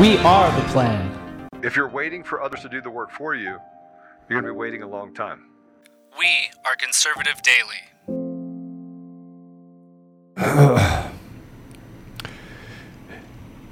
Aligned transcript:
We 0.00 0.16
are 0.20 0.50
the 0.58 0.66
plan. 0.68 1.48
If 1.62 1.76
you're 1.76 1.86
waiting 1.86 2.24
for 2.24 2.42
others 2.42 2.62
to 2.62 2.68
do 2.70 2.80
the 2.80 2.88
work 2.88 3.10
for 3.10 3.34
you, 3.34 3.58
you're 4.26 4.40
going 4.40 4.44
to 4.44 4.52
be 4.52 4.56
waiting 4.58 4.82
a 4.82 4.88
long 4.88 5.12
time. 5.12 5.50
We 6.18 6.28
are 6.64 6.74
Conservative 6.76 7.42
Daily. 7.42 7.76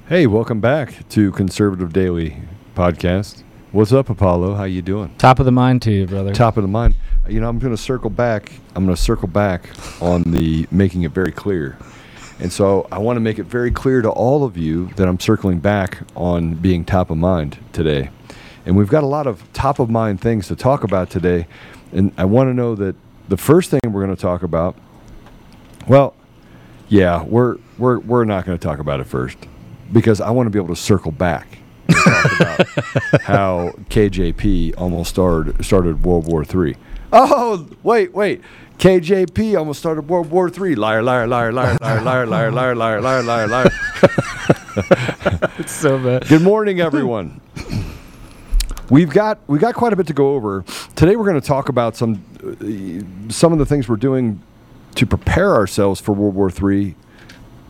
Hey, 0.07 0.27
welcome 0.27 0.61
back 0.61 1.09
to 1.09 1.31
Conservative 1.31 1.91
Daily 1.91 2.37
Podcast. 2.75 3.41
What's 3.71 3.91
up, 3.91 4.07
Apollo? 4.07 4.53
How 4.53 4.65
you 4.65 4.83
doing? 4.83 5.15
Top 5.17 5.39
of 5.39 5.45
the 5.45 5.51
mind 5.51 5.81
to 5.83 5.91
you, 5.91 6.05
brother. 6.05 6.35
Top 6.35 6.55
of 6.55 6.61
the 6.61 6.67
mind. 6.69 6.93
You 7.27 7.39
know, 7.39 7.49
I'm 7.49 7.57
going 7.57 7.75
to 7.75 7.81
circle 7.81 8.11
back. 8.11 8.51
I'm 8.75 8.85
going 8.85 8.95
to 8.95 9.01
circle 9.01 9.27
back 9.27 9.71
on 9.99 10.21
the 10.21 10.67
making 10.69 11.01
it 11.01 11.13
very 11.13 11.31
clear. 11.31 11.79
And 12.41 12.51
so 12.51 12.87
I 12.91 12.97
want 12.97 13.17
to 13.17 13.21
make 13.21 13.37
it 13.37 13.43
very 13.45 13.69
clear 13.69 14.01
to 14.01 14.09
all 14.09 14.43
of 14.43 14.57
you 14.57 14.87
that 14.95 15.07
I'm 15.07 15.19
circling 15.19 15.59
back 15.59 15.99
on 16.15 16.55
being 16.55 16.83
top 16.83 17.11
of 17.11 17.17
mind 17.17 17.59
today. 17.71 18.09
And 18.65 18.75
we've 18.75 18.89
got 18.89 19.03
a 19.03 19.07
lot 19.07 19.27
of 19.27 19.51
top 19.53 19.77
of 19.77 19.91
mind 19.91 20.21
things 20.21 20.47
to 20.47 20.55
talk 20.55 20.83
about 20.83 21.11
today. 21.11 21.45
And 21.91 22.11
I 22.17 22.25
want 22.25 22.49
to 22.49 22.53
know 22.55 22.73
that 22.75 22.95
the 23.29 23.37
first 23.37 23.69
thing 23.69 23.79
we're 23.87 24.03
going 24.03 24.15
to 24.15 24.21
talk 24.21 24.41
about, 24.41 24.75
well, 25.87 26.15
yeah, 26.89 27.23
we're 27.23 27.57
we're 27.77 27.99
we're 27.99 28.25
not 28.25 28.45
going 28.45 28.57
to 28.57 28.61
talk 28.61 28.79
about 28.79 28.99
it 28.99 29.05
first 29.05 29.37
because 29.93 30.19
I 30.19 30.31
want 30.31 30.47
to 30.47 30.49
be 30.49 30.57
able 30.57 30.75
to 30.75 30.81
circle 30.81 31.11
back 31.11 31.59
talk 31.89 32.39
about 32.39 32.67
how 33.21 33.69
KJP 33.89 34.73
almost 34.77 35.11
started 35.11 35.63
started 35.63 36.03
World 36.03 36.27
War 36.27 36.43
Three. 36.43 36.75
Oh, 37.13 37.67
wait, 37.83 38.13
wait. 38.13 38.41
KJP 38.81 39.55
almost 39.59 39.79
started 39.79 40.09
World 40.09 40.31
War 40.31 40.49
Three. 40.49 40.73
Liar, 40.73 41.03
liar, 41.03 41.27
liar, 41.27 41.53
liar, 41.53 41.77
liar, 41.79 42.01
liar, 42.01 42.25
liar, 42.25 42.51
liar, 42.51 42.75
liar, 42.75 42.99
liar, 42.99 43.21
liar, 43.21 43.47
liar. 43.47 43.69
It's 45.59 45.71
so 45.71 45.99
bad. 45.99 46.27
Good 46.27 46.41
morning, 46.41 46.81
everyone. 46.81 47.41
We've 48.89 49.11
got 49.11 49.37
we 49.45 49.59
got 49.59 49.75
quite 49.75 49.93
a 49.93 49.95
bit 49.95 50.07
to 50.07 50.13
go 50.13 50.33
over 50.33 50.65
today. 50.95 51.15
We're 51.15 51.27
going 51.27 51.39
to 51.39 51.47
talk 51.47 51.69
about 51.69 51.95
some 51.95 52.25
uh, 52.43 53.31
some 53.31 53.53
of 53.53 53.59
the 53.59 53.67
things 53.67 53.87
we're 53.87 53.97
doing 53.97 54.41
to 54.95 55.05
prepare 55.05 55.53
ourselves 55.53 56.01
for 56.01 56.13
World 56.13 56.33
War 56.33 56.49
III, 56.49 56.95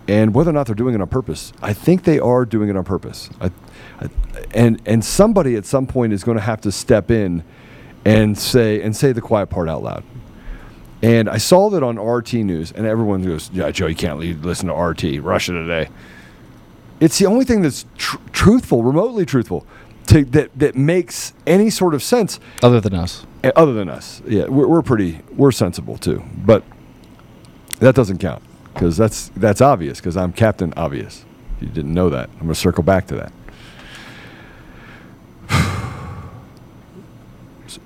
and 0.08 0.34
whether 0.34 0.52
or 0.52 0.54
not 0.54 0.68
they're 0.68 0.76
doing 0.76 0.96
it 0.96 1.02
on 1.02 1.10
purpose. 1.10 1.52
I 1.62 1.74
think 1.74 2.06
they 2.06 2.20
are 2.20 2.46
doing 2.46 2.70
it 2.70 2.78
on 2.78 2.86
purpose. 2.86 3.30
I, 3.42 3.52
I, 4.00 4.08
and 4.52 4.82
and 4.86 5.04
somebody 5.04 5.58
at 5.58 5.66
some 5.66 5.88
point 5.88 6.14
is 6.14 6.24
going 6.24 6.38
to 6.38 6.44
have 6.44 6.62
to 6.62 6.72
step 6.72 7.12
in 7.12 7.44
and 8.06 8.38
say 8.38 8.82
and 8.82 8.96
say 8.96 9.12
the 9.12 9.20
quiet 9.20 9.48
part 9.48 9.68
out 9.68 9.84
loud. 9.84 10.06
And 11.04 11.30
I 11.30 11.38
saw 11.38 11.70
that 11.72 11.82
on 11.82 12.00
RT 12.00 12.34
News, 12.34 12.72
and 12.72 12.86
everyone 12.86 13.24
goes, 13.24 13.50
"Yeah, 13.54 13.72
Joe, 13.72 13.88
you 13.88 13.96
can't 13.96 14.20
leave, 14.20 14.46
listen 14.46 14.68
to 14.68 14.74
RT 14.74 15.20
Russia 15.22 15.54
Today." 15.54 15.90
It's 17.00 17.18
the 17.18 17.26
only 17.26 17.46
thing 17.46 17.64
that's 17.64 17.86
tr- 17.98 18.18
truthful, 18.32 18.84
remotely 18.84 19.26
truthful, 19.26 19.66
to, 20.08 20.24
that 20.26 20.52
that 20.60 20.76
makes 20.76 21.34
any 21.48 21.72
sort 21.72 21.96
of 21.96 22.04
sense. 22.04 22.40
Other 22.62 22.80
than 22.80 22.94
us. 22.94 23.26
Other 23.56 23.74
than 23.74 23.90
us, 23.90 24.22
yeah, 24.28 24.46
we're, 24.46 24.68
we're 24.68 24.84
pretty, 24.84 25.22
we're 25.36 25.52
sensible 25.52 25.98
too, 25.98 26.24
but 26.46 26.64
that 27.80 27.96
doesn't 27.96 28.20
count 28.20 28.44
because 28.74 28.96
that's 28.98 29.30
that's 29.36 29.62
obvious 29.62 30.00
because 30.00 30.16
I'm 30.16 30.32
Captain 30.32 30.74
Obvious. 30.78 31.26
You 31.60 31.68
didn't 31.68 31.94
know 31.94 32.10
that. 32.12 32.30
I'm 32.34 32.42
going 32.42 32.50
to 32.50 32.56
circle 32.56 32.84
back 32.84 33.08
to 33.08 33.16
that. 33.16 33.34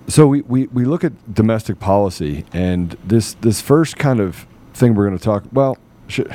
So 0.08 0.28
we, 0.28 0.42
we, 0.42 0.68
we 0.68 0.86
look 0.86 1.04
at 1.04 1.34
domestic 1.34 1.80
policy 1.80 2.46
and 2.54 2.92
this 3.04 3.34
this 3.42 3.60
first 3.62 3.98
kind 3.98 4.20
of 4.20 4.46
thing 4.74 4.94
we're 4.94 5.08
going 5.08 5.18
to 5.18 5.24
talk. 5.24 5.44
Well, 5.52 5.78
should 6.08 6.34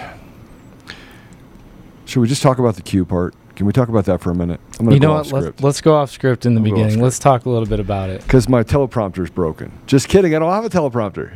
should 2.05 2.21
we 2.21 2.27
just 2.29 2.43
talk 2.43 2.59
about 2.59 2.75
the 2.77 2.83
Q 2.83 3.05
part? 3.05 3.35
Can 3.55 3.67
we 3.67 3.73
talk 3.73 3.89
about 3.89 4.07
that 4.07 4.21
for 4.21 4.31
a 4.31 4.35
minute? 4.35 4.59
I'm 4.79 4.87
going 4.87 4.95
You 4.95 5.01
know 5.01 5.09
go 5.09 5.13
what? 5.15 5.21
off 5.27 5.33
Let's, 5.33 5.45
script. 5.45 5.63
let's 5.63 5.81
go 5.83 5.95
off 5.95 6.11
script 6.11 6.47
in 6.47 6.55
the 6.55 6.61
I'll 6.61 6.65
beginning. 6.65 7.01
Let's 7.01 7.19
talk 7.19 7.45
a 7.45 7.51
little 7.51 7.69
bit 7.69 7.79
about 7.79 8.09
it. 8.09 8.23
Because 8.23 8.49
my 8.49 8.63
teleprompter's 8.65 9.29
broken. 9.31 9.71
Just 9.87 10.09
kidding. 10.09 10.35
I 10.35 10.39
don't 10.39 10.51
have 10.51 10.65
a 10.65 10.71
teleprompter. 10.71 11.31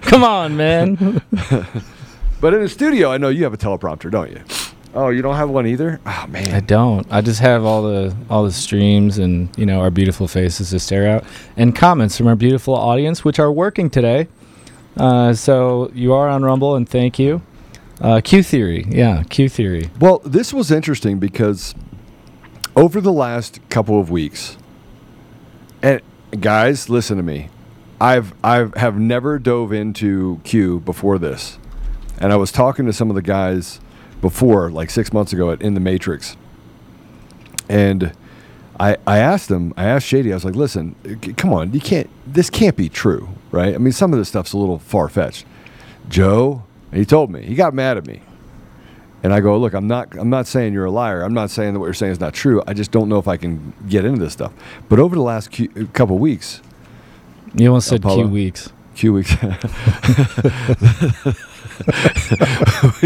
Come 0.02 0.24
on, 0.24 0.56
man. 0.56 1.20
but 2.40 2.54
in 2.54 2.62
the 2.62 2.68
studio, 2.68 3.12
I 3.12 3.18
know 3.18 3.28
you 3.28 3.44
have 3.44 3.52
a 3.52 3.58
teleprompter, 3.58 4.10
don't 4.10 4.30
you? 4.30 4.42
Oh, 4.94 5.08
you 5.08 5.22
don't 5.22 5.34
have 5.34 5.50
one 5.50 5.66
either? 5.66 6.00
Oh, 6.06 6.26
man. 6.28 6.54
I 6.54 6.60
don't. 6.60 7.04
I 7.10 7.20
just 7.20 7.40
have 7.40 7.64
all 7.64 7.82
the 7.82 8.16
all 8.30 8.44
the 8.44 8.52
streams 8.52 9.18
and 9.18 9.48
you 9.58 9.66
know 9.66 9.80
our 9.80 9.90
beautiful 9.90 10.28
faces 10.28 10.70
to 10.70 10.78
stare 10.78 11.06
at 11.06 11.24
and 11.56 11.74
comments 11.74 12.16
from 12.16 12.28
our 12.28 12.36
beautiful 12.36 12.74
audience, 12.74 13.24
which 13.24 13.40
are 13.40 13.50
working 13.50 13.90
today. 13.90 14.28
Uh, 14.96 15.32
so 15.32 15.90
you 15.94 16.12
are 16.12 16.28
on 16.28 16.44
Rumble, 16.44 16.76
and 16.76 16.88
thank 16.88 17.18
you. 17.18 17.42
Uh, 18.00 18.20
Q 18.22 18.44
theory, 18.44 18.86
yeah, 18.88 19.24
Q 19.24 19.48
theory. 19.48 19.90
Well, 19.98 20.20
this 20.20 20.52
was 20.52 20.70
interesting 20.70 21.18
because 21.18 21.74
over 22.76 23.00
the 23.00 23.12
last 23.12 23.58
couple 23.70 23.98
of 23.98 24.10
weeks, 24.10 24.56
and 25.82 26.00
guys, 26.38 26.88
listen 26.88 27.16
to 27.16 27.22
me. 27.24 27.48
I've 28.00 28.32
I've 28.44 28.74
have 28.74 28.96
never 28.96 29.40
dove 29.40 29.72
into 29.72 30.40
Q 30.44 30.80
before 30.80 31.18
this, 31.18 31.58
and 32.18 32.32
I 32.32 32.36
was 32.36 32.52
talking 32.52 32.86
to 32.86 32.92
some 32.92 33.10
of 33.10 33.16
the 33.16 33.22
guys 33.22 33.80
before, 34.24 34.70
like 34.70 34.88
six 34.88 35.12
months 35.12 35.34
ago, 35.34 35.50
at 35.50 35.60
In 35.60 35.74
the 35.74 35.80
Matrix, 35.80 36.34
and 37.68 38.10
I 38.80 38.96
I 39.06 39.18
asked 39.18 39.50
them, 39.50 39.74
I 39.76 39.84
asked 39.84 40.06
Shady, 40.06 40.32
I 40.32 40.36
was 40.36 40.46
like, 40.46 40.54
listen, 40.54 40.94
come 41.36 41.52
on, 41.52 41.74
you 41.74 41.80
can't, 41.80 42.08
this 42.26 42.48
can't 42.48 42.74
be 42.74 42.88
true, 42.88 43.28
right? 43.50 43.74
I 43.74 43.78
mean, 43.78 43.92
some 43.92 44.14
of 44.14 44.18
this 44.18 44.30
stuff's 44.30 44.54
a 44.54 44.56
little 44.56 44.78
far 44.78 45.10
fetched. 45.10 45.44
Joe, 46.08 46.62
he 46.90 47.04
told 47.04 47.30
me, 47.30 47.42
he 47.42 47.54
got 47.54 47.74
mad 47.74 47.98
at 47.98 48.06
me. 48.06 48.22
And 49.22 49.34
I 49.34 49.40
go, 49.40 49.58
look, 49.58 49.74
I'm 49.74 49.86
not, 49.86 50.16
I'm 50.16 50.30
not 50.30 50.46
saying 50.46 50.72
you're 50.72 50.86
a 50.86 50.90
liar. 50.90 51.20
I'm 51.22 51.34
not 51.34 51.50
saying 51.50 51.74
that 51.74 51.80
what 51.80 51.86
you're 51.86 51.92
saying 51.94 52.12
is 52.12 52.20
not 52.20 52.32
true. 52.32 52.62
I 52.66 52.72
just 52.72 52.90
don't 52.92 53.10
know 53.10 53.18
if 53.18 53.28
I 53.28 53.36
can 53.36 53.74
get 53.90 54.06
into 54.06 54.20
this 54.20 54.32
stuff. 54.32 54.52
But 54.88 54.98
over 55.00 55.14
the 55.14 55.22
last 55.22 55.50
Q, 55.50 55.68
uh, 55.76 55.84
couple 55.92 56.16
weeks, 56.18 56.62
You 57.54 57.68
almost 57.68 57.88
said 57.88 58.00
Apollo. 58.00 58.24
Q 58.24 58.28
weeks. 58.28 58.70
Q 58.94 59.12
weeks, 59.12 59.36
we, 59.42 59.48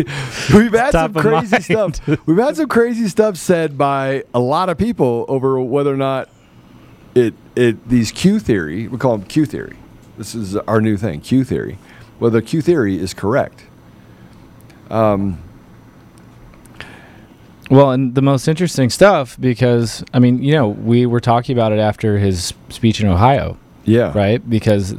we've 0.54 0.72
had 0.72 0.92
Top 0.92 1.12
some 1.12 1.14
crazy 1.14 1.60
stuff. 1.60 2.26
We've 2.26 2.38
had 2.38 2.56
some 2.56 2.68
crazy 2.68 3.08
stuff 3.08 3.36
said 3.36 3.78
by 3.78 4.24
a 4.34 4.40
lot 4.40 4.68
of 4.68 4.76
people 4.76 5.24
over 5.28 5.60
whether 5.60 5.92
or 5.92 5.96
not 5.96 6.28
it 7.14 7.34
it 7.56 7.88
these 7.88 8.12
Q 8.12 8.38
theory. 8.38 8.88
We 8.88 8.98
call 8.98 9.16
them 9.16 9.26
Q 9.26 9.46
theory. 9.46 9.76
This 10.16 10.34
is 10.34 10.56
our 10.56 10.80
new 10.80 10.96
thing, 10.96 11.20
Q 11.20 11.44
theory. 11.44 11.78
Whether 12.18 12.40
Q 12.40 12.60
theory 12.62 12.98
is 12.98 13.14
correct. 13.14 13.64
Um, 14.90 15.38
Well, 17.70 17.90
and 17.90 18.14
the 18.14 18.22
most 18.22 18.48
interesting 18.48 18.90
stuff 18.90 19.36
because 19.38 20.02
I 20.14 20.18
mean, 20.18 20.42
you 20.42 20.52
know, 20.52 20.68
we 20.68 21.06
were 21.06 21.20
talking 21.20 21.56
about 21.56 21.72
it 21.72 21.78
after 21.78 22.18
his 22.18 22.54
speech 22.70 23.00
in 23.00 23.08
Ohio, 23.08 23.58
yeah. 23.84 24.12
right? 24.16 24.48
Because 24.48 24.94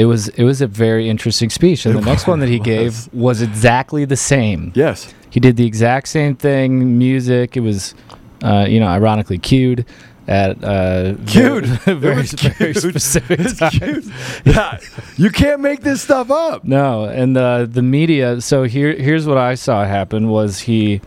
it 0.00 0.06
was 0.06 0.28
it 0.40 0.44
was 0.44 0.60
a 0.62 0.66
very 0.66 1.08
interesting 1.08 1.50
speech, 1.50 1.84
and 1.86 1.94
It 1.94 2.00
the 2.00 2.06
next 2.10 2.26
one 2.26 2.40
that 2.40 2.48
he 2.48 2.58
gave 2.74 2.92
was 3.12 3.42
exactly 3.42 4.04
the 4.06 4.16
same. 4.16 4.72
Yes. 4.74 5.12
He 5.34 5.40
did 5.40 5.56
the 5.56 5.66
exact 5.66 6.08
same 6.08 6.34
thing. 6.36 6.98
Music. 6.98 7.56
It 7.56 7.60
was, 7.60 7.94
uh, 8.42 8.66
you 8.68 8.80
know, 8.80 8.86
ironically 8.88 9.38
cued 9.38 9.84
at 10.26 10.62
uh, 10.64 11.14
Cute. 11.26 11.64
very, 11.86 11.98
very, 11.98 12.22
very 12.26 12.74
cute. 12.74 12.76
specific. 12.76 13.40
Yeah. 14.44 14.78
You 15.16 15.30
can't 15.30 15.60
make 15.60 15.80
this 15.82 16.02
stuff 16.02 16.30
up. 16.30 16.64
No, 16.64 17.04
and 17.04 17.36
the 17.36 17.68
the 17.70 17.82
media. 17.82 18.40
So 18.40 18.64
here 18.64 18.92
here's 18.94 19.26
what 19.26 19.38
I 19.38 19.54
saw 19.56 19.84
happen 19.84 20.28
was 20.28 20.60
he 20.60 21.00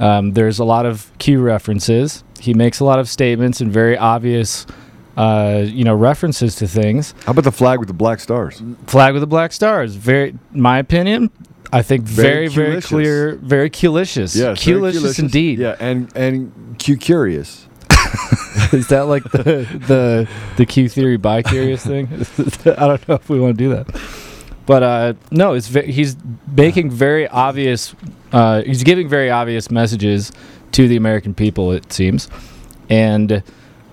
Um, 0.00 0.32
there's 0.32 0.58
a 0.58 0.64
lot 0.64 0.86
of 0.86 1.10
Q 1.18 1.42
references. 1.42 2.24
He 2.40 2.54
makes 2.54 2.80
a 2.80 2.84
lot 2.84 2.98
of 2.98 3.06
statements 3.08 3.60
and 3.60 3.70
very 3.70 3.96
obvious, 3.98 4.66
uh, 5.16 5.62
you 5.66 5.84
know, 5.84 5.94
references 5.94 6.54
to 6.56 6.66
things. 6.68 7.14
How 7.24 7.32
about 7.32 7.44
the 7.44 7.52
flag 7.52 7.78
with 7.78 7.88
the 7.88 7.94
black 7.94 8.20
stars? 8.20 8.62
Flag 8.86 9.12
with 9.12 9.22
the 9.22 9.26
black 9.26 9.52
stars. 9.52 9.94
Very, 9.96 10.36
my 10.52 10.78
opinion. 10.78 11.30
I 11.72 11.82
think 11.82 12.02
very, 12.02 12.48
Very 12.48 12.70
very, 12.70 12.82
clear, 12.82 13.34
very 13.36 13.70
Q-licious. 13.70 14.34
Yes, 14.34 14.44
very 14.44 14.56
Q-licious 14.56 15.18
indeed. 15.20 15.60
Yeah, 15.60 15.76
and 15.78 16.10
and 16.16 16.76
Q 16.78 16.96
curious. 16.96 17.68
Is 18.72 18.88
that 18.88 19.02
like 19.06 19.22
the 19.24 19.68
the 19.86 20.28
the 20.56 20.66
Q 20.66 20.88
theory 20.88 21.16
bi 21.16 21.42
curious 21.42 21.86
thing? 21.86 22.08
I 22.76 22.86
don't 22.88 23.08
know 23.08 23.14
if 23.14 23.28
we 23.28 23.38
want 23.38 23.56
to 23.56 23.64
do 23.64 23.68
that. 23.70 23.86
But 24.66 24.82
uh, 24.82 25.12
no, 25.30 25.52
it's 25.54 25.68
ve- 25.68 25.90
he's 25.92 26.16
making 26.56 26.90
very 26.90 27.28
obvious. 27.28 27.94
Uh, 28.32 28.62
he's 28.62 28.82
giving 28.82 29.08
very 29.08 29.30
obvious 29.30 29.70
messages 29.70 30.32
to 30.72 30.88
the 30.88 30.96
American 30.96 31.34
people. 31.34 31.70
It 31.72 31.92
seems, 31.92 32.28
and 32.88 33.42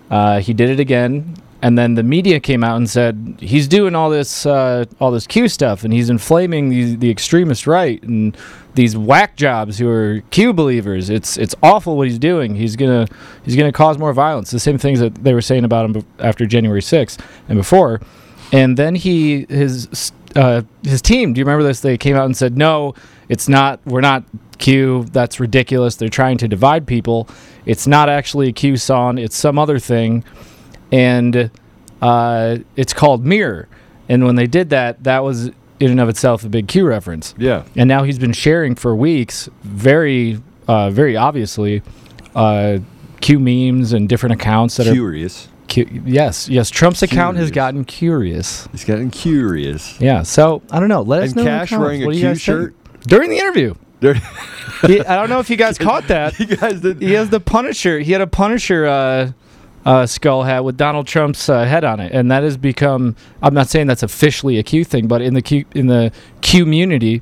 uh, 0.10 0.40
he 0.40 0.54
did 0.54 0.70
it 0.70 0.80
again. 0.80 1.36
And 1.60 1.76
then 1.76 1.96
the 1.96 2.04
media 2.04 2.40
came 2.40 2.64
out 2.64 2.78
and 2.78 2.88
said 2.88 3.38
he's 3.40 3.68
doing 3.68 3.96
all 3.96 4.12
this 4.12 4.46
uh, 4.46 4.86
all 5.00 5.10
this 5.10 5.26
Q 5.26 5.48
stuff, 5.48 5.84
and 5.84 5.92
he's 5.92 6.08
inflaming 6.08 6.70
the, 6.70 6.96
the 6.96 7.10
extremist 7.10 7.66
right 7.66 8.02
and 8.04 8.38
these 8.76 8.96
whack 8.96 9.36
jobs 9.36 9.80
who 9.80 9.90
are 9.90 10.22
Q 10.30 10.54
believers. 10.54 11.10
It's 11.10 11.36
it's 11.36 11.56
awful 11.64 11.98
what 11.98 12.08
he's 12.08 12.20
doing. 12.20 12.56
He's 12.56 12.76
gonna 12.76 13.08
he's 13.44 13.56
gonna 13.56 13.72
cause 13.72 13.98
more 13.98 14.14
violence. 14.14 14.52
The 14.52 14.60
same 14.60 14.78
things 14.78 15.00
that 15.00 15.16
they 15.24 15.34
were 15.34 15.42
saying 15.42 15.64
about 15.64 15.90
him 15.90 16.06
after 16.20 16.46
January 16.46 16.82
6th 16.82 17.20
and 17.50 17.58
before. 17.58 18.02
And 18.52 18.78
then 18.78 18.94
he 18.94 19.48
his 19.50 20.12
uh, 20.36 20.62
his 20.84 21.02
team. 21.02 21.34
Do 21.34 21.40
you 21.40 21.46
remember 21.46 21.64
this? 21.64 21.80
They 21.80 21.98
came 21.98 22.16
out 22.16 22.26
and 22.26 22.38
said, 22.38 22.56
"No, 22.56 22.94
it's 23.30 23.50
not. 23.50 23.80
We're 23.86 24.02
not 24.02 24.24
Q. 24.58 25.06
That's 25.12 25.40
ridiculous. 25.40 25.96
They're 25.96 26.10
trying 26.10 26.38
to 26.40 26.48
divide 26.48 26.88
people. 26.88 27.28
It's 27.66 27.88
not 27.88 28.10
actually 28.10 28.50
a 28.50 28.54
Q 28.54 28.78
song. 28.78 29.18
It's 29.18 29.36
some 29.38 29.58
other 29.60 29.80
thing." 29.80 30.24
and 30.92 31.52
uh, 32.02 32.58
it's 32.78 32.94
called 32.94 33.26
Mirror. 33.26 33.68
And 34.08 34.24
when 34.26 34.36
they 34.36 34.48
did 34.48 34.70
that, 34.70 35.04
that 35.04 35.24
was 35.24 35.48
in 35.48 35.92
and 35.92 36.00
of 36.00 36.08
itself 36.10 36.46
a 36.46 36.50
big 36.50 36.68
Q 36.70 36.88
reference. 36.88 37.36
Yeah. 37.38 37.64
And 37.76 37.88
now 37.90 38.04
he's 38.04 38.18
been 38.18 38.32
sharing 38.34 38.76
for 38.76 38.96
weeks, 38.96 39.50
very, 39.64 40.42
uh, 40.68 40.90
very 40.92 41.18
obviously, 41.18 41.82
uh, 42.36 42.80
Q 43.20 43.40
memes 43.40 43.92
and 43.92 44.08
different 44.08 44.36
accounts 44.40 44.78
that 44.78 44.88
are 44.88 44.94
Curious. 44.94 45.48
are 45.48 45.50
Q. 45.68 46.04
Yes, 46.06 46.48
yes. 46.48 46.70
Trump's 46.70 47.04
account 47.04 47.36
has 47.36 47.52
gotten 47.52 47.84
curious. 47.84 48.70
He's 48.72 48.86
getting 48.86 49.12
curious. 49.12 50.00
Yeah. 50.00 50.24
So 50.24 50.62
I 50.72 50.80
don't 50.80 50.88
know. 50.88 51.02
Let 51.02 51.24
us 51.24 51.30
And 51.32 51.38
know. 51.38 51.44
Cash 51.44 51.72
wearing 51.72 52.04
a 52.04 52.12
do 52.12 52.18
you 52.18 52.28
think? 52.28 52.40
shirt? 52.40 52.76
during 53.02 53.30
the 53.30 53.38
interview. 53.40 53.74
There- 54.00 54.16
He- 54.86 55.02
I 55.06 55.16
don't 55.16 55.30
know 55.30 55.40
if 55.40 55.50
you 55.50 55.58
guys 55.58 55.78
caught 55.88 56.08
that. 56.08 56.40
you 56.40 56.46
guys 56.58 56.82
did. 56.82 57.02
He 57.02 57.14
has 57.14 57.30
the 57.30 57.40
Punisher. 57.40 58.00
He 58.00 58.12
had 58.12 58.22
a 58.22 58.28
Punisher 58.28 58.86
uh, 58.86 59.32
uh, 59.86 60.06
skull 60.06 60.44
hat 60.44 60.64
with 60.64 60.78
Donald 60.78 61.08
Trump's 61.08 61.50
uh, 61.50 61.64
head 61.66 61.84
on 61.84 62.00
it, 62.00 62.12
and 62.12 62.30
that 62.32 62.44
has 62.44 62.58
become. 62.58 63.16
I'm 63.42 63.54
not 63.54 63.68
saying 63.70 63.88
that's 63.88 64.04
officially 64.04 64.60
a 64.60 64.64
Q 64.64 64.84
thing, 64.84 65.08
but 65.08 65.22
in 65.22 65.34
the 65.34 65.42
Q 65.42 65.66
in 65.74 65.88
the 65.88 66.12
Q 66.42 66.64
community, 66.66 67.22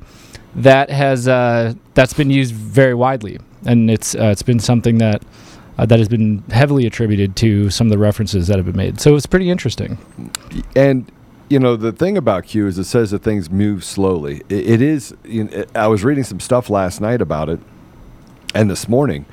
that 0.56 0.90
has 0.90 1.28
uh, 1.28 1.74
that's 1.94 2.12
been 2.12 2.30
used 2.30 2.54
very 2.54 2.94
widely, 2.94 3.38
and 3.64 3.90
it's 3.90 4.14
uh, 4.14 4.24
it's 4.24 4.42
been 4.42 4.58
something 4.60 4.98
that. 4.98 5.22
Uh, 5.78 5.84
that 5.84 5.98
has 5.98 6.08
been 6.08 6.42
heavily 6.52 6.86
attributed 6.86 7.36
to 7.36 7.68
some 7.68 7.86
of 7.86 7.90
the 7.90 7.98
references 7.98 8.46
that 8.46 8.56
have 8.56 8.64
been 8.64 8.74
made. 8.78 8.98
So 8.98 9.14
it's 9.14 9.26
pretty 9.26 9.50
interesting. 9.50 9.98
And 10.74 11.04
you 11.48 11.58
know 11.58 11.76
the 11.76 11.92
thing 11.92 12.16
about 12.16 12.44
Q 12.44 12.66
is 12.66 12.78
it 12.78 12.84
says 12.84 13.10
that 13.12 13.22
things 13.22 13.50
move 13.50 13.84
slowly. 13.84 14.42
It, 14.48 14.68
it 14.68 14.82
is. 14.82 15.14
You 15.24 15.44
know, 15.44 15.64
I 15.74 15.86
was 15.86 16.04
reading 16.04 16.24
some 16.24 16.40
stuff 16.40 16.68
last 16.70 17.00
night 17.00 17.20
about 17.20 17.48
it, 17.48 17.60
and 18.54 18.70
this 18.70 18.88
morning, 18.88 19.26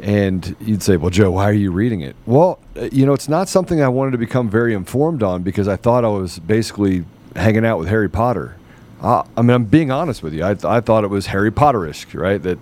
and 0.00 0.56
you'd 0.60 0.82
say, 0.82 0.96
"Well, 0.96 1.10
Joe, 1.10 1.32
why 1.32 1.44
are 1.44 1.52
you 1.52 1.70
reading 1.70 2.00
it?" 2.00 2.16
Well, 2.26 2.58
uh, 2.76 2.88
you 2.92 3.04
know, 3.04 3.12
it's 3.12 3.28
not 3.28 3.48
something 3.48 3.82
I 3.82 3.88
wanted 3.88 4.12
to 4.12 4.18
become 4.18 4.48
very 4.48 4.74
informed 4.74 5.22
on 5.22 5.42
because 5.42 5.68
I 5.68 5.76
thought 5.76 6.04
I 6.04 6.08
was 6.08 6.38
basically 6.38 7.04
hanging 7.36 7.64
out 7.64 7.78
with 7.78 7.88
Harry 7.88 8.08
Potter. 8.08 8.56
Uh, 9.00 9.24
I 9.36 9.42
mean, 9.42 9.50
I'm 9.50 9.64
being 9.64 9.90
honest 9.90 10.22
with 10.22 10.32
you. 10.32 10.44
I, 10.44 10.54
th- 10.54 10.64
I 10.64 10.80
thought 10.80 11.02
it 11.02 11.08
was 11.10 11.26
Harry 11.26 11.50
Potterish, 11.50 12.18
right? 12.18 12.40
That 12.42 12.58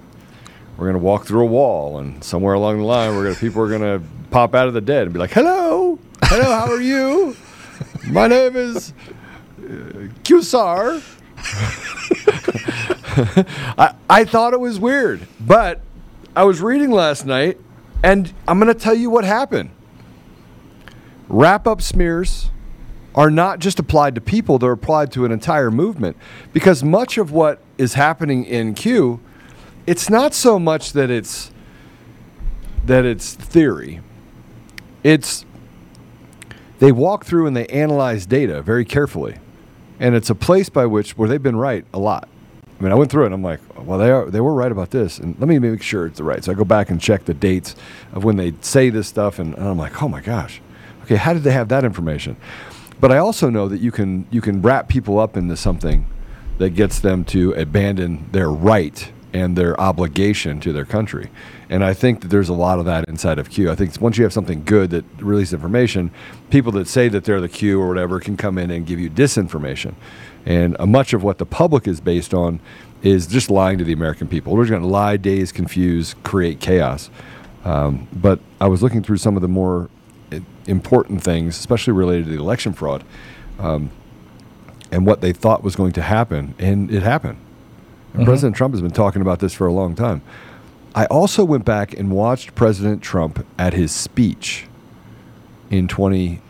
we're 0.77 0.87
gonna 0.87 0.99
walk 0.99 1.27
through 1.27 1.43
a 1.43 1.47
wall, 1.47 1.99
and 1.99 2.25
somewhere 2.25 2.55
along 2.55 2.79
the 2.79 2.85
line, 2.85 3.15
we're 3.15 3.25
gonna 3.25 3.37
people 3.37 3.63
are 3.63 3.69
gonna 3.69 4.03
pop 4.31 4.55
out 4.55 4.67
of 4.67 4.75
the 4.75 4.81
dead 4.81 5.05
and 5.05 5.13
be 5.13 5.19
like, 5.19 5.33
"Hello, 5.33 5.99
hello, 6.25 6.45
how 6.45 6.73
are 6.73 6.81
you? 6.81 7.37
My 8.07 8.27
name 8.27 8.57
is 8.57 8.93
uh, 9.59 10.09
Qsar." 10.25 11.03
I 13.79 13.95
I 14.09 14.25
thought 14.25 14.53
it 14.53 14.61
was 14.61 14.79
weird, 14.79 15.27
but 15.41 15.81
I 16.37 16.45
was 16.45 16.61
reading 16.61 16.91
last 16.91 17.27
night, 17.27 17.59
and 18.03 18.33
I'm 18.47 18.59
gonna 18.59 18.75
tell 18.75 18.95
you 18.95 19.11
what 19.11 19.25
happened. 19.25 19.71
Wrap 21.29 21.67
up 21.67 21.83
smears 21.83 22.51
are 23.15 23.31
not 23.31 23.59
just 23.59 23.79
applied 23.79 24.15
to 24.15 24.21
people; 24.21 24.59
they're 24.59 24.73
applied 24.73 25.13
to 25.13 25.25
an 25.25 25.33
entire 25.33 25.71
movement, 25.71 26.17
because 26.53 26.85
much 26.85 27.19
of 27.19 27.33
what 27.33 27.61
is 27.79 27.95
happening 27.95 28.45
in 28.45 28.75
Q 28.75 29.21
it's 29.87 30.11
not 30.11 30.35
so 30.35 30.59
much 30.59 30.93
that 30.93 31.11
it's 31.11 31.51
that 32.85 33.05
it's 33.05 33.35
theory. 33.35 34.01
It's 35.03 35.45
they 36.81 36.91
walk 36.91 37.25
through 37.25 37.47
and 37.47 37.57
they 37.57 37.67
analyze 37.67 38.27
data 38.27 38.61
very 38.63 38.85
carefully, 38.85 39.37
and 40.01 40.15
it's 40.15 40.31
a 40.31 40.35
place 40.35 40.69
by 40.69 40.87
which 40.87 41.17
where 41.17 41.29
they've 41.29 41.43
been 41.43 41.57
right 41.57 41.85
a 41.95 41.99
lot. 41.99 42.29
I 42.79 42.83
mean, 42.83 42.93
I 42.93 42.95
went 42.95 43.11
through 43.11 43.25
it 43.25 43.27
and 43.27 43.35
I'm 43.35 43.43
like, 43.43 43.61
well, 43.77 43.99
they 43.99 44.11
are 44.11 44.31
they 44.31 44.41
were 44.41 44.55
right 44.55 44.73
about 44.73 44.91
this, 44.91 45.19
and 45.19 45.39
let 45.39 45.49
me 45.49 45.59
make 45.59 45.83
sure 45.83 46.07
it's 46.07 46.17
the 46.17 46.25
right. 46.25 46.43
So 46.43 46.51
I 46.51 46.55
go 46.55 46.65
back 46.65 46.91
and 46.91 47.01
check 47.01 47.27
the 47.27 47.35
dates 47.35 47.77
of 48.13 48.25
when 48.25 48.37
they 48.37 48.55
say 48.63 48.91
this 48.91 49.07
stuff, 49.07 49.39
and, 49.39 49.55
and 49.55 49.69
I'm 49.69 49.79
like, 49.79 50.03
oh 50.03 50.09
my 50.09 50.23
gosh, 50.23 50.61
okay, 51.05 51.17
how 51.17 51.35
did 51.35 51.43
they 51.43 51.53
have 51.53 51.69
that 51.69 51.85
information? 51.85 52.37
But 52.99 53.13
I 53.13 53.19
also 53.19 53.51
know 53.51 53.69
that 53.69 53.81
you 53.81 53.93
can 53.93 54.27
you 54.31 54.41
can 54.41 54.63
wrap 54.63 54.89
people 54.89 55.19
up 55.19 55.37
into 55.37 55.57
something 55.57 56.07
that 56.57 56.71
gets 56.71 57.01
them 57.01 57.25
to 57.25 57.53
abandon 57.53 58.29
their 58.33 58.51
right 58.51 59.13
and 59.33 59.57
their 59.57 59.79
obligation 59.81 60.61
to 60.61 60.73
their 60.73 60.85
country. 60.85 61.31
And 61.69 61.85
I 61.85 61.95
think 61.95 62.23
that 62.23 62.29
there's 62.29 62.49
a 62.49 62.55
lot 62.55 62.79
of 62.79 62.85
that 62.87 63.09
inside 63.09 63.39
of 63.39 63.51
Q. 63.51 63.71
I 63.71 63.75
think 63.75 64.01
once 64.01 64.19
you 64.19 64.25
have 64.25 64.33
something 64.33 64.65
good 64.65 64.91
that 64.91 65.05
releases 65.19 65.55
information, 65.55 66.11
people 66.51 66.73
that 66.73 66.89
say 66.89 67.09
that 67.09 67.25
they're 67.25 67.41
the 67.41 67.49
Q 67.49 67.81
or 67.81 67.89
whatever 67.89 68.19
can 68.21 68.37
come 68.37 68.59
in 68.59 68.71
and 68.71 68.87
give 68.87 68.99
you 68.99 69.09
disinformation. 69.09 69.95
And 70.45 70.77
uh, 70.81 70.87
much 70.87 71.13
of 71.13 71.23
what 71.23 71.39
the 71.39 71.47
public 71.47 71.87
is 71.87 72.01
based 72.01 72.35
on 72.35 72.61
is 73.03 73.27
just 73.27 73.51
lying 73.51 73.79
to 73.79 73.85
the 73.85 73.93
American 73.93 74.27
people. 74.27 74.55
We're 74.55 74.65
just 74.65 74.71
going 74.71 74.83
to 74.83 74.89
lie, 74.89 75.17
daze, 75.17 75.53
confuse, 75.53 76.15
create 76.23 76.61
chaos. 76.61 77.11
Um, 77.65 78.09
but 78.13 78.41
I 78.61 78.69
was 78.69 78.83
looking 78.83 79.03
through 79.03 79.19
some 79.19 79.37
of 79.37 79.43
the 79.43 79.49
more 79.49 79.89
important 80.67 81.23
things, 81.23 81.59
especially 81.59 81.93
related 81.93 82.27
to 82.27 82.31
the 82.31 82.39
election 82.39 82.73
fraud, 82.73 83.05
um, 83.59 83.91
and 84.93 85.07
what 85.07 85.21
they 85.21 85.33
thought 85.33 85.63
was 85.63 85.77
going 85.77 85.93
to 85.93 86.03
happen, 86.03 86.55
and 86.59 86.91
it 86.91 87.03
happened. 87.03 87.39
And 88.15 88.25
President 88.25 88.57
Trump 88.57 88.75
has 88.75 88.83
been 88.83 88.91
talking 88.91 89.23
about 89.23 89.39
this 89.39 89.55
for 89.55 89.67
a 89.67 89.73
long 89.73 89.95
time. 89.95 90.23
I 90.95 91.07
also 91.07 91.45
went 91.45 91.65
back 91.65 91.93
and 91.93 92.11
watched 92.11 92.55
President 92.55 93.03
Trump 93.03 93.47
at 93.59 93.73
his 93.73 93.93
speech 93.93 94.67
in 95.71 95.87
twenty 95.87 96.41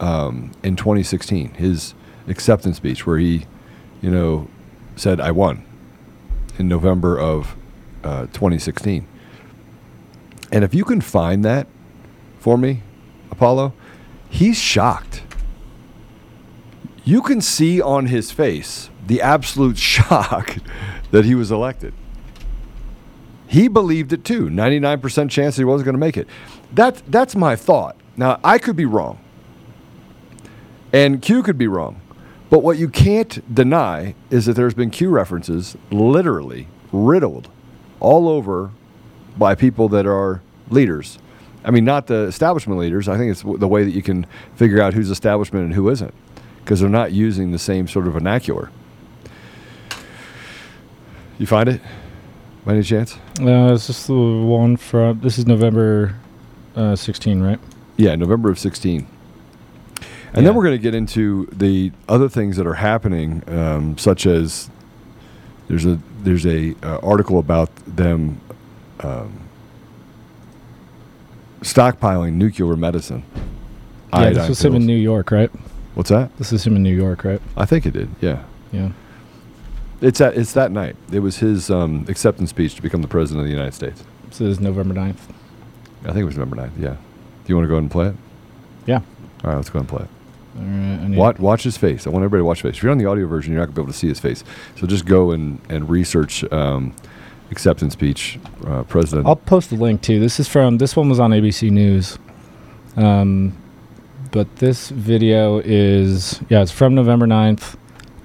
um, 0.00 0.52
in 0.62 0.76
2016, 0.76 1.54
his 1.54 1.94
acceptance 2.28 2.76
speech, 2.76 3.06
where 3.06 3.18
he, 3.18 3.46
you 4.02 4.10
know, 4.10 4.48
said, 4.96 5.20
"I 5.20 5.30
won," 5.30 5.64
in 6.58 6.68
November 6.68 7.18
of 7.18 7.56
uh, 8.04 8.26
2016. 8.26 9.06
And 10.52 10.64
if 10.64 10.74
you 10.74 10.84
can 10.84 11.00
find 11.00 11.44
that 11.44 11.66
for 12.38 12.56
me, 12.56 12.82
Apollo, 13.30 13.72
he's 14.28 14.58
shocked. 14.58 15.22
You 17.04 17.22
can 17.22 17.40
see 17.40 17.80
on 17.80 18.06
his 18.06 18.30
face 18.30 18.90
the 19.06 19.20
absolute 19.22 19.78
shock 19.94 20.58
that 21.10 21.24
he 21.24 21.34
was 21.34 21.50
elected. 21.50 21.94
He 23.46 23.68
believed 23.68 24.12
it 24.12 24.24
too. 24.24 24.46
99% 24.48 25.30
chance 25.30 25.56
he 25.56 25.64
wasn't 25.64 25.86
going 25.86 25.94
to 25.94 25.98
make 25.98 26.16
it. 26.16 26.26
That, 26.72 27.02
that's 27.06 27.36
my 27.36 27.56
thought. 27.56 27.96
Now, 28.16 28.40
I 28.42 28.58
could 28.58 28.76
be 28.76 28.86
wrong. 28.86 29.18
And 30.92 31.22
Q 31.22 31.42
could 31.42 31.58
be 31.58 31.68
wrong. 31.68 32.00
But 32.48 32.62
what 32.62 32.78
you 32.78 32.88
can't 32.88 33.54
deny 33.54 34.14
is 34.30 34.46
that 34.46 34.54
there's 34.54 34.74
been 34.74 34.90
Q 34.90 35.10
references 35.10 35.76
literally 35.90 36.68
riddled 36.92 37.48
all 38.00 38.28
over 38.28 38.70
by 39.36 39.54
people 39.54 39.88
that 39.90 40.06
are 40.06 40.42
leaders. 40.70 41.18
I 41.64 41.70
mean, 41.70 41.84
not 41.84 42.06
the 42.06 42.22
establishment 42.22 42.78
leaders. 42.78 43.08
I 43.08 43.18
think 43.18 43.32
it's 43.32 43.42
the 43.42 43.68
way 43.68 43.84
that 43.84 43.90
you 43.90 44.02
can 44.02 44.26
figure 44.54 44.80
out 44.80 44.94
who's 44.94 45.10
establishment 45.10 45.64
and 45.64 45.74
who 45.74 45.88
isn't, 45.88 46.14
because 46.60 46.80
they're 46.80 46.88
not 46.88 47.12
using 47.12 47.50
the 47.50 47.58
same 47.58 47.88
sort 47.88 48.06
of 48.06 48.12
vernacular. 48.12 48.70
You 51.38 51.46
find 51.46 51.68
it? 51.68 51.80
By 52.64 52.72
any 52.74 52.82
chance? 52.82 53.16
Uh, 53.40 53.72
is 53.74 53.86
this 53.86 54.06
the 54.06 54.14
one 54.14 54.76
from? 54.76 55.20
This 55.20 55.38
is 55.38 55.46
November 55.46 56.16
uh, 56.74 56.96
16, 56.96 57.40
right? 57.42 57.58
Yeah, 57.96 58.14
November 58.16 58.50
of 58.50 58.58
16. 58.58 58.98
And 59.00 60.06
Yeah. 60.34 60.42
then 60.42 60.54
we're 60.54 60.64
going 60.64 60.76
to 60.76 60.82
get 60.82 60.94
into 60.94 61.46
the 61.52 61.92
other 62.08 62.28
things 62.28 62.56
that 62.56 62.66
are 62.66 62.74
happening, 62.74 63.42
um, 63.46 63.96
such 63.98 64.26
as 64.26 64.68
there's 65.68 65.86
a 65.86 65.98
there's 66.22 66.44
a 66.46 66.74
uh, 66.82 66.98
article 67.02 67.38
about 67.38 67.70
them 67.86 68.40
um, 69.00 69.32
stockpiling 71.62 72.34
nuclear 72.34 72.76
medicine. 72.76 73.22
Yeah, 74.12 74.30
this 74.30 74.48
was 74.48 74.64
him 74.64 74.74
in. 74.74 74.86
New 74.86 74.96
York, 74.96 75.30
right? 75.30 75.50
What's 75.94 76.10
that? 76.10 76.36
This 76.38 76.52
is 76.52 76.66
him 76.66 76.76
in 76.76 76.82
New 76.82 76.94
York, 76.94 77.24
right? 77.24 77.40
I 77.56 77.64
think 77.66 77.86
it 77.86 77.92
did. 77.92 78.08
Yeah. 78.20 78.42
Yeah. 78.72 78.90
It's 80.00 80.18
that. 80.18 80.36
It's 80.36 80.52
that 80.52 80.70
night. 80.72 80.96
It 81.12 81.20
was 81.20 81.38
his 81.38 81.70
um, 81.70 82.04
acceptance 82.08 82.50
speech 82.50 82.74
to 82.74 82.82
become 82.82 83.02
the 83.02 83.08
president 83.08 83.40
of 83.40 83.46
the 83.46 83.52
United 83.52 83.74
States. 83.74 84.04
So 84.30 84.44
this 84.44 84.52
is 84.52 84.60
November 84.60 84.94
9th. 84.94 85.16
I 86.02 86.08
think 86.08 86.18
it 86.18 86.24
was 86.24 86.36
November 86.36 86.56
9th. 86.56 86.72
Yeah. 86.78 86.90
Do 86.90 86.98
you 87.46 87.56
want 87.56 87.64
to 87.64 87.68
go 87.68 87.74
ahead 87.74 87.84
and 87.84 87.90
play 87.90 88.08
it? 88.08 88.14
Yeah. 88.86 89.00
All 89.44 89.50
right, 89.50 89.56
let's 89.56 89.70
go 89.70 89.78
ahead 89.78 89.88
and 89.90 89.98
play 89.98 90.04
it. 90.04 90.10
All 90.58 91.08
right. 91.08 91.16
Watch, 91.16 91.38
watch 91.38 91.62
his 91.62 91.76
face. 91.76 92.06
I 92.06 92.10
want 92.10 92.24
everybody 92.24 92.40
to 92.40 92.44
watch 92.44 92.62
his 92.62 92.70
face. 92.70 92.78
If 92.78 92.82
you're 92.82 92.92
on 92.92 92.98
the 92.98 93.06
audio 93.06 93.26
version, 93.26 93.52
you're 93.52 93.60
not 93.60 93.66
going 93.66 93.74
to 93.74 93.80
be 93.80 93.84
able 93.84 93.92
to 93.92 93.98
see 93.98 94.08
his 94.08 94.20
face. 94.20 94.44
So 94.76 94.86
just 94.86 95.06
go 95.06 95.30
and, 95.30 95.60
and 95.68 95.88
research 95.88 96.44
um, 96.52 96.94
acceptance 97.50 97.92
speech, 97.92 98.38
uh, 98.66 98.82
President. 98.84 99.26
I'll 99.26 99.36
post 99.36 99.70
the 99.70 99.76
link 99.76 100.02
too. 100.02 100.20
This 100.20 100.40
is 100.40 100.48
from 100.48 100.78
this 100.78 100.96
one 100.96 101.08
was 101.08 101.20
on 101.20 101.30
ABC 101.30 101.70
News. 101.70 102.18
Um, 102.96 103.56
but 104.30 104.56
this 104.56 104.90
video 104.90 105.58
is 105.64 106.40
yeah, 106.48 106.62
it's 106.62 106.72
from 106.72 106.94
November 106.94 107.26
9th, 107.26 107.76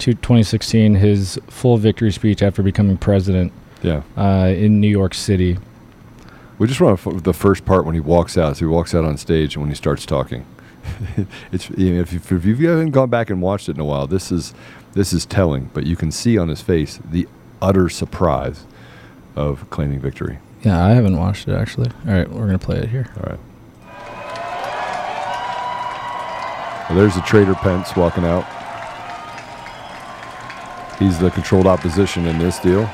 to 0.01 0.13
2016. 0.13 0.95
His 0.95 1.39
full 1.47 1.77
victory 1.77 2.11
speech 2.11 2.41
after 2.41 2.61
becoming 2.63 2.97
president 2.97 3.53
yeah. 3.81 4.03
uh, 4.17 4.47
in 4.47 4.81
New 4.81 4.89
York 4.89 5.13
City. 5.13 5.57
We 6.57 6.67
just 6.67 6.81
want 6.81 6.99
to 6.99 7.15
f- 7.15 7.23
the 7.23 7.33
first 7.33 7.65
part 7.65 7.85
when 7.85 7.95
he 7.95 8.01
walks 8.01 8.37
out. 8.37 8.57
So 8.57 8.65
he 8.65 8.65
walks 8.65 8.93
out 8.93 9.05
on 9.05 9.17
stage 9.17 9.55
and 9.55 9.63
when 9.63 9.69
he 9.69 9.75
starts 9.75 10.05
talking. 10.05 10.45
it's 11.51 11.69
you 11.71 11.95
know, 11.95 12.01
if, 12.01 12.13
you, 12.13 12.19
if 12.19 12.45
you 12.45 12.67
haven't 12.67 12.91
gone 12.91 13.09
back 13.09 13.29
and 13.29 13.41
watched 13.41 13.69
it 13.69 13.75
in 13.75 13.81
a 13.81 13.85
while, 13.85 14.07
this 14.07 14.31
is 14.31 14.53
this 14.93 15.13
is 15.13 15.25
telling. 15.25 15.69
But 15.73 15.85
you 15.85 15.95
can 15.95 16.11
see 16.11 16.37
on 16.37 16.49
his 16.49 16.61
face 16.61 16.99
the 17.03 17.27
utter 17.61 17.89
surprise 17.89 18.65
of 19.35 19.69
claiming 19.69 19.99
victory. 19.99 20.39
Yeah, 20.63 20.83
I 20.83 20.89
haven't 20.89 21.17
watched 21.17 21.47
it 21.47 21.53
actually. 21.53 21.91
All 22.07 22.13
right, 22.13 22.29
we're 22.29 22.47
gonna 22.47 22.59
play 22.59 22.77
it 22.77 22.89
here. 22.89 23.11
All 23.17 23.29
right. 23.29 23.39
Well, 26.89 26.99
there's 26.99 27.15
the 27.15 27.21
traitor 27.21 27.53
Pence 27.55 27.95
walking 27.95 28.25
out. 28.25 28.45
He's 31.01 31.17
the 31.17 31.31
controlled 31.31 31.65
opposition 31.65 32.27
in 32.27 32.37
this 32.37 32.59
deal. 32.59 32.85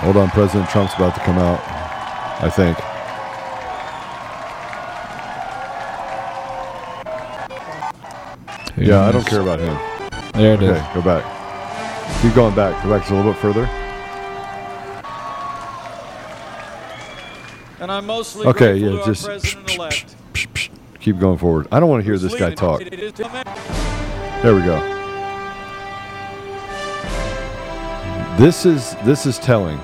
Hold 0.00 0.16
on, 0.16 0.30
President 0.30 0.70
Trump's 0.70 0.94
about 0.94 1.14
to 1.16 1.20
come 1.20 1.36
out, 1.36 1.60
I 2.42 2.48
think. 2.48 2.78
Yeah, 8.78 9.02
I 9.02 9.12
don't 9.12 9.26
care 9.26 9.42
about 9.42 9.60
him. 9.60 9.76
There 10.32 10.54
it 10.54 10.62
is. 10.62 10.70
Okay, 10.70 10.94
go 10.94 11.02
back. 11.02 12.22
Keep 12.22 12.34
going 12.34 12.54
back. 12.54 12.82
Go 12.82 12.88
back 12.88 13.02
just 13.02 13.12
a 13.12 13.16
little 13.16 13.32
bit 13.34 13.42
further. 13.42 13.79
And 17.80 17.90
I'm 17.90 18.06
mostly 18.06 18.46
Okay, 18.46 18.76
yeah, 18.76 18.90
to 18.90 19.00
our 19.00 19.06
just 19.06 19.24
president-elect. 19.24 20.16
keep 21.00 21.18
going 21.18 21.38
forward. 21.38 21.66
I 21.72 21.80
don't 21.80 21.88
want 21.88 22.02
to 22.02 22.04
hear 22.04 22.18
this 22.18 22.34
guy 22.34 22.54
talk. 22.54 22.82
It 22.82 22.92
is 22.92 23.12
to 23.14 23.28
man- 23.30 23.44
There 24.42 24.54
we 24.54 24.60
go. 24.62 24.78
This 28.38 28.64
is 28.66 28.94
this 29.04 29.24
is 29.26 29.38
telling. 29.38 29.78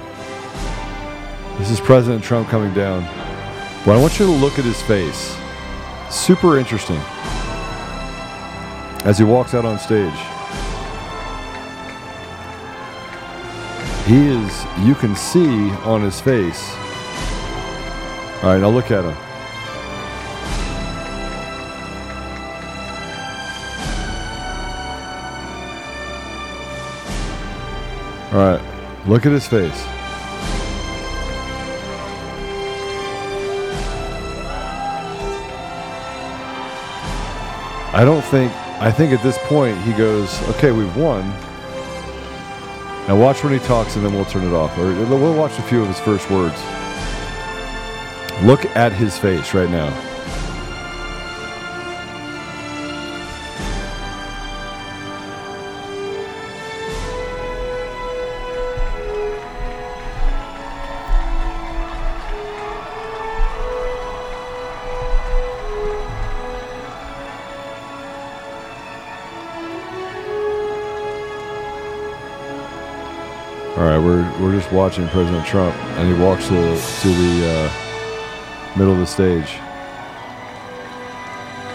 This 1.59 1.71
is 1.71 1.81
President 1.81 2.23
Trump 2.23 2.49
coming 2.49 2.73
down. 2.75 3.03
But 3.87 3.97
I 3.97 4.01
want 4.01 4.19
you 4.19 4.27
to 4.27 4.33
look 4.33 4.59
at 4.59 4.65
his 4.65 4.81
face. 4.83 5.35
Super 6.11 6.59
interesting. 6.59 7.01
As 9.05 9.17
he 9.19 9.25
walks 9.25 9.55
out 9.55 9.65
on 9.65 9.79
stage. 9.79 10.13
He 14.07 14.29
is 14.29 14.65
you 14.87 14.95
can 14.95 15.17
see 15.17 15.71
on 15.85 16.03
his 16.03 16.21
face. 16.21 16.75
All 18.47 18.53
right, 18.53 18.61
now 18.61 18.69
look 18.69 18.93
at 18.93 19.03
him. 19.03 19.17
All 28.33 28.39
right, 28.39 29.09
look 29.09 29.27
at 29.27 29.33
his 29.33 29.49
face. 29.49 29.83
I 37.93 38.05
don't 38.05 38.23
think, 38.27 38.53
I 38.81 38.93
think 38.93 39.13
at 39.13 39.25
this 39.25 39.39
point 39.49 39.77
he 39.79 39.93
goes, 39.93 40.41
okay, 40.51 40.71
we've 40.71 40.97
won. 40.97 41.29
Now 43.09 43.19
watch 43.19 43.43
when 43.43 43.53
he 43.53 43.59
talks 43.67 43.97
and 43.97 44.07
then 44.07 44.15
we'll 44.15 44.25
turn 44.25 44.45
it 44.45 44.55
off. 44.55 44.79
Or 44.79 44.85
we'll 44.85 45.35
watch 45.35 45.59
a 45.59 45.63
few 45.63 45.83
of 45.83 45.89
his 45.89 45.99
first 45.99 46.31
words. 46.31 46.86
Look 48.43 48.67
at 48.77 48.93
his 48.93 49.19
face 49.19 49.55
right 49.55 49.69
now. 49.69 49.89
All 73.77 73.83
right, 73.83 73.99
we're 73.99 74.23
we're 74.41 74.53
just 74.53 74.71
watching 74.73 75.09
President 75.09 75.47
Trump, 75.47 75.75
and 75.99 76.15
he 76.15 76.23
walks 76.23 76.49
to 76.49 76.55
to 76.55 77.09
the 77.09 77.49
uh, 77.51 77.86
middle 78.77 78.93
of 78.93 78.99
the 78.99 79.07
stage. 79.07 79.59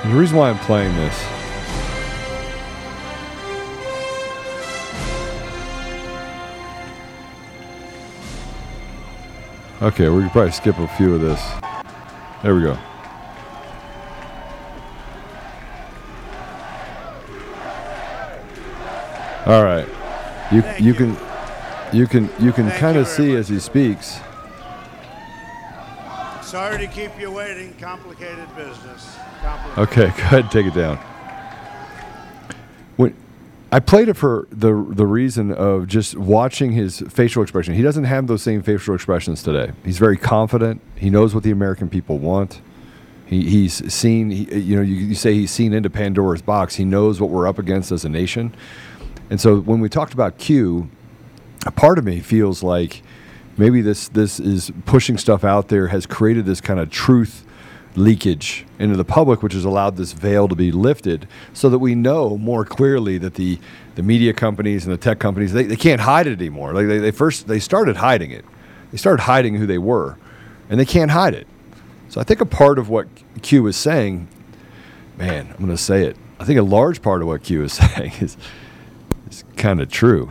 The 0.03 0.17
reason 0.17 0.37
why 0.37 0.49
I'm 0.49 0.59
playing 0.59 0.95
this. 0.95 1.25
Okay, 9.81 10.09
we 10.09 10.21
could 10.21 10.31
probably 10.31 10.51
skip 10.51 10.77
a 10.77 10.87
few 10.89 11.15
of 11.15 11.21
this. 11.21 11.41
There 12.43 12.53
we 12.53 12.61
go. 12.61 12.77
All 19.47 19.63
right, 19.63 19.87
you 20.51 20.63
you 20.79 20.93
can 20.93 21.17
you 21.91 22.05
can 22.05 22.29
you 22.39 22.51
can 22.51 22.69
kind 22.71 22.95
of 22.97 23.07
see 23.07 23.35
as 23.35 23.49
he 23.49 23.59
speaks. 23.59 24.19
Sorry 26.51 26.79
to 26.79 26.87
keep 26.87 27.17
you 27.17 27.31
waiting. 27.31 27.73
Complicated 27.75 28.53
business. 28.57 29.15
Complicated. 29.41 29.89
Okay, 29.89 30.07
go 30.17 30.23
ahead 30.23 30.51
take 30.51 30.65
it 30.65 30.73
down. 30.73 30.97
When 32.97 33.15
I 33.71 33.79
played 33.79 34.09
it 34.09 34.15
for 34.15 34.49
the 34.51 34.73
the 34.89 35.05
reason 35.05 35.53
of 35.53 35.87
just 35.87 36.17
watching 36.17 36.73
his 36.73 37.05
facial 37.07 37.41
expression. 37.41 37.73
He 37.73 37.81
doesn't 37.81 38.03
have 38.03 38.27
those 38.27 38.43
same 38.43 38.63
facial 38.63 38.93
expressions 38.93 39.41
today. 39.41 39.71
He's 39.85 39.97
very 39.97 40.17
confident. 40.17 40.81
He 40.97 41.09
knows 41.09 41.33
what 41.33 41.43
the 41.43 41.51
American 41.51 41.87
people 41.87 42.17
want. 42.17 42.59
He, 43.27 43.49
he's 43.49 43.93
seen, 43.93 44.29
he, 44.29 44.53
you 44.53 44.75
know, 44.75 44.81
you, 44.81 44.95
you 44.95 45.15
say 45.15 45.33
he's 45.33 45.51
seen 45.51 45.71
into 45.71 45.89
Pandora's 45.89 46.41
box. 46.41 46.75
He 46.75 46.83
knows 46.83 47.21
what 47.21 47.29
we're 47.29 47.47
up 47.47 47.59
against 47.59 47.93
as 47.93 48.03
a 48.03 48.09
nation. 48.09 48.53
And 49.29 49.39
so 49.39 49.61
when 49.61 49.79
we 49.79 49.87
talked 49.87 50.13
about 50.13 50.37
Q, 50.37 50.89
a 51.65 51.71
part 51.71 51.97
of 51.97 52.03
me 52.03 52.19
feels 52.19 52.61
like 52.61 53.03
maybe 53.57 53.81
this 53.81 54.07
this 54.09 54.39
is 54.39 54.71
pushing 54.85 55.17
stuff 55.17 55.43
out 55.43 55.67
there 55.67 55.87
has 55.87 56.05
created 56.05 56.45
this 56.45 56.61
kind 56.61 56.79
of 56.79 56.89
truth 56.89 57.45
leakage 57.95 58.65
into 58.79 58.95
the 58.95 59.03
public 59.03 59.43
which 59.43 59.53
has 59.53 59.65
allowed 59.65 59.97
this 59.97 60.13
veil 60.13 60.47
to 60.47 60.55
be 60.55 60.71
lifted 60.71 61.27
so 61.53 61.69
that 61.69 61.79
we 61.79 61.93
know 61.93 62.37
more 62.37 62.63
clearly 62.63 63.17
that 63.17 63.33
the 63.35 63.59
the 63.95 64.03
media 64.03 64.33
companies 64.33 64.85
and 64.85 64.93
the 64.93 64.97
tech 64.97 65.19
companies 65.19 65.51
they, 65.51 65.63
they 65.63 65.75
can't 65.75 66.01
hide 66.01 66.27
it 66.27 66.39
anymore. 66.39 66.73
Like 66.73 66.87
they, 66.87 66.99
they 66.99 67.11
first 67.11 67.47
they 67.47 67.59
started 67.59 67.97
hiding 67.97 68.31
it. 68.31 68.45
They 68.91 68.97
started 68.97 69.23
hiding 69.23 69.55
who 69.55 69.65
they 69.65 69.77
were 69.77 70.17
and 70.69 70.79
they 70.79 70.85
can't 70.85 71.11
hide 71.11 71.33
it. 71.33 71.47
So 72.09 72.19
i 72.19 72.25
think 72.25 72.41
a 72.41 72.45
part 72.45 72.77
of 72.77 72.89
what 72.89 73.07
q 73.41 73.67
is 73.67 73.77
saying 73.77 74.27
man 75.17 75.47
i'm 75.51 75.57
going 75.57 75.69
to 75.69 75.77
say 75.77 76.03
it 76.03 76.17
i 76.41 76.43
think 76.43 76.59
a 76.59 76.63
large 76.63 77.01
part 77.01 77.21
of 77.21 77.27
what 77.27 77.41
q 77.41 77.63
is 77.63 77.71
saying 77.95 78.11
is 78.19 78.35
is 79.29 79.45
kind 79.55 79.79
of 79.79 79.89
true 79.89 80.29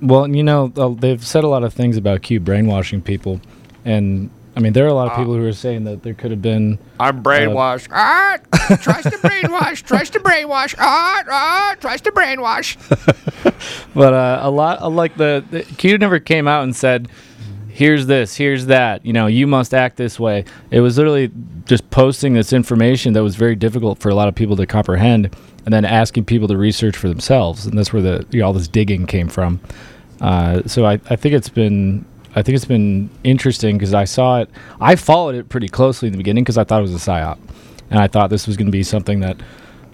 Well, 0.00 0.28
you 0.28 0.42
know, 0.42 0.72
uh, 0.76 0.88
they've 0.88 1.24
said 1.24 1.44
a 1.44 1.48
lot 1.48 1.64
of 1.64 1.72
things 1.72 1.96
about 1.96 2.22
Q 2.22 2.40
brainwashing 2.40 3.02
people, 3.02 3.40
and 3.84 4.30
I 4.56 4.60
mean, 4.60 4.72
there 4.72 4.84
are 4.84 4.88
a 4.88 4.94
lot 4.94 5.10
of 5.10 5.16
people 5.18 5.34
who 5.34 5.46
are 5.46 5.52
saying 5.52 5.84
that 5.84 6.02
there 6.02 6.14
could 6.14 6.30
have 6.30 6.40
been. 6.40 6.78
I'm 6.98 7.22
brainwashed. 7.22 7.88
ah, 7.92 8.38
tries 8.80 9.04
to 9.04 9.10
brainwash, 9.10 9.82
tries 9.82 10.08
to 10.10 10.20
brainwash. 10.20 10.74
Ah, 10.78 11.22
ah, 11.28 11.76
tries 11.80 12.00
to 12.02 12.10
brainwash. 12.10 12.76
But 13.94 14.12
uh, 14.12 14.40
a 14.42 14.50
lot, 14.50 14.82
uh, 14.82 14.90
like 14.90 15.16
the, 15.16 15.42
the 15.50 15.62
Q 15.62 15.96
never 15.96 16.18
came 16.20 16.46
out 16.46 16.64
and 16.64 16.76
said 16.76 17.08
here's 17.76 18.06
this, 18.06 18.36
here's 18.36 18.66
that. 18.66 19.04
You 19.04 19.12
know, 19.12 19.26
you 19.26 19.46
must 19.46 19.74
act 19.74 19.96
this 19.96 20.18
way. 20.18 20.44
It 20.70 20.80
was 20.80 20.96
literally 20.96 21.30
just 21.66 21.88
posting 21.90 22.34
this 22.34 22.52
information 22.52 23.12
that 23.12 23.22
was 23.22 23.36
very 23.36 23.54
difficult 23.54 23.98
for 23.98 24.08
a 24.08 24.14
lot 24.14 24.28
of 24.28 24.34
people 24.34 24.56
to 24.56 24.66
comprehend, 24.66 25.34
and 25.66 25.74
then 25.74 25.84
asking 25.84 26.24
people 26.24 26.48
to 26.48 26.56
research 26.56 26.96
for 26.96 27.08
themselves. 27.08 27.66
And 27.66 27.76
that's 27.76 27.92
where 27.92 28.00
the 28.00 28.26
you 28.30 28.40
know, 28.40 28.46
all 28.46 28.52
this 28.54 28.68
digging 28.68 29.06
came 29.06 29.28
from. 29.28 29.60
Uh, 30.20 30.62
so 30.64 30.86
I, 30.86 30.92
I 31.10 31.16
think 31.16 31.34
it's 31.34 31.50
been 31.50 32.06
I 32.34 32.42
think 32.42 32.56
it's 32.56 32.64
been 32.64 33.10
interesting 33.24 33.76
because 33.76 33.92
I 33.92 34.04
saw 34.04 34.40
it. 34.40 34.50
I 34.80 34.96
followed 34.96 35.34
it 35.34 35.48
pretty 35.48 35.68
closely 35.68 36.06
in 36.06 36.12
the 36.12 36.18
beginning 36.18 36.44
because 36.44 36.56
I 36.56 36.64
thought 36.64 36.78
it 36.78 36.82
was 36.82 36.94
a 36.94 37.10
psyop, 37.10 37.38
and 37.90 37.98
I 37.98 38.06
thought 38.06 38.30
this 38.30 38.46
was 38.46 38.56
going 38.56 38.66
to 38.66 38.72
be 38.72 38.82
something 38.82 39.20
that 39.20 39.38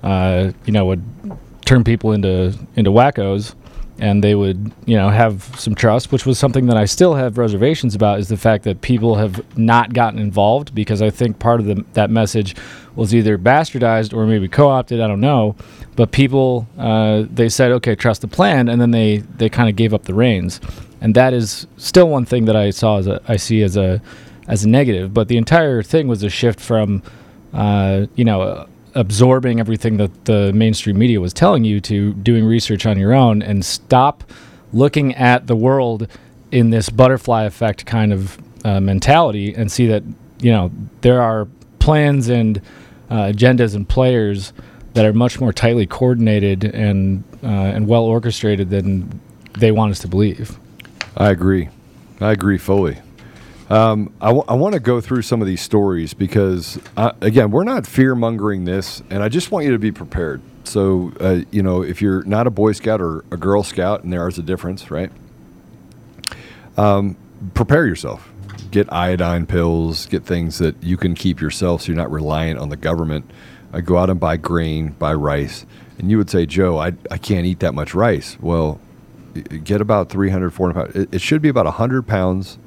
uh, 0.03 0.53
you 0.65 0.73
know 0.73 0.87
would 0.87 1.03
turn 1.65 1.83
people 1.83 2.13
into 2.13 2.57
into 2.77 2.91
wackos 2.91 3.55
and 4.03 4.23
they 4.23 4.35
would 4.35 4.73
you 4.85 4.97
know 4.97 5.09
have 5.09 5.45
some 5.57 5.75
trust 5.77 6.11
which 6.11 6.27
was 6.27 6.37
something 6.37 6.67
that 6.67 6.77
i 6.77 6.85
still 6.85 7.15
have 7.15 7.39
reservations 7.39 7.95
about 7.95 8.19
is 8.19 8.29
the 8.29 8.37
fact 8.37 8.65
that 8.65 8.81
people 8.81 9.15
have 9.15 9.41
not 9.57 9.95
gotten 9.95 10.19
involved 10.19 10.75
because 10.75 11.01
i 11.01 11.09
think 11.09 11.39
part 11.39 11.61
of 11.61 11.67
the, 11.67 11.85
that 11.93 12.11
message 12.11 12.57
was 12.97 13.15
either 13.15 13.39
bastardized 13.39 14.13
or 14.13 14.27
maybe 14.27 14.49
co-opted 14.49 15.01
i 15.01 15.07
don't 15.07 15.21
know. 15.21 15.57
But 15.95 16.11
people 16.11 16.67
uh, 16.79 17.25
they 17.31 17.49
said 17.49 17.71
okay 17.73 17.95
trust 17.95 18.23
the 18.23 18.29
plan 18.29 18.69
and 18.69 18.81
then 18.81 18.91
they 18.91 19.19
they 19.19 19.49
kind 19.49 19.69
of 19.69 19.77
gave 19.77 19.95
up 19.95 20.05
the 20.05 20.15
reins. 20.15 20.61
And 21.01 21.15
that 21.15 21.33
is 21.33 21.67
still 21.77 22.09
one 22.09 22.25
thing 22.25 22.47
that 22.47 22.57
i 22.57 22.71
saw 22.71 22.99
as 22.99 23.07
a 23.07 23.21
i 23.29 23.37
see 23.37 23.63
as 23.63 23.77
a 23.77 24.01
as 24.49 24.65
a 24.65 24.69
negative. 24.69 25.13
But 25.15 25.29
the 25.29 25.37
entire 25.37 25.83
thing 25.83 26.09
was 26.09 26.23
a 26.23 26.31
shift 26.31 26.61
from 26.61 27.03
uh, 27.53 28.07
you 28.15 28.25
know 28.25 28.67
absorbing 28.95 29.61
everything 29.61 29.97
that 29.97 30.25
the 30.27 30.53
mainstream 30.53 30.99
media 30.99 31.21
was 31.21 31.33
telling 31.33 31.65
you 31.65 31.81
to 31.81 32.13
doing 32.15 32.45
research 32.45 32.87
on 32.87 32.99
your 32.99 33.13
own 33.13 33.43
and 33.43 33.65
stop 33.65 34.25
looking 34.73 35.15
at 35.15 35.47
the 35.47 35.57
world 35.57 36.07
in 36.51 36.71
this 36.71 36.91
butterfly 36.91 37.45
effect 37.45 37.87
kind 37.87 38.13
of 38.13 38.39
uh, 38.65 38.81
mentality 38.81 39.55
and 39.55 39.73
see 39.73 39.87
that 39.87 40.03
you 40.41 40.51
know 40.51 40.71
there 41.01 41.21
are 41.23 41.49
plans 41.79 42.29
and 42.29 42.61
uh, 43.11 43.33
agendas 43.33 43.75
and 43.75 43.89
players 43.89 44.53
that 44.95 45.05
are 45.05 45.13
much 45.13 45.41
more 45.41 45.53
tightly 45.53 45.87
coordinated 45.87 46.65
and 46.65 47.25
uh, 47.43 47.47
and 47.47 47.89
well 47.89 48.05
orchestrated 48.05 48.71
than 48.71 49.21
they 49.59 49.73
want 49.73 49.91
us 49.91 49.99
to 50.01 50.09
believe. 50.09 50.59
I 51.17 51.31
agree. 51.31 51.69
I 52.21 52.33
agree 52.33 52.59
fully. 52.59 52.99
Um, 53.73 54.13
I, 54.21 54.27
w- 54.27 54.45
I 54.49 54.53
want 54.53 54.75
to 54.75 54.81
go 54.81 55.01
through 55.01 55.23
some 55.23 55.41
of 55.41 55.47
these 55.47 55.63
stories 55.63 56.13
because, 56.13 56.79
uh, 56.99 57.13
again, 57.23 57.51
we're 57.51 57.65
not 57.65 57.87
fear 57.87 58.15
mongering 58.15 58.67
this, 58.67 59.03
and 59.09 59.23
I 59.23 59.31
just 59.31 59.51
want 59.51 59.65
you 59.65 59.73
to 59.73 59.79
be 59.79 59.91
prepared. 59.91 60.43
So, 60.65 61.11
uh, 61.19 61.41
you 61.51 61.63
know, 61.63 61.83
if 61.83 62.03
you're 62.03 62.23
not 62.25 62.47
a 62.47 62.51
Boy 62.51 62.73
Scout 62.73 63.01
or 63.01 63.25
a 63.31 63.39
Girl 63.39 63.63
Scout, 63.63 64.05
and 64.05 64.13
there 64.13 64.29
is 64.29 64.37
a 64.37 64.43
difference, 64.43 64.91
right? 64.91 65.11
Um, 66.77 67.17
prepare 67.55 67.87
yourself. 67.87 68.31
Get 68.71 68.93
iodine 68.93 69.47
pills, 69.47 70.05
get 70.05 70.27
things 70.27 70.59
that 70.59 70.83
you 70.83 70.99
can 70.99 71.15
keep 71.15 71.41
yourself 71.41 71.81
so 71.81 71.87
you're 71.89 71.97
not 71.97 72.11
reliant 72.11 72.59
on 72.59 72.69
the 72.69 72.77
government. 72.77 73.31
Uh, 73.73 73.81
go 73.81 73.97
out 73.97 74.11
and 74.11 74.21
buy 74.21 74.37
grain, 74.37 74.91
buy 74.91 75.15
rice. 75.15 75.65
And 75.99 76.11
you 76.11 76.19
would 76.19 76.29
say, 76.29 76.45
Joe, 76.45 76.77
I, 76.77 76.93
I 77.11 77.17
can't 77.17 77.47
eat 77.47 77.61
that 77.61 77.73
much 77.73 77.95
rice. 77.95 78.37
Well, 78.39 78.83
get 79.65 79.81
about 79.81 80.11
300, 80.11 80.51
400 80.51 80.75
pounds. 80.75 80.97
It, 80.97 81.15
it 81.15 81.21
should 81.23 81.41
be 81.41 81.49
about 81.49 81.65
100 81.65 82.07
pounds 82.07 82.59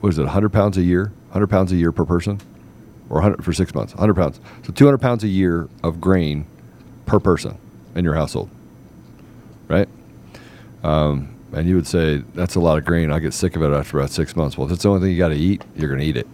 what 0.00 0.10
is 0.10 0.18
it, 0.18 0.22
100 0.22 0.52
pounds 0.52 0.76
a 0.76 0.82
year? 0.82 1.12
100 1.28 1.46
pounds 1.48 1.72
a 1.72 1.76
year 1.76 1.92
per 1.92 2.04
person? 2.04 2.40
Or 3.08 3.16
100 3.16 3.44
for 3.44 3.52
six 3.52 3.74
months? 3.74 3.94
100 3.94 4.14
pounds. 4.14 4.40
So 4.64 4.72
200 4.72 4.98
pounds 4.98 5.24
a 5.24 5.28
year 5.28 5.68
of 5.82 6.00
grain 6.00 6.46
per 7.06 7.20
person 7.20 7.58
in 7.94 8.04
your 8.04 8.14
household, 8.14 8.50
right? 9.68 9.88
Um, 10.82 11.34
and 11.52 11.68
you 11.68 11.76
would 11.76 11.86
say, 11.86 12.18
that's 12.34 12.54
a 12.56 12.60
lot 12.60 12.78
of 12.78 12.84
grain. 12.84 13.10
I 13.10 13.18
get 13.18 13.32
sick 13.32 13.56
of 13.56 13.62
it 13.62 13.72
after 13.72 13.98
about 13.98 14.10
six 14.10 14.36
months. 14.36 14.58
Well, 14.58 14.66
if 14.66 14.72
it's 14.72 14.82
the 14.82 14.90
only 14.90 15.00
thing 15.00 15.12
you 15.12 15.18
got 15.18 15.28
to 15.28 15.36
eat, 15.36 15.64
you're 15.76 15.88
going 15.88 16.00
to 16.00 16.06
eat 16.06 16.16
it. 16.16 16.26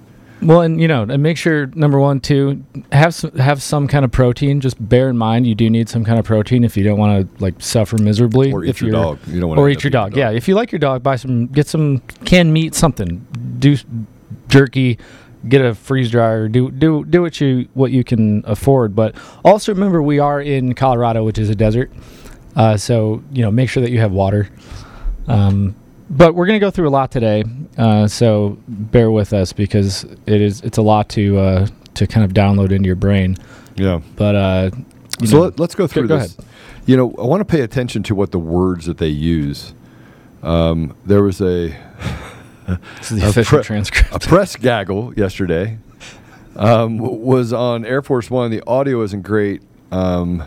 Well, 0.42 0.60
and 0.62 0.80
you 0.80 0.88
know, 0.88 1.02
and 1.02 1.22
make 1.22 1.36
sure 1.36 1.66
number 1.74 2.00
one, 2.00 2.18
too, 2.20 2.64
have 2.90 3.14
some, 3.14 3.32
have 3.36 3.62
some 3.62 3.86
kind 3.86 4.04
of 4.04 4.10
protein. 4.10 4.60
Just 4.60 4.76
bear 4.88 5.08
in 5.08 5.16
mind 5.16 5.46
you 5.46 5.54
do 5.54 5.70
need 5.70 5.88
some 5.88 6.04
kind 6.04 6.18
of 6.18 6.24
protein 6.24 6.64
if 6.64 6.76
you 6.76 6.82
don't 6.82 6.98
want 6.98 7.38
to 7.38 7.42
like 7.42 7.54
suffer 7.58 7.96
miserably. 7.96 8.52
Or 8.52 8.64
eat 8.64 8.80
your 8.80 8.90
dog. 8.90 9.18
You 9.26 9.40
don't 9.40 9.50
wanna 9.50 9.60
or 9.60 9.70
eat 9.70 9.84
your 9.84 9.92
dog. 9.92 10.16
your 10.16 10.26
Yeah, 10.26 10.36
if 10.36 10.48
you 10.48 10.54
like 10.54 10.72
your 10.72 10.80
dog, 10.80 11.02
buy 11.02 11.16
some, 11.16 11.46
get 11.46 11.68
some 11.68 12.00
canned 12.24 12.52
meat, 12.52 12.74
something. 12.74 13.24
Do 13.60 13.76
jerky, 14.48 14.98
get 15.48 15.64
a 15.64 15.74
freeze 15.74 16.10
dryer. 16.10 16.48
Do 16.48 16.70
do 16.70 17.04
do 17.04 17.22
what 17.22 17.40
you 17.40 17.68
what 17.74 17.92
you 17.92 18.02
can 18.02 18.42
afford. 18.46 18.96
But 18.96 19.14
also 19.44 19.72
remember, 19.72 20.02
we 20.02 20.18
are 20.18 20.40
in 20.40 20.74
Colorado, 20.74 21.24
which 21.24 21.38
is 21.38 21.50
a 21.50 21.54
desert. 21.54 21.92
Uh, 22.56 22.76
so 22.76 23.22
you 23.32 23.42
know, 23.42 23.50
make 23.50 23.70
sure 23.70 23.82
that 23.82 23.90
you 23.90 24.00
have 24.00 24.12
water. 24.12 24.48
Um, 25.28 25.76
but 26.12 26.34
we're 26.34 26.46
going 26.46 26.60
to 26.60 26.64
go 26.64 26.70
through 26.70 26.88
a 26.88 26.90
lot 26.90 27.10
today, 27.10 27.42
uh, 27.78 28.06
so 28.06 28.58
bear 28.68 29.10
with 29.10 29.32
us 29.32 29.52
because 29.52 30.04
it 30.26 30.40
is 30.40 30.60
it's 30.60 30.78
a 30.78 30.82
lot 30.82 31.08
to 31.10 31.38
uh, 31.38 31.66
to 31.94 32.06
kind 32.06 32.24
of 32.24 32.32
download 32.32 32.70
into 32.70 32.86
your 32.86 32.96
brain. 32.96 33.36
Yeah. 33.76 34.00
But 34.16 34.34
uh, 34.34 34.70
so 35.24 35.36
know- 35.36 35.40
let, 35.56 35.60
us 35.60 35.74
go 35.74 35.86
through 35.86 36.08
go 36.08 36.18
this. 36.18 36.38
ahead. 36.38 36.48
You 36.84 36.96
know, 36.96 37.14
I 37.18 37.22
want 37.22 37.40
to 37.40 37.44
pay 37.44 37.60
attention 37.62 38.02
to 38.04 38.14
what 38.14 38.32
the 38.32 38.38
words 38.38 38.86
that 38.86 38.98
they 38.98 39.08
use. 39.08 39.72
Um, 40.42 40.96
there 41.06 41.22
was 41.22 41.40
a 41.40 41.68
This 42.98 43.12
is 43.12 43.20
the 43.20 43.26
a 43.26 43.30
official 43.30 43.58
pre- 43.58 43.64
transcript. 43.64 44.14
A 44.14 44.18
press 44.18 44.56
gaggle 44.56 45.14
yesterday 45.14 45.78
um, 46.56 46.98
was 46.98 47.52
on 47.52 47.84
Air 47.84 48.02
Force 48.02 48.30
One. 48.30 48.50
The 48.50 48.62
audio 48.66 49.02
isn't 49.02 49.22
great, 49.22 49.62
um, 49.90 50.44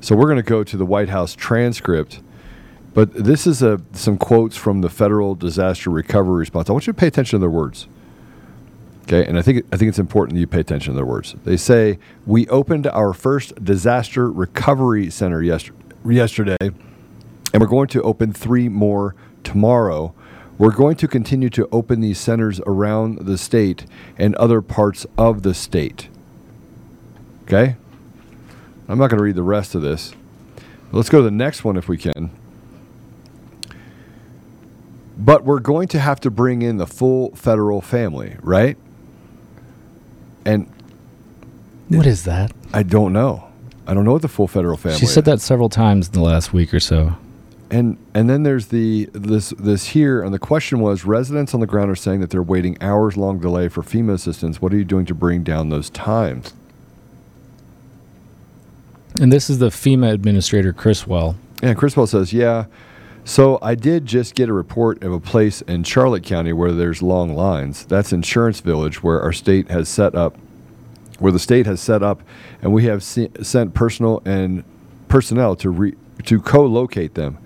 so 0.00 0.14
we're 0.14 0.26
going 0.26 0.36
to 0.36 0.42
go 0.42 0.62
to 0.64 0.76
the 0.76 0.86
White 0.86 1.08
House 1.08 1.34
transcript. 1.34 2.20
But 2.94 3.12
this 3.14 3.46
is 3.46 3.62
a, 3.62 3.80
some 3.92 4.18
quotes 4.18 4.56
from 4.56 4.80
the 4.80 4.88
Federal 4.88 5.34
Disaster 5.34 5.90
Recovery 5.90 6.40
Response. 6.40 6.68
I 6.68 6.72
want 6.72 6.86
you 6.86 6.92
to 6.92 6.98
pay 6.98 7.06
attention 7.06 7.38
to 7.38 7.40
their 7.40 7.50
words. 7.50 7.86
Okay, 9.02 9.24
and 9.26 9.38
I 9.38 9.42
think 9.42 9.64
I 9.72 9.78
think 9.78 9.88
it's 9.88 9.98
important 9.98 10.34
that 10.34 10.40
you 10.40 10.46
pay 10.46 10.60
attention 10.60 10.92
to 10.92 10.96
their 10.96 11.06
words. 11.06 11.34
They 11.44 11.56
say 11.56 11.98
we 12.26 12.46
opened 12.48 12.86
our 12.88 13.14
first 13.14 13.64
disaster 13.64 14.30
recovery 14.30 15.08
center 15.10 15.42
yester- 15.42 15.72
yesterday, 16.04 16.56
and 16.60 17.60
we're 17.60 17.68
going 17.68 17.88
to 17.88 18.02
open 18.02 18.34
three 18.34 18.68
more 18.68 19.14
tomorrow. 19.44 20.12
We're 20.58 20.72
going 20.72 20.96
to 20.96 21.08
continue 21.08 21.48
to 21.50 21.68
open 21.72 22.00
these 22.00 22.18
centers 22.18 22.60
around 22.66 23.20
the 23.20 23.38
state 23.38 23.86
and 24.18 24.34
other 24.34 24.60
parts 24.60 25.06
of 25.16 25.42
the 25.42 25.54
state. 25.54 26.08
Okay, 27.44 27.76
I'm 28.88 28.98
not 28.98 29.08
going 29.08 29.18
to 29.18 29.24
read 29.24 29.36
the 29.36 29.42
rest 29.42 29.74
of 29.74 29.80
this. 29.80 30.12
Let's 30.92 31.08
go 31.08 31.18
to 31.18 31.24
the 31.24 31.30
next 31.30 31.64
one 31.64 31.78
if 31.78 31.88
we 31.88 31.96
can. 31.96 32.30
But 35.18 35.44
we're 35.44 35.58
going 35.58 35.88
to 35.88 35.98
have 35.98 36.20
to 36.20 36.30
bring 36.30 36.62
in 36.62 36.76
the 36.76 36.86
full 36.86 37.34
federal 37.34 37.80
family, 37.80 38.36
right? 38.40 38.76
And 40.44 40.72
what 41.88 42.06
is 42.06 42.24
that? 42.24 42.52
I 42.72 42.82
don't 42.84 43.12
know. 43.12 43.48
I 43.86 43.94
don't 43.94 44.04
know 44.04 44.12
what 44.12 44.22
the 44.22 44.28
full 44.28 44.46
federal 44.46 44.76
family. 44.76 44.98
She 44.98 45.06
said 45.06 45.22
is. 45.22 45.32
that 45.32 45.40
several 45.40 45.68
times 45.68 46.08
in 46.08 46.12
the 46.12 46.20
last 46.20 46.52
week 46.52 46.72
or 46.72 46.80
so. 46.80 47.16
And 47.70 47.98
and 48.14 48.30
then 48.30 48.44
there's 48.44 48.68
the 48.68 49.10
this 49.12 49.50
this 49.58 49.88
here, 49.88 50.22
and 50.22 50.32
the 50.32 50.38
question 50.38 50.80
was: 50.80 51.04
residents 51.04 51.52
on 51.52 51.60
the 51.60 51.66
ground 51.66 51.90
are 51.90 51.96
saying 51.96 52.20
that 52.20 52.30
they're 52.30 52.42
waiting 52.42 52.80
hours 52.80 53.16
long 53.16 53.40
delay 53.40 53.68
for 53.68 53.82
FEMA 53.82 54.12
assistance. 54.12 54.62
What 54.62 54.72
are 54.72 54.76
you 54.76 54.84
doing 54.84 55.04
to 55.06 55.14
bring 55.14 55.42
down 55.42 55.68
those 55.68 55.90
times? 55.90 56.54
And 59.20 59.32
this 59.32 59.50
is 59.50 59.58
the 59.58 59.68
FEMA 59.68 60.12
administrator, 60.12 60.72
Criswell. 60.72 61.36
And 61.62 61.76
Criswell 61.76 62.06
says, 62.06 62.32
yeah. 62.32 62.66
So 63.28 63.58
I 63.60 63.74
did 63.74 64.06
just 64.06 64.34
get 64.34 64.48
a 64.48 64.54
report 64.54 65.02
of 65.04 65.12
a 65.12 65.20
place 65.20 65.60
in 65.60 65.84
Charlotte 65.84 66.24
County 66.24 66.54
where 66.54 66.72
there's 66.72 67.02
long 67.02 67.34
lines. 67.34 67.84
That's 67.84 68.10
Insurance 68.10 68.60
Village, 68.60 69.02
where 69.02 69.20
our 69.20 69.34
state 69.34 69.70
has 69.70 69.90
set 69.90 70.14
up, 70.14 70.34
where 71.18 71.30
the 71.30 71.38
state 71.38 71.66
has 71.66 71.78
set 71.78 72.02
up, 72.02 72.22
and 72.62 72.72
we 72.72 72.84
have 72.86 73.02
se- 73.02 73.28
sent 73.42 73.74
personal 73.74 74.22
and 74.24 74.64
personnel 75.08 75.56
to 75.56 75.68
re- 75.68 75.94
to 76.24 76.40
co-locate 76.40 77.16
them. 77.16 77.36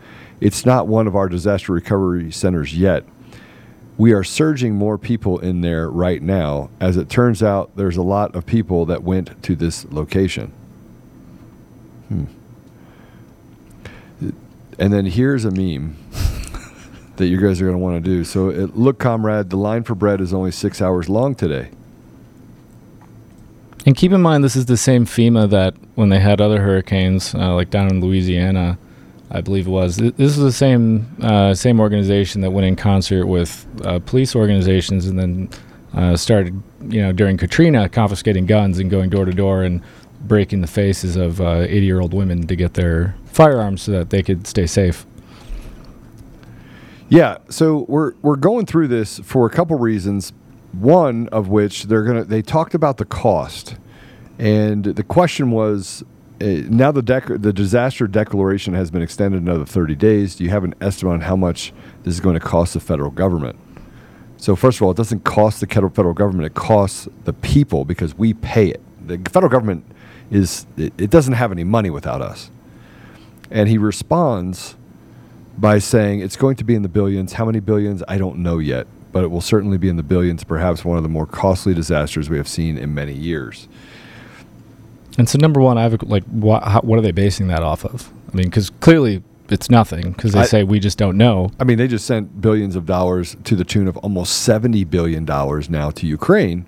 It's 0.41 0.65
not 0.65 0.87
one 0.87 1.09
of 1.09 1.17
our 1.17 1.29
disaster 1.29 1.73
recovery 1.73 2.31
centers 2.31 2.79
yet. 2.79 3.03
We 3.99 4.13
are 4.13 4.23
surging 4.23 4.77
more 4.77 4.99
people 4.99 5.41
in 5.41 5.63
there 5.63 5.91
right 5.91 6.23
now. 6.23 6.71
As 6.79 6.97
it 6.97 7.09
turns 7.09 7.43
out, 7.43 7.75
there's 7.75 7.97
a 7.97 8.03
lot 8.03 8.37
of 8.37 8.47
people 8.47 8.87
that 8.87 9.03
went 9.03 9.43
to 9.43 9.57
this 9.57 9.85
location. 9.91 10.53
Hmm. 12.07 12.27
And 14.83 14.93
then 14.93 15.07
here's 15.07 15.45
a 15.45 15.53
meme 15.53 15.97
that 17.17 17.29
you 17.29 17.37
guys 17.37 17.61
are 17.61 17.67
going 17.67 17.77
to 17.77 17.83
want 17.83 18.03
to 18.03 18.11
do. 18.11 18.25
So, 18.25 18.49
it, 18.49 18.77
look, 18.77 18.99
comrade, 18.99 19.49
the 19.49 19.57
line 19.57 19.85
for 19.85 19.95
bread 19.95 20.21
is 20.21 20.35
only 20.35 20.51
six 20.51 20.83
hours 20.83 21.09
long 21.09 21.37
today. 21.37 21.71
And 23.87 23.97
keep 23.97 24.11
in 24.11 24.21
mind, 24.21 24.43
this 24.43 24.57
is 24.57 24.67
the 24.67 24.77
same 24.77 25.07
FEMA 25.07 25.49
that 25.51 25.75
when 25.95 26.09
they 26.09 26.19
had 26.19 26.41
other 26.41 26.61
hurricanes, 26.63 27.33
uh, 27.33 27.55
like 27.55 27.71
down 27.71 27.91
in 27.91 28.01
Louisiana, 28.01 28.77
I 29.31 29.41
believe 29.41 29.69
it 29.69 29.71
was. 29.71 29.99
This 29.99 30.19
is 30.19 30.39
the 30.39 30.51
same 30.51 31.07
uh, 31.23 31.55
same 31.55 31.79
organization 31.79 32.41
that 32.41 32.51
went 32.51 32.67
in 32.67 32.75
concert 32.75 33.27
with 33.27 33.65
uh, 33.85 34.01
police 34.01 34.35
organizations, 34.35 35.07
and 35.07 35.17
then 35.17 35.49
uh, 35.95 36.17
started, 36.17 36.61
you 36.89 37.03
know, 37.03 37.13
during 37.13 37.37
Katrina, 37.37 37.89
confiscating 37.89 38.47
guns 38.47 38.81
and 38.81 38.91
going 38.91 39.11
door 39.11 39.27
to 39.27 39.33
door 39.33 39.63
and 39.63 39.81
breaking 40.27 40.61
the 40.61 40.67
faces 40.67 41.17
of 41.17 41.41
80 41.41 41.85
year 41.85 42.01
old 42.01 42.15
women 42.15 42.47
to 42.47 42.57
get 42.57 42.75
their 42.75 43.15
firearms 43.27 43.83
so 43.83 43.93
that 43.93 44.11
they 44.11 44.23
could 44.23 44.47
stay 44.47 44.67
safe. 44.67 45.07
Yeah, 47.13 47.39
so 47.51 47.85
we're 47.89 48.15
we're 48.23 48.37
going 48.37 48.65
through 48.65 48.89
this 48.89 49.19
for 49.19 49.45
a 49.45 49.51
couple 49.51 49.79
reasons. 49.79 50.33
One 50.73 51.29
of 51.29 51.49
which 51.49 51.85
they're 51.85 52.05
gonna 52.05 52.25
they 52.25 52.41
talked 52.41 52.75
about 52.75 52.97
the 52.97 53.05
cost, 53.05 53.77
and 54.39 54.85
the 54.85 55.03
question 55.03 55.51
was. 55.51 56.05
Uh, 56.41 56.67
now 56.69 56.91
the 56.91 57.03
dec- 57.03 57.41
the 57.41 57.53
disaster 57.53 58.09
declaration 58.09 58.75
has 58.75 58.91
been 58.91 59.03
extended 59.03 59.41
another 59.41 59.65
30 59.65 59.95
days. 59.95 60.35
Do 60.35 60.43
you 60.43 60.51
have 60.51 60.65
an 60.65 60.75
estimate 60.81 61.13
on 61.13 61.21
how 61.21 61.37
much 61.37 61.73
this 62.03 62.15
is 62.15 62.21
going 62.21 62.35
to 62.35 62.41
cost 62.41 62.75
the 62.75 62.81
federal 62.81 63.11
government? 63.11 63.57
So 64.39 64.57
first 64.57 64.79
of 64.79 64.83
all, 64.83 64.91
it 64.91 64.97
doesn't 64.97 65.23
cost 65.23 65.61
the 65.61 65.67
federal 65.67 66.15
government; 66.15 66.47
it 66.47 66.55
costs 66.55 67.07
the 67.25 67.33
people 67.33 67.85
because 67.85 68.17
we 68.19 68.35
pay 68.35 68.69
it. 68.69 68.81
The 69.07 69.19
federal 69.31 69.51
government 69.51 69.85
is 70.33 70.67
it, 70.77 70.93
it 70.99 71.11
doesn't 71.11 71.35
have 71.35 71.53
any 71.53 71.63
money 71.63 71.91
without 71.91 72.23
us. 72.23 72.51
And 73.51 73.69
he 73.69 73.77
responds 73.79 74.75
by 75.59 75.79
saying 75.79 76.21
it's 76.21 76.37
going 76.37 76.57
to 76.57 76.65
be 76.65 76.75
in 76.75 76.83
the 76.83 76.89
billions. 76.89 77.35
How 77.35 77.45
many 77.45 77.61
billions? 77.61 78.03
I 78.09 78.17
don't 78.17 78.39
know 78.39 78.59
yet, 78.59 78.87
but 79.13 79.23
it 79.23 79.31
will 79.31 79.43
certainly 79.43 79.77
be 79.77 79.89
in 79.89 79.97
the 79.97 80.03
billions. 80.03 80.43
Perhaps 80.43 80.85
one 80.85 80.97
of 80.97 81.03
the 81.03 81.11
more 81.11 81.27
costly 81.27 81.75
disasters 81.75 82.31
we 82.31 82.39
have 82.39 82.49
seen 82.49 82.79
in 82.79 82.95
many 82.95 83.13
years. 83.13 83.69
And 85.19 85.29
so, 85.29 85.37
number 85.39 85.61
one, 85.61 85.77
I 85.77 85.83
have 85.83 85.93
a, 85.93 86.05
like, 86.07 86.25
what, 86.25 86.63
how, 86.65 86.81
what 86.81 86.99
are 86.99 87.03
they 87.03 87.13
basing 87.13 87.49
that 87.49 87.63
off 87.63 87.85
of? 87.85 88.11
I 88.33 88.37
mean, 88.37 88.47
because 88.47 88.71
clearly 88.71 89.23
it's 89.51 89.69
nothing. 89.69 90.13
Because 90.13 90.33
they 90.33 90.41
I- 90.41 90.47
say 90.47 90.63
we 90.65 90.81
just 90.81 90.97
don't 90.97 91.19
know. 91.19 91.51
I 91.61 91.65
mean, 91.65 91.77
they 91.77 91.87
just 91.87 92.07
sent 92.07 92.41
billions 92.41 92.75
of 92.75 92.87
dollars 92.87 93.37
to 93.45 93.55
the 93.55 93.65
tune 93.65 93.87
of 93.89 93.99
almost 93.99 94.39
seventy 94.39 94.85
billion 94.85 95.27
dollars 95.27 95.69
now 95.69 95.91
to 95.91 96.07
Ukraine 96.07 96.65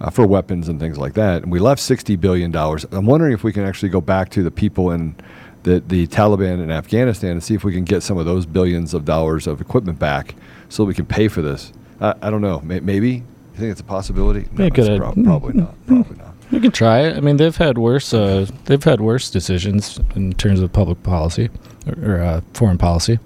uh, 0.00 0.10
for 0.10 0.26
weapons 0.26 0.68
and 0.68 0.80
things 0.80 0.98
like 0.98 1.14
that. 1.14 1.42
And 1.42 1.52
we 1.52 1.58
left 1.58 1.80
sixty 1.80 2.16
billion 2.16 2.50
dollars. 2.50 2.84
I'm 2.90 3.06
wondering 3.06 3.32
if 3.32 3.44
we 3.44 3.52
can 3.52 3.64
actually 3.64 3.90
go 3.90 4.00
back 4.00 4.30
to 4.30 4.42
the 4.42 4.50
people 4.50 4.90
in 4.90 5.14
the 5.62 5.80
the 5.80 6.06
Taliban 6.06 6.62
in 6.62 6.70
Afghanistan 6.70 7.32
and 7.32 7.42
see 7.42 7.54
if 7.54 7.64
we 7.64 7.72
can 7.72 7.84
get 7.84 8.02
some 8.02 8.16
of 8.18 8.24
those 8.26 8.46
billions 8.46 8.94
of 8.94 9.04
dollars 9.04 9.46
of 9.46 9.60
equipment 9.60 9.98
back, 9.98 10.34
so 10.68 10.84
we 10.84 10.94
can 10.94 11.06
pay 11.06 11.28
for 11.28 11.42
this. 11.42 11.72
I, 12.00 12.14
I 12.22 12.30
don't 12.30 12.40
know. 12.40 12.60
May, 12.60 12.80
maybe 12.80 13.10
you 13.10 13.22
think 13.56 13.70
it's 13.72 13.80
a 13.80 13.84
possibility? 13.84 14.48
No, 14.52 14.64
it's 14.66 14.76
coulda- 14.76 14.96
prob- 14.98 15.22
probably 15.22 15.52
not. 15.54 15.86
Probably 15.86 16.16
not. 16.16 16.34
We 16.50 16.58
can 16.60 16.72
try 16.72 17.00
it. 17.02 17.16
I 17.16 17.20
mean, 17.20 17.36
they've 17.36 17.56
had 17.56 17.78
worse. 17.78 18.12
Uh, 18.14 18.46
they've 18.64 18.82
had 18.82 19.00
worse 19.00 19.30
decisions 19.30 20.00
in 20.16 20.32
terms 20.32 20.60
of 20.60 20.72
public 20.72 21.02
policy 21.02 21.48
or, 21.86 22.14
or 22.14 22.20
uh, 22.22 22.40
foreign 22.54 22.78
policy. 22.78 23.18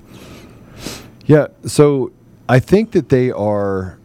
Yeah, 1.26 1.46
so 1.64 2.12
I 2.48 2.58
think 2.60 2.90
that 2.92 3.08
they 3.08 3.30
are. 3.30 3.98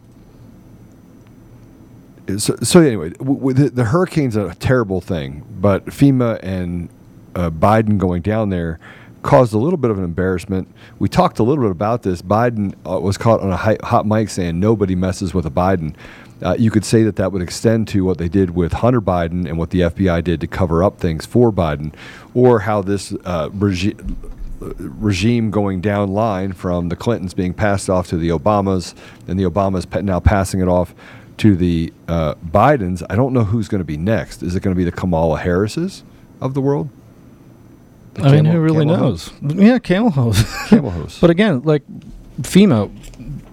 So, 2.38 2.56
so 2.62 2.80
anyway, 2.80 3.10
w- 3.10 3.52
the, 3.52 3.70
the 3.70 3.84
hurricane's 3.84 4.36
a 4.36 4.54
terrible 4.56 5.00
thing, 5.00 5.44
but 5.60 5.86
FEMA 5.86 6.38
and 6.42 6.88
uh, 7.34 7.50
Biden 7.50 7.98
going 7.98 8.22
down 8.22 8.50
there 8.50 8.78
caused 9.22 9.52
a 9.52 9.58
little 9.58 9.76
bit 9.76 9.90
of 9.90 9.98
an 9.98 10.04
embarrassment. 10.04 10.68
We 10.98 11.08
talked 11.08 11.38
a 11.38 11.42
little 11.42 11.62
bit 11.64 11.70
about 11.70 12.02
this. 12.02 12.22
Biden 12.22 12.74
uh, 12.88 13.00
was 13.00 13.18
caught 13.18 13.40
on 13.40 13.50
a 13.50 13.56
hi- 13.56 13.78
hot 13.82 14.06
mic 14.06 14.30
saying 14.30 14.58
nobody 14.58 14.94
messes 14.94 15.34
with 15.34 15.46
a 15.46 15.50
Biden. 15.50 15.94
Uh, 16.42 16.56
you 16.58 16.70
could 16.70 16.86
say 16.86 17.02
that 17.02 17.16
that 17.16 17.32
would 17.32 17.42
extend 17.42 17.86
to 17.88 18.02
what 18.02 18.16
they 18.16 18.28
did 18.28 18.50
with 18.54 18.72
Hunter 18.72 19.02
Biden 19.02 19.46
and 19.46 19.58
what 19.58 19.70
the 19.70 19.80
FBI 19.80 20.24
did 20.24 20.40
to 20.40 20.46
cover 20.46 20.82
up 20.82 20.98
things 20.98 21.26
for 21.26 21.52
Biden, 21.52 21.92
or 22.32 22.60
how 22.60 22.80
this 22.80 23.12
uh, 23.26 23.50
regime 24.60 25.50
going 25.50 25.80
down 25.80 26.12
line 26.12 26.52
from 26.52 26.88
the 26.88 26.96
Clintons 26.96 27.34
being 27.34 27.52
passed 27.52 27.90
off 27.90 28.08
to 28.08 28.16
the 28.16 28.28
Obamas, 28.28 28.94
and 29.28 29.38
the 29.38 29.44
Obamas 29.44 30.02
now 30.02 30.20
passing 30.20 30.60
it 30.60 30.68
off 30.68 30.94
to 31.40 31.56
the 31.56 31.90
uh, 32.06 32.34
Bidens. 32.34 33.02
I 33.08 33.16
don't 33.16 33.32
know 33.32 33.44
who's 33.44 33.66
going 33.66 33.80
to 33.80 33.84
be 33.84 33.96
next. 33.96 34.42
Is 34.42 34.54
it 34.54 34.60
going 34.60 34.74
to 34.74 34.78
be 34.78 34.84
the 34.84 34.92
Kamala 34.92 35.38
Harrises 35.38 36.04
of 36.38 36.52
the 36.52 36.60
world? 36.60 36.90
The 38.12 38.24
I 38.24 38.32
mean, 38.32 38.44
who 38.44 38.60
really 38.60 38.84
knows? 38.84 39.28
hose? 39.28 39.54
Yeah, 39.54 39.78
camel 39.78 40.10
hose. 40.10 40.42
Camel 40.68 40.90
hose. 40.90 41.18
But 41.18 41.30
again, 41.30 41.62
like 41.62 41.82
FEMA, 42.42 42.90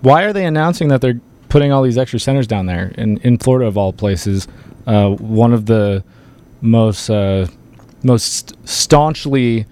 why 0.02 0.24
are 0.24 0.34
they 0.34 0.46
announcing 0.46 0.90
that 0.90 1.00
they're 1.00 1.22
putting 1.48 1.72
all 1.72 1.82
these 1.82 1.98
extra 1.98 2.20
centers 2.20 2.46
down 2.46 2.66
there 2.66 2.94
in, 2.98 3.20
in 3.20 3.38
Florida 3.38 3.68
of 3.68 3.78
all 3.78 3.94
places? 3.94 4.50
Uh, 4.86 5.12
one 5.12 5.54
of 5.54 5.66
the 5.68 6.04
most 6.60 7.10
uh, 7.10 7.48
most 8.04 8.58
staunchly 8.68 9.66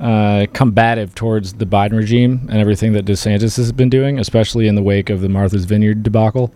uh, 0.00 0.46
combative 0.54 1.14
towards 1.14 1.52
the 1.54 1.66
Biden 1.66 1.92
regime 1.92 2.48
and 2.50 2.58
everything 2.58 2.94
that 2.94 3.04
DeSantis 3.04 3.58
has 3.58 3.72
been 3.72 3.90
doing, 3.90 4.18
especially 4.18 4.68
in 4.68 4.74
the 4.74 4.82
wake 4.82 5.10
of 5.10 5.20
the 5.20 5.28
Martha's 5.28 5.66
Vineyard 5.66 6.02
debacle. 6.02 6.54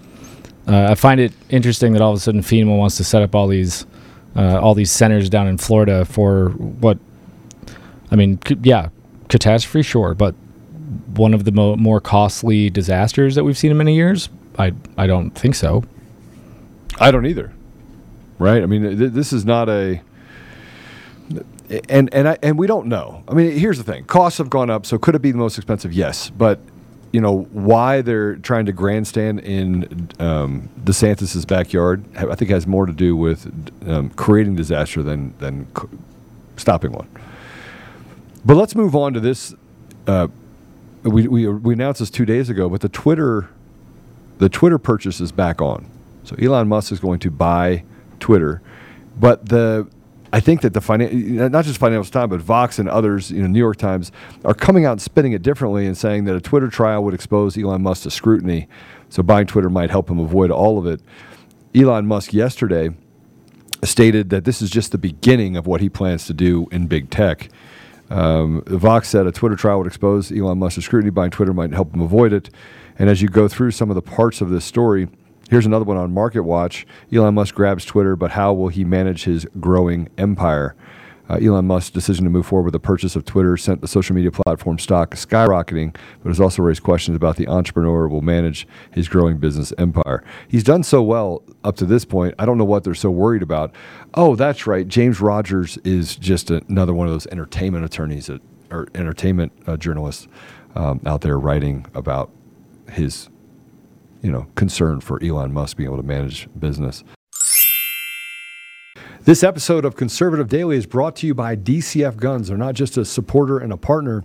Uh, 0.66 0.88
I 0.90 0.94
find 0.96 1.20
it 1.20 1.32
interesting 1.48 1.92
that 1.92 2.02
all 2.02 2.12
of 2.12 2.16
a 2.16 2.20
sudden 2.20 2.42
FEMA 2.42 2.76
wants 2.76 2.96
to 2.96 3.04
set 3.04 3.22
up 3.22 3.34
all 3.34 3.46
these 3.46 3.86
uh, 4.34 4.60
all 4.60 4.74
these 4.74 4.90
centers 4.90 5.30
down 5.30 5.46
in 5.46 5.56
Florida 5.58 6.04
for 6.04 6.50
what 6.50 6.98
I 8.10 8.16
mean, 8.16 8.38
c- 8.46 8.58
yeah, 8.62 8.88
catastrophe, 9.28 9.82
sure, 9.82 10.14
but 10.14 10.34
one 11.14 11.34
of 11.34 11.44
the 11.44 11.52
mo- 11.52 11.76
more 11.76 12.00
costly 12.00 12.68
disasters 12.70 13.34
that 13.34 13.44
we've 13.44 13.56
seen 13.56 13.70
in 13.70 13.76
many 13.76 13.94
years. 13.94 14.28
I 14.58 14.72
I 14.98 15.06
don't 15.06 15.30
think 15.30 15.54
so. 15.54 15.84
I 16.98 17.10
don't 17.10 17.26
either. 17.26 17.52
Right? 18.38 18.62
I 18.62 18.66
mean, 18.66 18.82
th- 18.98 19.12
this 19.12 19.32
is 19.32 19.44
not 19.44 19.68
a. 19.68 20.00
And 21.88 22.12
and 22.14 22.28
I 22.28 22.38
and 22.42 22.58
we 22.58 22.66
don't 22.66 22.86
know. 22.86 23.24
I 23.28 23.34
mean, 23.34 23.50
here's 23.58 23.78
the 23.78 23.84
thing: 23.84 24.04
costs 24.04 24.38
have 24.38 24.50
gone 24.50 24.70
up. 24.70 24.86
So 24.86 24.98
could 24.98 25.14
it 25.14 25.22
be 25.22 25.32
the 25.32 25.38
most 25.38 25.58
expensive? 25.58 25.92
Yes, 25.92 26.30
but 26.30 26.60
you 27.12 27.20
know 27.20 27.42
why 27.52 28.02
they're 28.02 28.36
trying 28.36 28.66
to 28.66 28.72
grandstand 28.72 29.40
in 29.40 30.10
um, 30.18 30.68
DeSantis's 30.84 31.44
backyard. 31.44 32.04
I 32.16 32.34
think 32.34 32.50
has 32.50 32.66
more 32.66 32.86
to 32.86 32.92
do 32.92 33.16
with 33.16 33.46
um, 33.88 34.10
creating 34.10 34.56
disaster 34.56 35.02
than 35.02 35.36
than 35.38 35.66
c- 35.76 35.88
stopping 36.56 36.92
one. 36.92 37.08
But 38.44 38.56
let's 38.56 38.74
move 38.74 38.94
on 38.94 39.12
to 39.14 39.20
this. 39.20 39.54
Uh, 40.06 40.28
we, 41.02 41.26
we 41.28 41.48
we 41.48 41.74
announced 41.74 42.00
this 42.00 42.10
two 42.10 42.26
days 42.26 42.50
ago, 42.50 42.68
but 42.68 42.80
the 42.80 42.88
Twitter 42.88 43.48
the 44.38 44.48
Twitter 44.48 44.78
purchase 44.78 45.20
is 45.20 45.32
back 45.32 45.62
on. 45.62 45.86
So 46.24 46.36
Elon 46.36 46.68
Musk 46.68 46.92
is 46.92 47.00
going 47.00 47.20
to 47.20 47.30
buy 47.30 47.84
Twitter, 48.20 48.60
but 49.18 49.48
the 49.48 49.88
I 50.32 50.40
think 50.40 50.62
that 50.62 50.74
the 50.74 50.80
finan- 50.80 51.50
not 51.50 51.64
just 51.64 51.78
Financial 51.78 52.10
Times, 52.10 52.30
but 52.30 52.40
Vox 52.40 52.78
and 52.78 52.88
others, 52.88 53.30
you 53.30 53.40
know, 53.40 53.46
New 53.46 53.58
York 53.58 53.76
Times, 53.76 54.12
are 54.44 54.54
coming 54.54 54.84
out 54.84 54.92
and 54.92 55.02
spinning 55.02 55.32
it 55.32 55.42
differently 55.42 55.86
and 55.86 55.96
saying 55.96 56.24
that 56.24 56.34
a 56.34 56.40
Twitter 56.40 56.68
trial 56.68 57.04
would 57.04 57.14
expose 57.14 57.56
Elon 57.56 57.82
Musk 57.82 58.02
to 58.04 58.10
scrutiny. 58.10 58.68
So 59.08 59.22
buying 59.22 59.46
Twitter 59.46 59.70
might 59.70 59.90
help 59.90 60.10
him 60.10 60.18
avoid 60.18 60.50
all 60.50 60.78
of 60.78 60.86
it. 60.86 61.00
Elon 61.74 62.06
Musk 62.06 62.32
yesterday 62.32 62.90
stated 63.84 64.30
that 64.30 64.44
this 64.44 64.62
is 64.62 64.70
just 64.70 64.92
the 64.92 64.98
beginning 64.98 65.56
of 65.56 65.66
what 65.66 65.80
he 65.80 65.88
plans 65.88 66.26
to 66.26 66.34
do 66.34 66.66
in 66.72 66.86
big 66.86 67.10
tech. 67.10 67.48
Um, 68.10 68.62
Vox 68.66 69.08
said 69.08 69.26
a 69.26 69.32
Twitter 69.32 69.56
trial 69.56 69.78
would 69.78 69.86
expose 69.86 70.32
Elon 70.32 70.58
Musk 70.58 70.76
to 70.76 70.82
scrutiny. 70.82 71.10
Buying 71.10 71.30
Twitter 71.30 71.52
might 71.52 71.72
help 71.72 71.94
him 71.94 72.00
avoid 72.00 72.32
it. 72.32 72.50
And 72.98 73.10
as 73.10 73.20
you 73.20 73.28
go 73.28 73.46
through 73.48 73.72
some 73.72 73.90
of 73.90 73.94
the 73.94 74.02
parts 74.02 74.40
of 74.40 74.48
this 74.48 74.64
story, 74.64 75.08
here's 75.50 75.66
another 75.66 75.84
one 75.84 75.96
on 75.96 76.12
Market 76.12 76.42
Watch. 76.42 76.86
Elon 77.12 77.34
Musk 77.34 77.54
grabs 77.54 77.84
Twitter, 77.84 78.16
but 78.16 78.32
how 78.32 78.52
will 78.52 78.68
he 78.68 78.84
manage 78.84 79.24
his 79.24 79.46
growing 79.60 80.08
empire? 80.18 80.76
Uh, 81.28 81.38
Elon 81.42 81.66
Musk's 81.66 81.90
decision 81.90 82.24
to 82.24 82.30
move 82.30 82.46
forward 82.46 82.64
with 82.64 82.72
the 82.72 82.80
purchase 82.80 83.16
of 83.16 83.24
Twitter 83.24 83.56
sent 83.56 83.80
the 83.80 83.88
social 83.88 84.14
media 84.14 84.30
platform 84.30 84.78
stock 84.78 85.10
skyrocketing, 85.14 85.94
but 86.22 86.28
has 86.28 86.40
also 86.40 86.62
raised 86.62 86.82
questions 86.82 87.16
about 87.16 87.36
the 87.36 87.48
entrepreneur 87.48 88.06
will 88.06 88.22
manage 88.22 88.66
his 88.92 89.08
growing 89.08 89.38
business 89.38 89.72
empire. 89.76 90.22
He's 90.46 90.62
done 90.62 90.84
so 90.84 91.02
well 91.02 91.42
up 91.64 91.76
to 91.76 91.84
this 91.84 92.04
point. 92.04 92.34
I 92.38 92.46
don't 92.46 92.58
know 92.58 92.64
what 92.64 92.84
they're 92.84 92.94
so 92.94 93.10
worried 93.10 93.42
about. 93.42 93.74
Oh, 94.14 94.36
that's 94.36 94.66
right. 94.66 94.86
James 94.86 95.20
Rogers 95.20 95.78
is 95.78 96.14
just 96.16 96.50
another 96.50 96.94
one 96.94 97.08
of 97.08 97.12
those 97.12 97.26
entertainment 97.26 97.84
attorneys 97.84 98.26
that, 98.26 98.40
or 98.70 98.86
entertainment 98.94 99.52
uh, 99.66 99.76
journalists 99.76 100.28
um, 100.76 101.00
out 101.06 101.22
there 101.22 101.38
writing 101.38 101.86
about 101.94 102.30
his, 102.90 103.28
you 104.26 104.32
know, 104.32 104.48
concern 104.56 105.00
for 105.00 105.22
Elon 105.22 105.52
Musk 105.52 105.76
being 105.76 105.86
able 105.86 105.98
to 105.98 106.02
manage 106.02 106.48
business. 106.58 107.04
This 109.22 109.44
episode 109.44 109.84
of 109.84 109.94
Conservative 109.94 110.48
Daily 110.48 110.76
is 110.76 110.84
brought 110.84 111.14
to 111.16 111.28
you 111.28 111.34
by 111.34 111.54
DCF 111.54 112.16
Guns. 112.16 112.48
They're 112.48 112.56
not 112.56 112.74
just 112.74 112.96
a 112.96 113.04
supporter 113.04 113.58
and 113.58 113.72
a 113.72 113.76
partner 113.76 114.24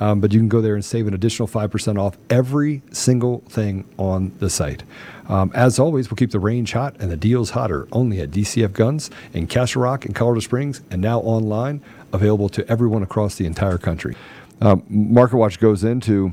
Um, 0.00 0.20
but 0.20 0.32
you 0.32 0.40
can 0.40 0.48
go 0.48 0.60
there 0.60 0.74
and 0.74 0.84
save 0.84 1.06
an 1.06 1.14
additional 1.14 1.46
5% 1.46 1.98
off 1.98 2.16
every 2.28 2.82
single 2.90 3.40
thing 3.48 3.88
on 3.98 4.32
the 4.38 4.50
site. 4.50 4.82
Um, 5.28 5.52
as 5.54 5.78
always, 5.78 6.10
we'll 6.10 6.16
keep 6.16 6.32
the 6.32 6.40
range 6.40 6.72
hot 6.72 6.96
and 6.98 7.10
the 7.10 7.16
deals 7.16 7.50
hotter 7.50 7.86
only 7.92 8.20
at 8.20 8.30
DCF 8.30 8.72
Guns 8.72 9.10
in 9.32 9.46
Castle 9.46 9.82
Rock 9.82 10.04
and 10.04 10.14
Colorado 10.14 10.40
Springs 10.40 10.82
and 10.90 11.00
now 11.00 11.20
online, 11.20 11.82
available 12.12 12.48
to 12.50 12.68
everyone 12.68 13.02
across 13.02 13.36
the 13.36 13.46
entire 13.46 13.78
country. 13.78 14.16
Um, 14.60 14.84
Market 14.88 15.36
Watch 15.36 15.58
goes 15.58 15.84
into 15.84 16.32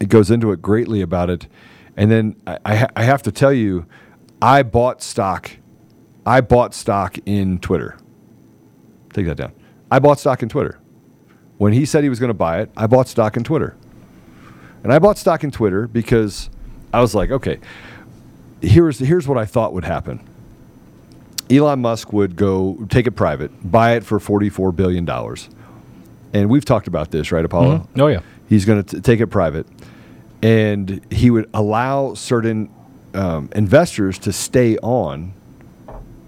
it 0.00 0.08
goes 0.08 0.30
into 0.30 0.50
it 0.50 0.62
greatly 0.62 1.02
about 1.02 1.28
it, 1.28 1.46
and 1.96 2.10
then 2.10 2.34
I, 2.46 2.58
I, 2.64 2.76
ha- 2.76 2.90
I 2.96 3.02
have 3.04 3.22
to 3.24 3.32
tell 3.32 3.52
you, 3.52 3.84
I 4.40 4.62
bought 4.62 5.02
stock. 5.02 5.50
I 6.24 6.40
bought 6.40 6.74
stock 6.74 7.18
in 7.26 7.58
Twitter. 7.58 7.98
Take 9.12 9.26
that 9.26 9.36
down. 9.36 9.52
I 9.90 9.98
bought 9.98 10.18
stock 10.18 10.42
in 10.42 10.48
Twitter. 10.48 10.78
When 11.60 11.74
he 11.74 11.84
said 11.84 12.02
he 12.04 12.08
was 12.08 12.18
going 12.18 12.30
to 12.30 12.32
buy 12.48 12.62
it, 12.62 12.70
I 12.74 12.86
bought 12.86 13.06
stock 13.06 13.36
in 13.36 13.44
Twitter. 13.44 13.76
And 14.82 14.90
I 14.90 14.98
bought 14.98 15.18
stock 15.18 15.44
in 15.44 15.50
Twitter 15.50 15.86
because 15.86 16.48
I 16.90 17.02
was 17.02 17.14
like, 17.14 17.30
okay, 17.30 17.58
here's 18.62 18.98
here's 18.98 19.28
what 19.28 19.36
I 19.36 19.44
thought 19.44 19.74
would 19.74 19.84
happen. 19.84 20.26
Elon 21.50 21.80
Musk 21.82 22.14
would 22.14 22.34
go 22.34 22.78
take 22.88 23.06
it 23.06 23.10
private, 23.10 23.50
buy 23.70 23.92
it 23.92 24.04
for 24.04 24.18
$44 24.18 24.74
billion. 24.74 25.06
And 26.32 26.48
we've 26.48 26.64
talked 26.64 26.86
about 26.88 27.10
this, 27.10 27.30
right, 27.30 27.44
Apollo? 27.44 27.86
Mhm. 27.94 28.00
Oh, 28.00 28.06
yeah. 28.06 28.20
He's 28.48 28.64
going 28.64 28.82
to 28.82 29.00
take 29.02 29.20
it 29.20 29.26
private. 29.26 29.66
And 30.42 31.02
he 31.12 31.28
would 31.28 31.50
allow 31.52 32.14
certain 32.14 32.70
um, 33.12 33.50
investors 33.54 34.18
to 34.20 34.32
stay 34.32 34.78
on, 34.78 35.34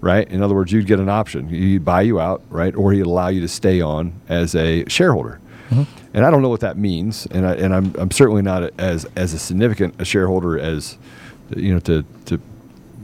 right? 0.03 0.29
In 0.29 0.43
other 0.43 0.53
words, 0.53 0.69
you'd 0.73 0.85
get 0.85 0.99
an 0.99 1.07
option. 1.07 1.47
He'd 1.47 1.85
buy 1.85 2.01
you 2.01 2.19
out, 2.19 2.43
right? 2.49 2.75
Or 2.75 2.91
he'd 2.91 3.05
allow 3.05 3.29
you 3.29 3.39
to 3.39 3.47
stay 3.47 3.79
on 3.79 4.19
as 4.27 4.53
a 4.53 4.83
shareholder. 4.89 5.39
Mm-hmm. 5.69 5.83
And 6.13 6.25
I 6.25 6.29
don't 6.29 6.41
know 6.41 6.49
what 6.49 6.59
that 6.59 6.77
means. 6.77 7.25
And, 7.27 7.47
I, 7.47 7.53
and 7.53 7.73
I'm, 7.73 7.95
I'm 7.97 8.11
certainly 8.11 8.41
not 8.41 8.77
as, 8.77 9.05
as 9.15 9.33
a 9.33 9.39
significant 9.39 9.95
a 9.99 10.05
shareholder 10.05 10.59
as, 10.59 10.97
you 11.55 11.73
know, 11.73 11.79
to, 11.79 12.03
to 12.25 12.41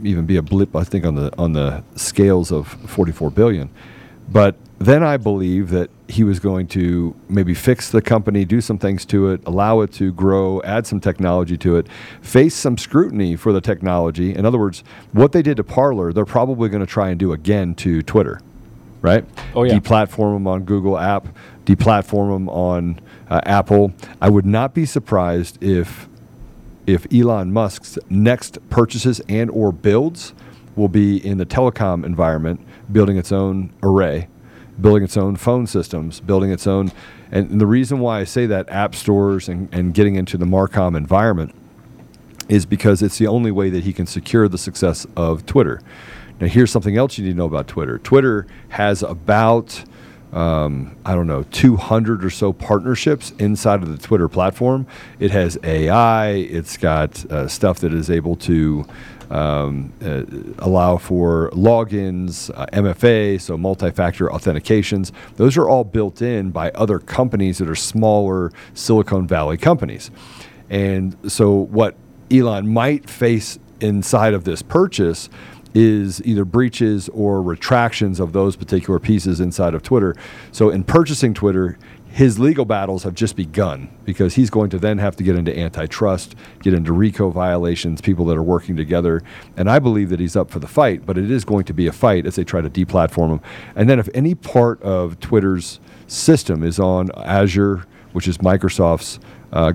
even 0.03 0.25
be 0.25 0.35
a 0.35 0.41
blip, 0.41 0.75
I 0.75 0.83
think, 0.83 1.05
on 1.05 1.15
the, 1.15 1.33
on 1.37 1.53
the 1.53 1.83
scales 1.95 2.51
of 2.51 2.67
44 2.67 3.31
billion. 3.31 3.69
But 4.31 4.55
then 4.77 5.03
I 5.03 5.17
believe 5.17 5.69
that 5.71 5.89
he 6.07 6.23
was 6.23 6.39
going 6.39 6.67
to 6.67 7.15
maybe 7.27 7.53
fix 7.53 7.89
the 7.89 8.01
company, 8.01 8.45
do 8.45 8.61
some 8.61 8.77
things 8.77 9.05
to 9.07 9.29
it, 9.29 9.41
allow 9.45 9.81
it 9.81 9.91
to 9.93 10.11
grow, 10.13 10.61
add 10.63 10.87
some 10.87 10.99
technology 10.99 11.57
to 11.57 11.75
it, 11.77 11.87
face 12.21 12.55
some 12.55 12.77
scrutiny 12.77 13.35
for 13.35 13.51
the 13.51 13.61
technology. 13.61 14.33
In 14.33 14.45
other 14.45 14.57
words, 14.57 14.83
what 15.11 15.31
they 15.31 15.41
did 15.41 15.57
to 15.57 15.63
Parler, 15.63 16.13
they're 16.13 16.25
probably 16.25 16.69
going 16.69 16.81
to 16.81 16.91
try 16.91 17.09
and 17.09 17.19
do 17.19 17.33
again 17.33 17.75
to 17.75 18.01
Twitter, 18.01 18.39
right? 19.01 19.25
Oh, 19.53 19.63
yeah. 19.63 19.73
Deplatform 19.73 20.35
them 20.35 20.47
on 20.47 20.63
Google 20.63 20.97
App, 20.97 21.27
deplatform 21.65 22.33
them 22.33 22.49
on 22.49 23.01
uh, 23.29 23.41
Apple. 23.43 23.93
I 24.21 24.29
would 24.29 24.45
not 24.45 24.73
be 24.73 24.85
surprised 24.85 25.61
if 25.63 26.07
if 26.87 27.05
Elon 27.13 27.53
Musk's 27.53 27.99
next 28.09 28.57
purchases 28.71 29.21
and 29.29 29.51
or 29.51 29.71
builds 29.71 30.33
will 30.75 30.87
be 30.87 31.23
in 31.23 31.37
the 31.37 31.45
telecom 31.45 32.03
environment, 32.03 32.59
building 32.91 33.17
its 33.17 33.31
own 33.31 33.73
array, 33.83 34.27
building 34.79 35.03
its 35.03 35.17
own 35.17 35.35
phone 35.35 35.67
systems, 35.67 36.19
building 36.19 36.51
its 36.51 36.67
own. 36.67 36.91
And 37.31 37.61
the 37.61 37.67
reason 37.67 37.99
why 37.99 38.19
I 38.19 38.23
say 38.23 38.45
that 38.47 38.69
app 38.69 38.95
stores 38.95 39.47
and, 39.47 39.73
and 39.73 39.93
getting 39.93 40.15
into 40.15 40.37
the 40.37 40.45
Marcom 40.45 40.95
environment 40.97 41.53
is 42.47 42.65
because 42.65 43.01
it's 43.01 43.17
the 43.17 43.27
only 43.27 43.51
way 43.51 43.69
that 43.69 43.83
he 43.83 43.93
can 43.93 44.07
secure 44.07 44.47
the 44.47 44.57
success 44.57 45.05
of 45.15 45.45
Twitter. 45.45 45.81
Now, 46.39 46.47
here's 46.47 46.71
something 46.71 46.97
else 46.97 47.17
you 47.17 47.25
need 47.25 47.31
to 47.31 47.37
know 47.37 47.45
about 47.45 47.67
Twitter. 47.67 47.99
Twitter 47.99 48.47
has 48.69 49.03
about 49.03 49.83
um, 50.31 50.95
I 51.05 51.15
don't 51.15 51.27
know, 51.27 51.43
200 51.43 52.23
or 52.23 52.29
so 52.29 52.53
partnerships 52.53 53.31
inside 53.39 53.81
of 53.81 53.89
the 53.89 53.97
Twitter 53.97 54.29
platform. 54.29 54.85
It 55.19 55.31
has 55.31 55.57
AI, 55.63 56.29
it's 56.29 56.77
got 56.77 57.25
uh, 57.31 57.47
stuff 57.47 57.79
that 57.79 57.93
is 57.93 58.09
able 58.09 58.35
to 58.37 58.85
um, 59.29 59.93
uh, 60.03 60.23
allow 60.63 60.97
for 60.97 61.49
logins, 61.51 62.49
uh, 62.55 62.65
MFA, 62.73 63.39
so 63.39 63.57
multi 63.57 63.91
factor 63.91 64.27
authentications. 64.27 65.11
Those 65.35 65.57
are 65.57 65.69
all 65.69 65.83
built 65.83 66.21
in 66.21 66.51
by 66.51 66.71
other 66.71 66.99
companies 66.99 67.59
that 67.59 67.69
are 67.69 67.75
smaller 67.75 68.51
Silicon 68.73 69.27
Valley 69.27 69.57
companies. 69.57 70.11
And 70.69 71.15
so, 71.27 71.51
what 71.51 71.95
Elon 72.31 72.67
might 72.67 73.09
face 73.09 73.59
inside 73.81 74.33
of 74.33 74.43
this 74.43 74.61
purchase 74.61 75.29
is 75.73 76.21
either 76.25 76.45
breaches 76.45 77.09
or 77.09 77.41
retractions 77.41 78.19
of 78.19 78.33
those 78.33 78.55
particular 78.55 78.99
pieces 78.99 79.39
inside 79.39 79.73
of 79.73 79.83
Twitter. 79.83 80.15
So 80.51 80.69
in 80.69 80.83
purchasing 80.83 81.33
Twitter, 81.33 81.77
his 82.11 82.39
legal 82.39 82.65
battles 82.65 83.03
have 83.03 83.13
just 83.13 83.35
begun 83.35 83.89
because 84.03 84.35
he's 84.35 84.49
going 84.49 84.69
to 84.71 84.79
then 84.79 84.97
have 84.97 85.15
to 85.17 85.23
get 85.23 85.35
into 85.35 85.57
antitrust, 85.57 86.35
get 86.61 86.73
into 86.73 86.91
RICO 86.91 87.29
violations, 87.29 88.01
people 88.01 88.25
that 88.25 88.37
are 88.37 88.43
working 88.43 88.75
together. 88.75 89.21
And 89.55 89.69
I 89.69 89.79
believe 89.79 90.09
that 90.09 90.19
he's 90.19 90.35
up 90.35 90.49
for 90.49 90.59
the 90.59 90.67
fight, 90.67 91.05
but 91.05 91.17
it 91.17 91.29
is 91.29 91.45
going 91.45 91.65
to 91.65 91.73
be 91.73 91.87
a 91.87 91.91
fight 91.91 92.25
as 92.25 92.35
they 92.35 92.43
try 92.43 92.61
to 92.61 92.69
deplatform 92.69 93.29
him. 93.29 93.41
And 93.75 93.89
then 93.89 93.99
if 93.99 94.09
any 94.13 94.35
part 94.35 94.81
of 94.81 95.19
Twitter's 95.19 95.79
system 96.07 96.63
is 96.63 96.79
on 96.79 97.11
Azure, 97.15 97.85
which 98.13 98.27
is 98.27 98.39
Microsoft's 98.39 99.19
uh, 99.53 99.73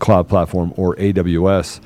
cloud 0.00 0.28
platform, 0.28 0.74
or 0.76 0.96
AWS, 0.96 1.80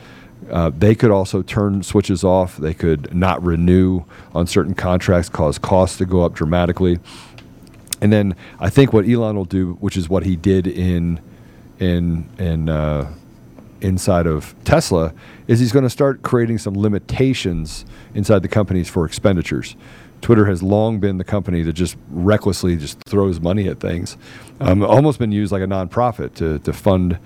uh, 0.50 0.70
they 0.76 0.94
could 0.94 1.10
also 1.10 1.42
turn 1.42 1.82
switches 1.82 2.24
off. 2.24 2.56
They 2.56 2.74
could 2.74 3.14
not 3.14 3.42
renew 3.42 4.04
on 4.34 4.46
certain 4.46 4.74
contracts, 4.74 5.28
cause 5.28 5.58
costs 5.58 5.98
to 5.98 6.04
go 6.04 6.22
up 6.22 6.34
dramatically. 6.34 6.98
And 8.02 8.12
then 8.12 8.34
I 8.58 8.68
think 8.68 8.92
what 8.92 9.08
Elon 9.08 9.36
will 9.36 9.44
do, 9.44 9.74
which 9.74 9.96
is 9.96 10.08
what 10.08 10.24
he 10.24 10.34
did 10.34 10.66
in 10.66 11.20
in 11.78 12.28
in 12.36 12.68
uh, 12.68 13.14
inside 13.80 14.26
of 14.26 14.56
Tesla, 14.64 15.14
is 15.46 15.60
he's 15.60 15.70
going 15.70 15.84
to 15.84 15.90
start 15.90 16.22
creating 16.22 16.58
some 16.58 16.74
limitations 16.74 17.86
inside 18.12 18.42
the 18.42 18.48
companies 18.48 18.88
for 18.88 19.06
expenditures. 19.06 19.76
Twitter 20.20 20.46
has 20.46 20.64
long 20.64 20.98
been 20.98 21.18
the 21.18 21.24
company 21.24 21.62
that 21.62 21.74
just 21.74 21.96
recklessly 22.10 22.76
just 22.76 22.98
throws 23.04 23.40
money 23.40 23.68
at 23.68 23.78
things. 23.78 24.16
Um, 24.60 24.82
almost 24.82 25.20
been 25.20 25.32
used 25.32 25.52
like 25.52 25.62
a 25.62 25.66
nonprofit 25.66 26.34
to 26.34 26.58
to 26.58 26.72
fund 26.72 27.18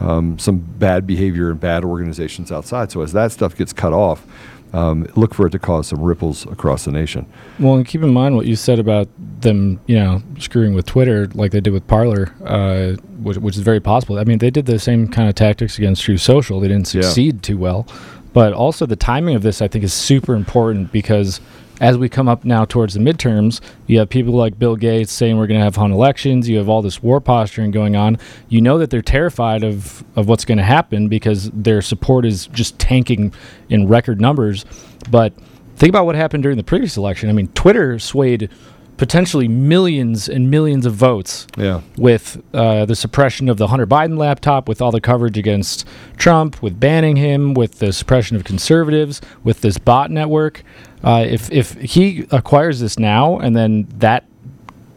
um, 0.00 0.38
some 0.38 0.60
bad 0.60 1.06
behavior 1.06 1.50
and 1.50 1.60
bad 1.60 1.84
organizations 1.84 2.50
outside. 2.50 2.90
So 2.90 3.02
as 3.02 3.12
that 3.12 3.32
stuff 3.32 3.54
gets 3.54 3.74
cut 3.74 3.92
off, 3.92 4.26
um, 4.72 5.06
look 5.16 5.34
for 5.34 5.46
it 5.46 5.50
to 5.50 5.58
cause 5.58 5.88
some 5.88 6.00
ripples 6.00 6.46
across 6.46 6.84
the 6.84 6.92
nation. 6.92 7.26
Well, 7.58 7.74
and 7.74 7.86
keep 7.86 8.02
in 8.02 8.12
mind 8.12 8.36
what 8.36 8.46
you 8.46 8.56
said 8.56 8.78
about 8.78 9.08
them, 9.40 9.80
you 9.86 9.96
know, 9.96 10.22
screwing 10.38 10.74
with 10.74 10.86
Twitter 10.86 11.26
like 11.34 11.50
they 11.52 11.60
did 11.60 11.72
with 11.72 11.86
Parler, 11.86 12.32
uh, 12.44 12.92
which, 13.22 13.36
which 13.38 13.56
is 13.56 13.62
very 13.62 13.80
possible. 13.80 14.18
I 14.18 14.24
mean, 14.24 14.38
they 14.38 14.50
did 14.50 14.66
the 14.66 14.78
same 14.78 15.08
kind 15.08 15.28
of 15.28 15.34
tactics 15.34 15.78
against 15.78 16.02
Truth 16.02 16.20
Social. 16.22 16.60
They 16.60 16.68
didn't 16.68 16.92
Yeah. 16.94 17.02
succeed 17.02 17.42
too 17.42 17.58
well. 17.58 17.86
But 18.32 18.54
also 18.54 18.86
the 18.86 18.96
timing 18.96 19.34
of 19.34 19.42
this, 19.42 19.60
I 19.60 19.68
think, 19.68 19.84
is 19.84 19.92
super 19.92 20.34
important 20.34 20.90
because 20.90 21.40
as 21.82 21.98
we 21.98 22.08
come 22.08 22.28
up 22.28 22.44
now 22.44 22.64
towards 22.64 22.94
the 22.94 23.00
midterms, 23.00 23.60
you 23.88 23.98
have 23.98 24.08
people 24.08 24.32
like 24.34 24.56
Bill 24.58 24.76
Gates 24.76 25.10
saying 25.12 25.36
we're 25.36 25.48
going 25.48 25.58
to 25.58 25.64
have 25.64 25.74
fun 25.74 25.90
elections. 25.90 26.48
You 26.48 26.56
have 26.58 26.68
all 26.68 26.80
this 26.80 27.02
war 27.02 27.20
posturing 27.20 27.72
going 27.72 27.96
on. 27.96 28.18
You 28.48 28.60
know 28.60 28.78
that 28.78 28.88
they're 28.90 29.02
terrified 29.02 29.64
of, 29.64 30.04
of 30.14 30.28
what's 30.28 30.44
going 30.44 30.58
to 30.58 30.64
happen 30.64 31.08
because 31.08 31.50
their 31.50 31.82
support 31.82 32.24
is 32.24 32.46
just 32.46 32.78
tanking 32.78 33.34
in 33.68 33.88
record 33.88 34.20
numbers. 34.20 34.64
But 35.10 35.32
think 35.74 35.90
about 35.90 36.06
what 36.06 36.14
happened 36.14 36.44
during 36.44 36.56
the 36.56 36.62
previous 36.62 36.96
election. 36.96 37.28
I 37.28 37.32
mean, 37.32 37.48
Twitter 37.48 37.98
swayed 37.98 38.48
potentially 38.96 39.48
millions 39.48 40.28
and 40.28 40.48
millions 40.48 40.86
of 40.86 40.94
votes 40.94 41.48
Yeah. 41.56 41.80
with 41.96 42.40
uh, 42.54 42.84
the 42.84 42.94
suppression 42.94 43.48
of 43.48 43.56
the 43.56 43.66
Hunter 43.66 43.86
Biden 43.88 44.16
laptop, 44.16 44.68
with 44.68 44.80
all 44.80 44.92
the 44.92 45.00
coverage 45.00 45.36
against 45.36 45.84
Trump, 46.16 46.62
with 46.62 46.78
banning 46.78 47.16
him, 47.16 47.54
with 47.54 47.80
the 47.80 47.92
suppression 47.92 48.36
of 48.36 48.44
conservatives, 48.44 49.20
with 49.42 49.62
this 49.62 49.78
bot 49.78 50.12
network. 50.12 50.62
Uh, 51.04 51.24
if 51.28 51.50
if 51.50 51.72
he 51.74 52.26
acquires 52.30 52.80
this 52.80 52.98
now 52.98 53.38
and 53.38 53.56
then 53.56 53.88
that 53.98 54.24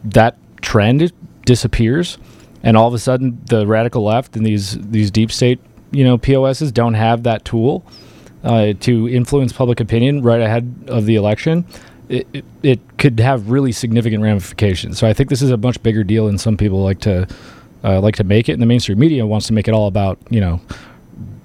that 0.04 0.36
trend 0.62 1.12
disappears, 1.44 2.18
and 2.62 2.76
all 2.76 2.88
of 2.88 2.94
a 2.94 2.98
sudden 2.98 3.40
the 3.46 3.66
radical 3.66 4.04
left 4.04 4.36
and 4.36 4.46
these 4.46 4.78
these 4.90 5.10
deep 5.10 5.32
state 5.32 5.60
you 5.90 6.04
know 6.04 6.18
POSs 6.18 6.72
don't 6.72 6.94
have 6.94 7.22
that 7.24 7.44
tool 7.44 7.84
uh, 8.44 8.72
to 8.80 9.08
influence 9.08 9.52
public 9.52 9.80
opinion 9.80 10.22
right 10.22 10.40
ahead 10.40 10.72
of 10.86 11.06
the 11.06 11.16
election, 11.16 11.64
it, 12.08 12.26
it, 12.32 12.44
it 12.62 12.98
could 12.98 13.18
have 13.18 13.50
really 13.50 13.72
significant 13.72 14.22
ramifications. 14.22 14.98
So 14.98 15.08
I 15.08 15.12
think 15.12 15.30
this 15.30 15.42
is 15.42 15.50
a 15.50 15.56
much 15.56 15.82
bigger 15.82 16.04
deal 16.04 16.26
than 16.26 16.38
some 16.38 16.56
people 16.56 16.82
like 16.82 17.00
to 17.00 17.26
uh, 17.82 18.00
like 18.00 18.16
to 18.16 18.24
make 18.24 18.48
it. 18.48 18.52
And 18.52 18.62
the 18.62 18.66
mainstream 18.66 18.98
media 18.98 19.26
wants 19.26 19.46
to 19.48 19.52
make 19.52 19.68
it 19.68 19.74
all 19.74 19.88
about 19.88 20.18
you 20.30 20.40
know 20.40 20.60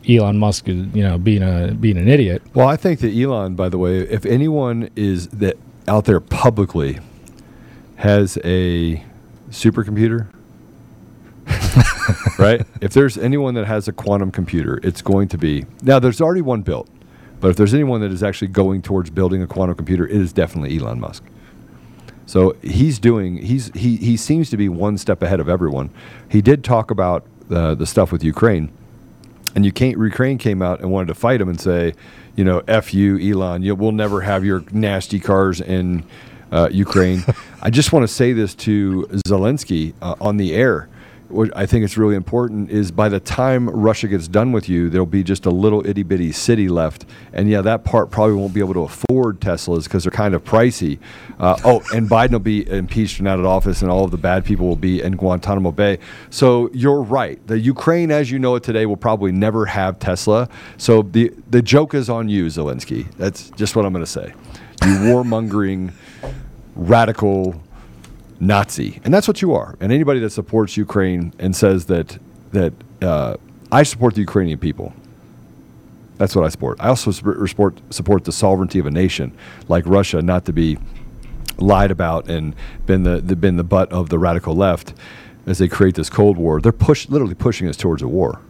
Elon 0.09 0.37
Musk, 0.37 0.67
you 0.67 1.03
know, 1.03 1.17
being 1.17 1.43
a 1.43 1.73
being 1.73 1.97
an 1.97 2.07
idiot. 2.07 2.41
Well, 2.53 2.67
I 2.67 2.75
think 2.75 2.99
that 3.01 3.13
Elon, 3.13 3.55
by 3.55 3.69
the 3.69 3.77
way, 3.77 3.99
if 3.99 4.25
anyone 4.25 4.89
is 4.95 5.27
that 5.29 5.57
out 5.87 6.05
there 6.05 6.19
publicly 6.19 6.99
has 7.97 8.37
a 8.43 9.03
supercomputer, 9.51 10.27
right? 12.39 12.65
If 12.81 12.93
there's 12.93 13.17
anyone 13.17 13.53
that 13.55 13.65
has 13.65 13.87
a 13.87 13.93
quantum 13.93 14.31
computer, 14.31 14.79
it's 14.83 15.01
going 15.01 15.27
to 15.29 15.37
be 15.37 15.65
now. 15.83 15.99
There's 15.99 16.21
already 16.21 16.41
one 16.41 16.61
built, 16.61 16.89
but 17.39 17.49
if 17.49 17.57
there's 17.57 17.73
anyone 17.73 18.01
that 18.01 18.11
is 18.11 18.23
actually 18.23 18.47
going 18.47 18.81
towards 18.81 19.09
building 19.09 19.43
a 19.43 19.47
quantum 19.47 19.75
computer, 19.75 20.07
it 20.07 20.15
is 20.15 20.33
definitely 20.33 20.77
Elon 20.77 20.99
Musk. 20.99 21.23
So 22.25 22.55
he's 22.61 22.97
doing. 22.97 23.37
He's 23.37 23.71
he 23.73 23.97
he 23.97 24.17
seems 24.17 24.49
to 24.49 24.57
be 24.57 24.69
one 24.69 24.97
step 24.97 25.21
ahead 25.21 25.39
of 25.39 25.49
everyone. 25.49 25.91
He 26.29 26.41
did 26.41 26.63
talk 26.63 26.89
about 26.89 27.25
uh, 27.51 27.75
the 27.75 27.85
stuff 27.85 28.11
with 28.11 28.23
Ukraine, 28.23 28.71
and 29.55 29.65
you 29.65 29.71
can't, 29.71 29.97
Ukraine 29.97 30.37
came 30.37 30.61
out 30.61 30.79
and 30.81 30.91
wanted 30.91 31.07
to 31.07 31.15
fight 31.15 31.41
him 31.41 31.49
and 31.49 31.59
say, 31.59 31.93
you 32.35 32.43
know, 32.43 32.63
"F 32.67 32.93
you, 32.93 33.17
Elon. 33.19 33.61
You, 33.61 33.75
we'll 33.75 33.91
never 33.91 34.21
have 34.21 34.45
your 34.45 34.63
nasty 34.71 35.19
cars 35.19 35.59
in 35.61 36.03
uh, 36.51 36.69
Ukraine." 36.71 37.23
I 37.61 37.69
just 37.69 37.91
want 37.91 38.03
to 38.03 38.07
say 38.07 38.33
this 38.33 38.55
to 38.55 39.07
Zelensky 39.27 39.93
uh, 40.01 40.15
on 40.21 40.37
the 40.37 40.53
air 40.53 40.87
what 41.31 41.55
I 41.55 41.65
think 41.65 41.83
it's 41.83 41.97
really 41.97 42.15
important 42.15 42.69
is 42.69 42.91
by 42.91 43.09
the 43.09 43.19
time 43.19 43.69
Russia 43.69 44.07
gets 44.07 44.27
done 44.27 44.51
with 44.51 44.69
you, 44.69 44.89
there'll 44.89 45.05
be 45.05 45.23
just 45.23 45.45
a 45.45 45.49
little 45.49 45.85
itty 45.85 46.03
bitty 46.03 46.31
city 46.31 46.69
left, 46.69 47.05
and 47.33 47.49
yeah, 47.49 47.61
that 47.61 47.83
part 47.83 48.11
probably 48.11 48.35
won't 48.35 48.53
be 48.53 48.59
able 48.59 48.73
to 48.73 48.81
afford 48.81 49.39
Teslas 49.39 49.85
because 49.85 50.03
they're 50.03 50.11
kind 50.11 50.33
of 50.33 50.43
pricey. 50.43 50.99
Uh, 51.39 51.57
oh, 51.63 51.81
and 51.93 52.09
Biden 52.09 52.31
will 52.31 52.39
be 52.39 52.69
impeached 52.69 53.19
and 53.19 53.27
out 53.27 53.39
of 53.39 53.45
office, 53.45 53.81
and 53.81 53.89
all 53.89 54.05
of 54.05 54.11
the 54.11 54.17
bad 54.17 54.45
people 54.45 54.67
will 54.67 54.75
be 54.75 55.01
in 55.01 55.15
Guantanamo 55.15 55.71
Bay. 55.71 55.99
So 56.29 56.69
you're 56.73 57.01
right. 57.01 57.45
The 57.47 57.59
Ukraine, 57.59 58.11
as 58.11 58.29
you 58.29 58.39
know 58.39 58.55
it 58.55 58.63
today, 58.63 58.85
will 58.85 58.97
probably 58.97 59.31
never 59.31 59.65
have 59.65 59.99
Tesla. 59.99 60.49
So 60.77 61.01
the 61.01 61.31
the 61.49 61.61
joke 61.61 61.93
is 61.93 62.09
on 62.09 62.29
you, 62.29 62.45
Zelensky. 62.45 63.11
That's 63.17 63.49
just 63.51 63.75
what 63.75 63.85
I'm 63.85 63.93
going 63.93 64.05
to 64.05 64.11
say. 64.11 64.33
You 64.83 64.97
warmongering, 64.99 65.91
radical 66.75 67.61
Nazi, 68.41 68.99
and 69.03 69.13
that's 69.13 69.27
what 69.27 69.41
you 69.41 69.53
are. 69.53 69.77
And 69.79 69.91
anybody 69.91 70.19
that 70.21 70.31
supports 70.31 70.75
Ukraine 70.75 71.31
and 71.37 71.55
says 71.55 71.85
that 71.85 72.17
that 72.51 72.73
uh, 73.01 73.37
I 73.71 73.83
support 73.83 74.15
the 74.15 74.21
Ukrainian 74.21 74.57
people, 74.57 74.93
that's 76.17 76.35
what 76.35 76.43
I 76.43 76.49
support. 76.49 76.81
I 76.81 76.87
also 76.89 77.11
support 77.11 77.79
support 77.93 78.25
the 78.25 78.31
sovereignty 78.31 78.79
of 78.79 78.87
a 78.87 78.91
nation 78.91 79.31
like 79.69 79.85
Russia, 79.85 80.21
not 80.23 80.45
to 80.45 80.53
be 80.53 80.79
lied 81.59 81.91
about 81.91 82.27
and 82.29 82.55
been 82.87 83.03
the, 83.03 83.21
the 83.21 83.35
been 83.35 83.57
the 83.57 83.63
butt 83.63 83.91
of 83.93 84.09
the 84.09 84.17
radical 84.17 84.55
left 84.55 84.95
as 85.45 85.59
they 85.59 85.67
create 85.67 85.93
this 85.93 86.09
Cold 86.09 86.37
War. 86.37 86.59
They're 86.59 86.71
push 86.71 87.07
literally 87.09 87.35
pushing 87.35 87.67
us 87.67 87.77
towards 87.77 88.01
a 88.01 88.07
war. 88.07 88.41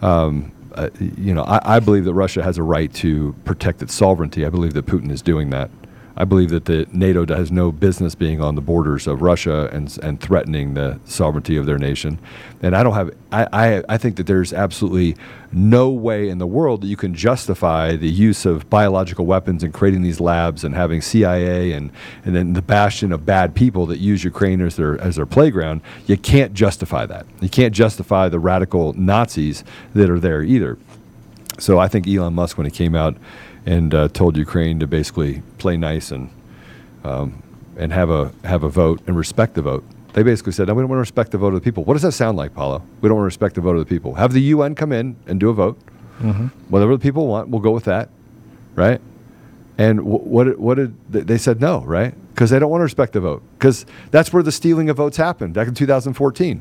Um, 0.00 0.52
uh, 0.74 0.88
you 0.98 1.34
know, 1.34 1.42
I, 1.42 1.76
I 1.76 1.80
believe 1.80 2.06
that 2.06 2.14
Russia 2.14 2.42
has 2.42 2.56
a 2.56 2.62
right 2.62 2.92
to 2.94 3.34
protect 3.44 3.82
its 3.82 3.92
sovereignty. 3.92 4.46
I 4.46 4.48
believe 4.48 4.72
that 4.72 4.86
Putin 4.86 5.10
is 5.10 5.20
doing 5.20 5.50
that. 5.50 5.70
I 6.20 6.24
believe 6.24 6.50
that 6.50 6.66
the 6.66 6.86
NATO 6.92 7.24
has 7.34 7.50
no 7.50 7.72
business 7.72 8.14
being 8.14 8.42
on 8.42 8.54
the 8.54 8.60
borders 8.60 9.06
of 9.06 9.22
Russia 9.22 9.70
and 9.72 9.98
and 10.02 10.20
threatening 10.20 10.74
the 10.74 11.00
sovereignty 11.06 11.56
of 11.56 11.64
their 11.64 11.78
nation. 11.78 12.18
And 12.62 12.76
I 12.76 12.82
don't 12.82 12.92
have 12.92 13.10
I, 13.32 13.46
I, 13.52 13.82
I 13.88 13.96
think 13.96 14.16
that 14.16 14.26
there's 14.26 14.52
absolutely 14.52 15.16
no 15.50 15.88
way 15.88 16.28
in 16.28 16.36
the 16.36 16.46
world 16.46 16.82
that 16.82 16.88
you 16.88 16.96
can 16.96 17.14
justify 17.14 17.96
the 17.96 18.10
use 18.10 18.44
of 18.44 18.68
biological 18.68 19.24
weapons 19.24 19.62
and 19.62 19.72
creating 19.72 20.02
these 20.02 20.20
labs 20.20 20.62
and 20.62 20.74
having 20.74 21.00
CIA 21.00 21.72
and 21.72 21.90
and 22.22 22.36
then 22.36 22.52
the 22.52 22.60
bastion 22.60 23.12
of 23.12 23.24
bad 23.24 23.54
people 23.54 23.86
that 23.86 23.98
use 23.98 24.22
Ukraine 24.22 24.60
as 24.60 24.76
their 24.76 25.00
as 25.00 25.16
their 25.16 25.24
playground. 25.24 25.80
You 26.06 26.18
can't 26.18 26.52
justify 26.52 27.06
that. 27.06 27.24
You 27.40 27.48
can't 27.48 27.74
justify 27.74 28.28
the 28.28 28.38
radical 28.38 28.92
Nazis 28.92 29.64
that 29.94 30.10
are 30.10 30.20
there 30.20 30.42
either. 30.42 30.76
So 31.58 31.78
I 31.78 31.88
think 31.88 32.06
Elon 32.06 32.34
Musk 32.34 32.58
when 32.58 32.66
he 32.66 32.70
came 32.70 32.94
out 32.94 33.16
and 33.66 33.94
uh, 33.94 34.08
told 34.08 34.36
Ukraine 34.36 34.80
to 34.80 34.86
basically 34.86 35.42
play 35.58 35.76
nice 35.76 36.10
and 36.10 36.30
um, 37.04 37.42
and 37.76 37.92
have 37.92 38.10
a 38.10 38.32
have 38.44 38.62
a 38.62 38.68
vote 38.68 39.00
and 39.06 39.16
respect 39.16 39.54
the 39.54 39.62
vote. 39.62 39.84
They 40.12 40.22
basically 40.22 40.52
said, 40.52 40.68
"No, 40.68 40.74
we 40.74 40.82
don't 40.82 40.88
want 40.88 40.98
to 40.98 41.02
respect 41.02 41.30
the 41.30 41.38
vote 41.38 41.48
of 41.48 41.54
the 41.54 41.60
people." 41.60 41.84
What 41.84 41.94
does 41.94 42.02
that 42.02 42.12
sound 42.12 42.36
like, 42.36 42.54
Paulo? 42.54 42.82
We 43.00 43.08
don't 43.08 43.16
want 43.16 43.24
to 43.24 43.34
respect 43.34 43.54
the 43.54 43.60
vote 43.60 43.76
of 43.76 43.86
the 43.86 43.94
people. 43.94 44.14
Have 44.14 44.32
the 44.32 44.42
UN 44.42 44.74
come 44.74 44.92
in 44.92 45.16
and 45.26 45.38
do 45.38 45.50
a 45.50 45.54
vote. 45.54 45.78
Mm-hmm. 46.20 46.46
Whatever 46.68 46.92
the 46.96 47.02
people 47.02 47.26
want, 47.26 47.48
we'll 47.48 47.62
go 47.62 47.70
with 47.70 47.84
that, 47.84 48.10
right? 48.74 49.00
And 49.78 49.98
w- 49.98 50.18
what 50.18 50.58
what 50.58 50.74
did 50.74 51.10
they 51.10 51.38
said 51.38 51.60
no, 51.60 51.80
right? 51.82 52.14
Because 52.34 52.50
they 52.50 52.58
don't 52.58 52.70
want 52.70 52.80
to 52.80 52.84
respect 52.84 53.12
the 53.12 53.20
vote. 53.20 53.42
Because 53.58 53.86
that's 54.10 54.32
where 54.32 54.42
the 54.42 54.52
stealing 54.52 54.90
of 54.90 54.96
votes 54.96 55.16
happened 55.16 55.54
back 55.54 55.68
in 55.68 55.74
2014. 55.74 56.60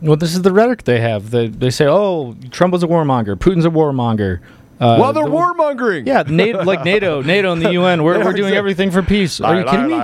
Well, 0.00 0.16
this 0.16 0.34
is 0.34 0.42
the 0.42 0.52
rhetoric 0.52 0.84
they 0.84 1.00
have. 1.00 1.30
They, 1.30 1.48
they 1.48 1.70
say, 1.70 1.86
"Oh, 1.86 2.36
Trump 2.50 2.72
was 2.72 2.82
a 2.82 2.86
warmonger. 2.86 3.36
Putin's 3.36 3.64
a 3.64 3.70
warmonger." 3.70 4.40
Uh, 4.80 4.96
well, 5.00 5.12
they're 5.12 5.24
the, 5.24 5.30
warmongering. 5.30 6.06
Yeah, 6.06 6.22
NATO, 6.26 6.62
like 6.62 6.84
NATO, 6.84 7.20
NATO 7.20 7.52
and 7.52 7.60
the 7.60 7.72
UN. 7.72 8.04
We're, 8.04 8.24
we're 8.24 8.32
doing 8.32 8.54
everything 8.54 8.90
for 8.92 9.02
peace. 9.02 9.40
Are 9.40 9.58
you 9.58 9.64
kidding 9.64 9.88
me? 9.88 9.94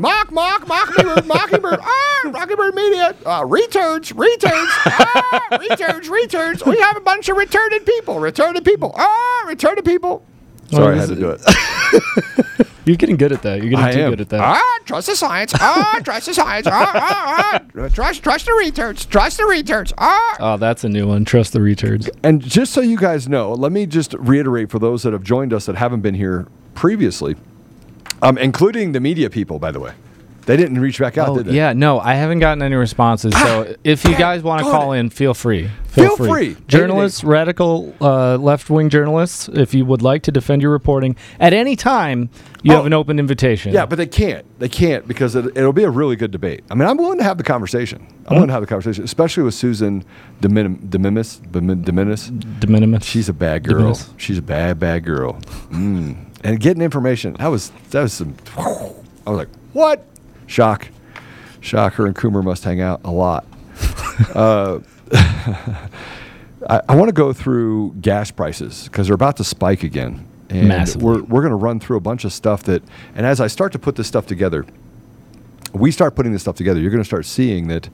Mock, 0.00 0.30
mock, 0.30 0.68
mockingbird, 0.68 1.26
mockingbird. 1.26 1.78
Ah, 1.82 2.30
Rockingbird 2.30 2.74
Media. 2.74 3.14
Uh, 3.24 3.44
returns, 3.46 4.12
returns. 4.12 4.68
Ah, 4.86 5.58
returns, 5.60 6.08
returns. 6.08 6.64
We 6.64 6.78
have 6.78 6.96
a 6.96 7.00
bunch 7.00 7.28
of 7.28 7.36
returned 7.36 7.72
people. 7.86 8.20
Returned 8.20 8.62
people. 8.64 8.94
Ah, 8.96 9.44
returned 9.46 9.82
people. 9.84 10.26
Sorry, 10.74 10.96
I 10.96 11.00
had 11.00 11.08
to 11.08 11.16
do 11.16 11.30
it. 11.30 12.66
You're 12.86 12.96
getting 12.96 13.16
good 13.16 13.32
at 13.32 13.40
that. 13.42 13.60
You're 13.62 13.70
getting 13.70 13.84
I 13.84 13.92
too 13.92 14.00
am. 14.00 14.10
good 14.10 14.20
at 14.20 14.28
that. 14.28 14.40
Ah, 14.40 14.78
trust 14.84 15.06
the 15.06 15.16
science. 15.16 15.54
Ah, 15.54 16.00
trust 16.04 16.26
the 16.26 16.34
science. 16.34 16.66
Ah, 16.66 16.90
ah, 16.94 17.60
ah. 17.74 17.88
Trust, 17.88 18.22
trust 18.22 18.44
the 18.44 18.52
returns. 18.52 19.06
Trust 19.06 19.38
the 19.38 19.46
returns. 19.46 19.94
Ah. 19.96 20.36
Oh, 20.38 20.56
that's 20.58 20.84
a 20.84 20.88
new 20.90 21.08
one. 21.08 21.24
Trust 21.24 21.54
the 21.54 21.62
returns. 21.62 22.10
And 22.22 22.42
just 22.42 22.74
so 22.74 22.82
you 22.82 22.98
guys 22.98 23.26
know, 23.26 23.52
let 23.54 23.72
me 23.72 23.86
just 23.86 24.12
reiterate 24.14 24.70
for 24.70 24.78
those 24.78 25.02
that 25.04 25.14
have 25.14 25.22
joined 25.22 25.54
us 25.54 25.64
that 25.64 25.76
haven't 25.76 26.02
been 26.02 26.14
here 26.14 26.46
previously, 26.74 27.36
um, 28.20 28.36
including 28.36 28.92
the 28.92 29.00
media 29.00 29.30
people, 29.30 29.58
by 29.58 29.70
the 29.70 29.80
way. 29.80 29.92
They 30.46 30.56
didn't 30.56 30.78
reach 30.78 30.98
back 30.98 31.16
out, 31.16 31.30
oh, 31.30 31.36
did 31.38 31.46
they? 31.46 31.54
Yeah, 31.54 31.72
no, 31.72 31.98
I 31.98 32.14
haven't 32.14 32.40
gotten 32.40 32.62
any 32.62 32.74
responses. 32.74 33.32
So 33.32 33.66
ah, 33.68 33.74
if 33.82 34.04
you 34.04 34.16
guys 34.16 34.42
want 34.42 34.62
to 34.62 34.70
call 34.70 34.92
in, 34.92 35.08
feel 35.08 35.32
free. 35.32 35.70
Feel, 35.86 36.16
feel 36.16 36.16
free. 36.16 36.54
free. 36.54 36.64
Journalists, 36.66 37.24
radical 37.24 37.94
uh, 38.00 38.36
left 38.36 38.68
wing 38.68 38.90
journalists, 38.90 39.48
if 39.48 39.72
you 39.72 39.86
would 39.86 40.02
like 40.02 40.22
to 40.24 40.32
defend 40.32 40.60
your 40.60 40.70
reporting 40.72 41.16
at 41.40 41.52
any 41.52 41.76
time, 41.76 42.28
you 42.62 42.72
oh, 42.72 42.76
have 42.76 42.86
an 42.86 42.92
open 42.92 43.18
invitation. 43.18 43.72
Yeah, 43.72 43.86
but 43.86 43.96
they 43.96 44.06
can't. 44.06 44.44
They 44.58 44.68
can't 44.68 45.06
because 45.08 45.34
it, 45.34 45.54
will 45.54 45.72
be 45.72 45.84
a 45.84 45.90
really 45.90 46.16
good 46.16 46.30
debate. 46.30 46.64
I 46.70 46.74
mean, 46.74 46.88
I'm 46.88 46.96
willing 46.96 47.18
to 47.18 47.24
have 47.24 47.38
the 47.38 47.44
conversation. 47.44 48.00
I'm 48.00 48.06
mm-hmm. 48.06 48.34
willing 48.34 48.48
to 48.48 48.52
have 48.52 48.62
the 48.62 48.66
conversation, 48.66 49.04
especially 49.04 49.44
with 49.44 49.54
Susan 49.54 50.04
de 50.40 50.48
Minimis. 50.48 51.38
De 51.38 51.58
Minimis. 51.58 53.04
She's 53.04 53.28
a 53.28 53.32
bad 53.32 53.64
girl. 53.64 53.98
She's 54.16 54.38
a 54.38 54.42
bad, 54.42 54.78
bad 54.78 55.04
girl. 55.04 55.34
Mm. 55.70 56.16
And 56.42 56.60
getting 56.60 56.82
information, 56.82 57.34
that 57.34 57.46
was, 57.46 57.70
that 57.90 58.02
was 58.02 58.12
some, 58.12 58.34
I 58.56 59.30
was 59.30 59.38
like, 59.38 59.48
what? 59.72 60.04
Shock. 60.46 60.88
Shock. 61.60 61.94
Her 61.94 62.06
and 62.06 62.14
Coomer 62.14 62.42
must 62.42 62.64
hang 62.64 62.80
out 62.80 63.00
a 63.04 63.10
lot. 63.10 63.46
uh, 64.34 64.80
I, 65.12 66.80
I 66.88 66.96
want 66.96 67.08
to 67.08 67.14
go 67.14 67.32
through 67.32 67.94
gas 68.00 68.30
prices 68.30 68.84
because 68.84 69.06
they're 69.06 69.14
about 69.14 69.36
to 69.38 69.44
spike 69.44 69.82
again. 69.82 70.26
And 70.50 70.68
Massively. 70.68 71.04
we're, 71.04 71.22
we're 71.22 71.40
going 71.40 71.50
to 71.50 71.56
run 71.56 71.80
through 71.80 71.96
a 71.96 72.00
bunch 72.00 72.24
of 72.24 72.32
stuff 72.32 72.62
that, 72.64 72.82
and 73.14 73.26
as 73.26 73.40
I 73.40 73.46
start 73.46 73.72
to 73.72 73.78
put 73.78 73.96
this 73.96 74.06
stuff 74.06 74.26
together, 74.26 74.64
we 75.72 75.90
start 75.90 76.14
putting 76.14 76.32
this 76.32 76.42
stuff 76.42 76.56
together, 76.56 76.80
you're 76.80 76.90
going 76.90 77.02
to 77.02 77.06
start 77.06 77.26
seeing 77.26 77.68
that, 77.68 77.88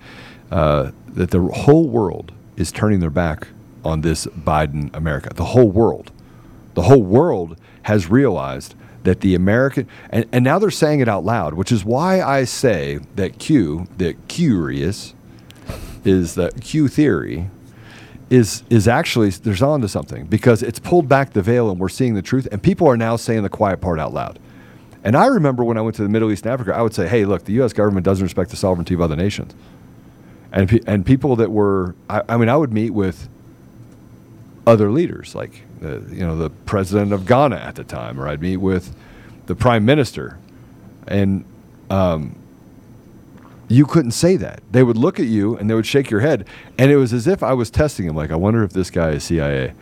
uh, 0.51 0.91
that 1.09 1.31
the 1.31 1.41
whole 1.41 1.89
world 1.89 2.33
is 2.57 2.71
turning 2.71 3.01
their 3.01 3.11
back 3.11 3.49
on 3.85 4.03
this 4.03 4.27
Biden 4.27 4.95
America. 4.95 5.31
The 5.35 5.47
whole 5.47 5.71
world. 5.71 6.11
The 6.75 6.83
whole 6.83 7.03
world 7.03 7.57
has 7.83 8.09
realized 8.11 8.75
that 9.05 9.21
the 9.21 9.35
American 9.35 9.89
and, 10.11 10.27
and 10.33 10.45
now 10.45 10.59
they're 10.59 10.71
saying 10.71 11.01
it 11.01 11.09
out 11.09 11.25
loud, 11.25 11.55
which 11.55 11.73
is 11.73 11.85
why 11.85 12.21
I 12.21 12.45
say 12.45 13.01
that 13.17 13.39
Q, 13.39 13.87
that 13.99 14.29
curious, 14.29 15.15
is 16.05 16.35
that 16.35 16.61
Q 16.61 16.89
theory 16.89 17.51
is 18.29 18.63
is 18.71 18.87
actually 18.87 19.31
there's 19.31 19.63
on 19.63 19.81
to 19.81 19.89
something 19.89 20.27
because 20.27 20.63
it's 20.63 20.79
pulled 20.79 21.09
back 21.09 21.33
the 21.33 21.43
veil 21.43 21.71
and 21.71 21.81
we're 21.81 21.89
seeing 21.89 22.15
the 22.15 22.23
truth 22.23 22.47
and 22.53 22.63
people 22.63 22.87
are 22.87 22.97
now 22.97 23.17
saying 23.17 23.43
the 23.43 23.49
quiet 23.49 23.81
part 23.81 23.99
out 23.99 24.15
loud. 24.15 24.39
And 25.03 25.17
I 25.17 25.27
remember 25.27 25.65
when 25.65 25.79
I 25.79 25.81
went 25.81 25.97
to 25.97 26.03
the 26.03 26.09
Middle 26.09 26.31
East 26.31 26.45
and 26.45 26.53
Africa, 26.53 26.75
I 26.75 26.83
would 26.83 26.95
say, 26.95 27.09
"Hey, 27.09 27.25
look, 27.25 27.45
the 27.45 27.55
U.S. 27.55 27.73
government 27.73 28.05
doesn't 28.05 28.23
respect 28.23 28.51
the 28.51 28.57
sovereignty 28.57 28.95
of 28.95 29.01
other 29.01 29.17
nations." 29.17 29.55
And 30.53 30.81
and 30.87 31.07
people 31.07 31.37
that 31.37 31.51
were, 31.51 31.95
I, 32.09 32.23
I 32.29 32.37
mean, 32.37 32.49
I 32.49 32.57
would 32.57 32.73
meet 32.73 32.91
with 32.91 33.29
other 34.67 34.91
leaders, 34.91 35.35
like 35.35 35.63
uh, 35.83 36.01
you 36.11 36.27
know 36.27 36.37
the 36.37 36.51
president 36.51 37.13
of 37.13 37.27
Ghana 37.27 37.57
at 37.57 37.75
the 37.75 37.85
time, 37.85 38.21
or 38.21 38.29
I'd 38.29 38.41
meet 38.41 38.59
with 38.59 38.95
the 39.47 39.55
prime 39.55 39.85
minister, 39.85 40.39
and 41.07 41.45
um, 41.91 42.37
you 43.69 43.87
couldn't 43.87 44.13
say 44.13 44.37
that. 44.37 44.63
They 44.71 44.83
would 44.83 44.97
look 44.97 45.21
at 45.21 45.27
you 45.27 45.57
and 45.57 45.71
they 45.71 45.75
would 45.75 45.87
shake 45.87 46.11
your 46.11 46.21
head, 46.21 46.47
and 46.77 46.91
it 46.91 46.97
was 46.97 47.13
as 47.13 47.27
if 47.27 47.43
I 47.43 47.53
was 47.53 47.71
testing 47.71 48.07
him. 48.07 48.17
Like, 48.17 48.31
I 48.31 48.37
wonder 48.37 48.63
if 48.65 48.73
this 48.73 48.91
guy 48.91 49.11
is 49.11 49.25
CIA. 49.25 49.75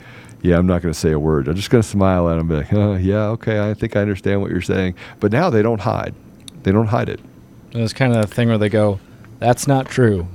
Yeah, 0.42 0.57
I'm 0.59 0.66
not 0.66 0.82
going 0.82 0.92
to 0.92 0.99
say 0.99 1.11
a 1.11 1.18
word. 1.18 1.49
I'm 1.49 1.57
just 1.57 1.70
going 1.70 1.82
to 1.82 1.88
smile 1.88 2.28
at 2.28 2.34
him, 2.34 2.40
and 2.40 2.49
be 2.49 2.55
like, 2.57 2.72
oh, 2.72 2.94
yeah, 2.94 3.24
okay, 3.30 3.68
I 3.68 3.74
think 3.74 3.96
I 3.96 4.01
understand 4.01 4.40
what 4.40 4.51
you're 4.51 4.61
saying. 4.61 4.94
But 5.18 5.32
now 5.32 5.51
they 5.51 5.62
don't 5.62 5.80
hide. 5.80 6.14
They 6.62 6.70
don't 6.70 6.86
hide 6.86 7.09
it. 7.09 7.20
It's 7.72 7.92
kind 7.92 8.14
of 8.14 8.22
the 8.22 8.34
thing 8.34 8.49
where 8.49 8.59
they 8.59 8.68
go, 8.68 9.01
"That's 9.38 9.66
not 9.66 9.86
true." 9.86 10.26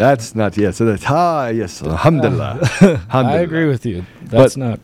That's 0.00 0.34
not 0.34 0.56
yes. 0.56 0.78
So 0.78 0.86
that's 0.86 1.04
ah 1.06 1.48
yes. 1.48 1.82
Alhamdulillah. 1.82 3.04
I 3.10 3.36
agree 3.36 3.66
with 3.66 3.84
you. 3.84 4.06
That's 4.22 4.56
not. 4.56 4.80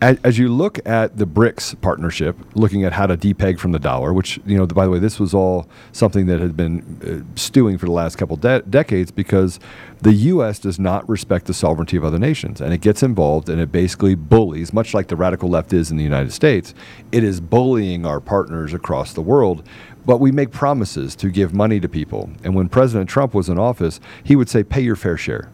as, 0.00 0.18
as 0.24 0.38
you 0.38 0.48
look 0.48 0.78
at 0.88 1.18
the 1.18 1.26
BRICS 1.26 1.78
partnership, 1.82 2.34
looking 2.54 2.82
at 2.82 2.94
how 2.94 3.06
to 3.06 3.14
depeg 3.14 3.58
from 3.58 3.72
the 3.72 3.78
dollar, 3.78 4.14
which 4.14 4.40
you 4.46 4.56
know, 4.56 4.66
by 4.66 4.86
the 4.86 4.90
way, 4.90 4.98
this 4.98 5.20
was 5.20 5.34
all 5.34 5.68
something 5.92 6.24
that 6.28 6.40
had 6.40 6.56
been 6.56 6.80
uh, 7.04 7.38
stewing 7.38 7.76
for 7.76 7.84
the 7.84 7.92
last 7.92 8.16
couple 8.16 8.36
de- 8.36 8.62
decades 8.62 9.10
because 9.10 9.60
the 10.00 10.14
U.S. 10.32 10.58
does 10.58 10.78
not 10.78 11.06
respect 11.10 11.44
the 11.44 11.52
sovereignty 11.52 11.98
of 11.98 12.04
other 12.04 12.18
nations, 12.18 12.62
and 12.62 12.72
it 12.72 12.80
gets 12.80 13.02
involved 13.02 13.50
and 13.50 13.60
it 13.60 13.70
basically 13.70 14.14
bullies, 14.14 14.72
much 14.72 14.94
like 14.94 15.08
the 15.08 15.16
radical 15.16 15.50
left 15.50 15.74
is 15.74 15.90
in 15.90 15.98
the 15.98 16.04
United 16.04 16.32
States. 16.32 16.72
It 17.12 17.22
is 17.22 17.38
bullying 17.38 18.06
our 18.06 18.18
partners 18.18 18.72
across 18.72 19.12
the 19.12 19.20
world. 19.20 19.62
But 20.06 20.20
we 20.20 20.30
make 20.32 20.50
promises 20.50 21.16
to 21.16 21.30
give 21.30 21.54
money 21.54 21.80
to 21.80 21.88
people. 21.88 22.30
And 22.42 22.54
when 22.54 22.68
President 22.68 23.08
Trump 23.08 23.34
was 23.34 23.48
in 23.48 23.58
office, 23.58 24.00
he 24.22 24.36
would 24.36 24.48
say, 24.48 24.62
pay 24.62 24.82
your 24.82 24.96
fair 24.96 25.16
share. 25.16 25.50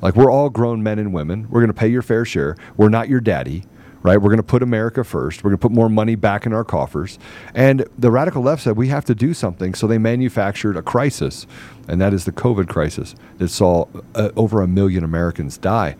Like 0.00 0.16
we're 0.16 0.30
all 0.30 0.50
grown 0.50 0.82
men 0.82 0.98
and 0.98 1.12
women. 1.12 1.48
We're 1.48 1.60
going 1.60 1.72
to 1.72 1.78
pay 1.78 1.88
your 1.88 2.02
fair 2.02 2.24
share. 2.24 2.56
We're 2.76 2.90
not 2.90 3.08
your 3.08 3.20
daddy, 3.20 3.64
right? 4.02 4.18
We're 4.18 4.28
going 4.28 4.36
to 4.36 4.42
put 4.42 4.62
America 4.62 5.02
first. 5.02 5.42
We're 5.42 5.50
going 5.50 5.58
to 5.58 5.62
put 5.62 5.72
more 5.72 5.88
money 5.88 6.14
back 6.14 6.44
in 6.44 6.52
our 6.52 6.62
coffers. 6.62 7.18
And 7.54 7.86
the 7.98 8.10
radical 8.10 8.42
left 8.42 8.62
said 8.62 8.76
we 8.76 8.88
have 8.88 9.06
to 9.06 9.14
do 9.14 9.32
something. 9.32 9.74
So 9.74 9.86
they 9.86 9.96
manufactured 9.96 10.76
a 10.76 10.82
crisis, 10.82 11.46
and 11.88 12.00
that 12.02 12.12
is 12.12 12.26
the 12.26 12.32
COVID 12.32 12.68
crisis 12.68 13.14
that 13.38 13.48
saw 13.48 13.86
uh, 14.14 14.28
over 14.36 14.60
a 14.60 14.68
million 14.68 15.04
Americans 15.04 15.56
die. 15.56 15.96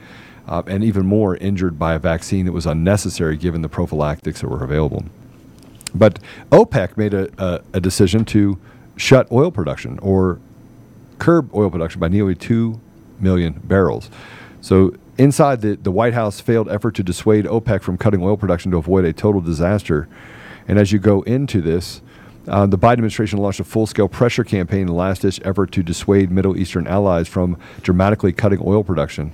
Uh, 0.47 0.63
and 0.67 0.85
even 0.85 1.07
more 1.07 1.37
injured 1.37 1.79
by 1.79 1.95
a 1.95 1.99
vaccine 1.99 2.45
that 2.45 2.53
was 2.53 2.67
unnecessary 2.67 3.39
given 3.39 3.63
the 3.63 3.69
prophylactics 3.71 4.43
that 4.43 4.49
were 4.49 4.63
available. 4.63 5.03
But 5.95 6.19
OPEC 6.51 6.97
made 6.97 7.15
a, 7.15 7.29
a, 7.39 7.61
a 7.75 7.81
decision 7.81 8.25
to 8.27 8.59
shut 8.97 9.31
oil 9.31 9.51
production 9.51 9.99
or 10.01 10.41
curb 11.19 11.55
oil 11.55 11.71
production 11.71 12.01
by 12.01 12.09
nearly 12.09 12.35
2 12.35 12.81
million 13.21 13.61
barrels. 13.65 14.11
So, 14.61 14.95
inside 15.19 15.61
the, 15.61 15.77
the 15.77 15.93
White 15.93 16.15
House 16.15 16.41
failed 16.41 16.69
effort 16.69 16.95
to 16.97 17.03
dissuade 17.03 17.45
OPEC 17.45 17.83
from 17.83 17.97
cutting 17.97 18.23
oil 18.23 18.37
production 18.37 18.73
to 18.73 18.79
avoid 18.79 19.05
a 19.05 19.13
total 19.13 19.41
disaster. 19.41 20.09
And 20.67 20.79
as 20.79 20.91
you 20.91 20.99
go 20.99 21.23
into 21.23 21.61
this, 21.61 22.01
uh, 22.49 22.67
the 22.67 22.79
Biden 22.79 22.93
administration 22.93 23.39
launched 23.39 23.61
a 23.61 23.65
full 23.65 23.87
scale 23.87 24.09
pressure 24.09 24.45
campaign 24.45 24.83
in 24.83 24.87
the 24.89 24.93
last 24.93 25.23
ditch 25.23 25.41
effort 25.45 25.73
to 25.73 25.83
dissuade 25.83 26.31
Middle 26.31 26.57
Eastern 26.57 26.87
allies 26.87 27.29
from 27.29 27.59
dramatically 27.83 28.33
cutting 28.33 28.61
oil 28.63 28.85
production, 28.85 29.33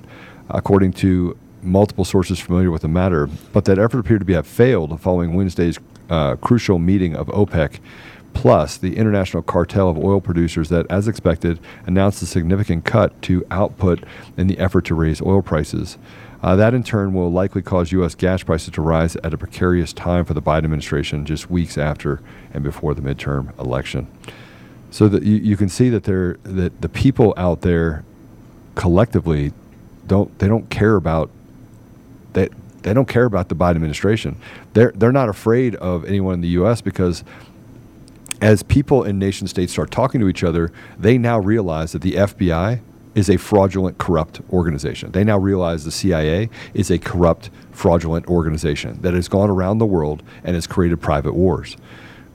according 0.49 0.93
to 0.93 1.37
multiple 1.63 2.05
sources 2.05 2.39
familiar 2.39 2.71
with 2.71 2.83
the 2.83 2.89
matter. 2.89 3.29
But 3.53 3.65
that 3.67 3.79
effort 3.79 3.99
appeared 3.99 4.21
to 4.21 4.25
be 4.25 4.35
have 4.35 4.47
failed 4.47 5.01
following 5.01 5.35
Wednesday's 5.35 5.79
uh, 6.09 6.37
crucial 6.37 6.79
meeting 6.79 7.15
of 7.15 7.29
OPEC 7.29 7.81
plus 8.33 8.77
the 8.77 8.97
international 8.97 9.43
cartel 9.43 9.89
of 9.89 9.99
oil 9.99 10.21
producers 10.21 10.69
that, 10.69 10.87
as 10.91 11.09
expected, 11.09 11.59
announced 11.87 12.23
a 12.23 12.27
significant 12.27 12.85
cut 12.85 13.21
to 13.23 13.45
output 13.51 14.05
in 14.37 14.47
the 14.47 14.59
effort 14.59 14.85
to 14.85 14.95
raise 14.95 15.21
oil 15.23 15.43
prices. 15.43 15.99
Uh, 16.43 16.57
that 16.57 16.73
in 16.73 16.83
turn 16.83 17.13
will 17.13 17.31
likely 17.31 17.61
cause 17.61 17.93
U.S. 17.93 18.15
gas 18.15 18.43
prices 18.43 18.73
to 18.73 18.81
rise 18.81 19.15
at 19.17 19.35
a 19.35 19.39
precarious 19.39 19.93
time 19.93 20.25
for 20.25 20.33
the 20.33 20.41
Biden 20.41 20.65
administration, 20.65 21.27
just 21.27 21.51
weeks 21.51 21.77
after 21.77 22.23
and 22.55 22.63
before 22.63 22.95
the 22.95 23.03
midterm 23.03 23.59
election. 23.59 24.07
So 24.91 25.09
that 25.09 25.23
you, 25.23 25.37
you 25.37 25.57
can 25.57 25.69
see 25.69 25.91
that 25.91 26.05
there 26.05 26.39
that 26.45 26.81
the 26.81 26.89
people 26.89 27.35
out 27.37 27.61
there 27.61 28.05
collectively 28.75 29.53
don't 30.07 30.37
they 30.39 30.49
don't 30.49 30.71
care 30.71 30.97
about 30.97 31.31
they 32.83 32.95
don't 32.95 33.09
care 33.09 33.24
about 33.24 33.49
the 33.49 33.55
Biden 33.55 33.76
administration. 33.76 34.37
They're 34.72 34.93
they're 34.95 35.12
not 35.12 35.28
afraid 35.28 35.74
of 35.76 36.05
anyone 36.05 36.35
in 36.35 36.41
the 36.41 36.49
U.S. 36.49 36.81
because 36.81 37.24
as 38.41 38.62
people 38.62 39.05
in 39.05 39.18
nation 39.18 39.47
states 39.47 39.72
start 39.72 39.91
talking 39.91 40.20
to 40.20 40.28
each 40.28 40.43
other, 40.43 40.72
they 40.99 41.18
now 41.18 41.39
realize 41.39 41.93
that 41.93 42.03
the 42.03 42.12
FBI 42.12 42.81
is 43.14 43.28
a 43.28 43.37
fraudulent, 43.37 43.99
corrupt 43.99 44.41
organization. 44.51 45.11
They 45.11 45.24
now 45.24 45.37
realize 45.37 45.85
the 45.85 45.91
CIA 45.91 46.49
is 46.74 46.91
a 46.91 46.99
corrupt, 46.99 47.51
fraudulent 47.72 48.26
organization 48.28 49.01
that 49.03 49.14
has 49.14 49.28
gone 49.28 49.51
around 49.51 49.78
the 49.78 49.87
world 49.87 50.22
and 50.45 50.55
has 50.55 50.66
created 50.66 51.01
private 51.01 51.35
wars. 51.35 51.76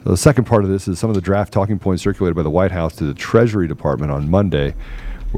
So 0.04 0.12
the 0.12 0.18
second 0.18 0.46
part 0.46 0.64
of 0.64 0.70
this 0.70 0.88
is 0.88 1.00
some 1.00 1.10
of 1.10 1.16
the 1.16 1.22
draft 1.22 1.52
talking 1.52 1.80
points 1.80 2.04
circulated 2.04 2.36
by 2.36 2.44
the 2.44 2.52
White 2.52 2.72
House 2.72 2.96
to 2.98 3.06
the 3.06 3.14
Treasury 3.14 3.68
Department 3.68 4.12
on 4.12 4.30
Monday 4.30 4.76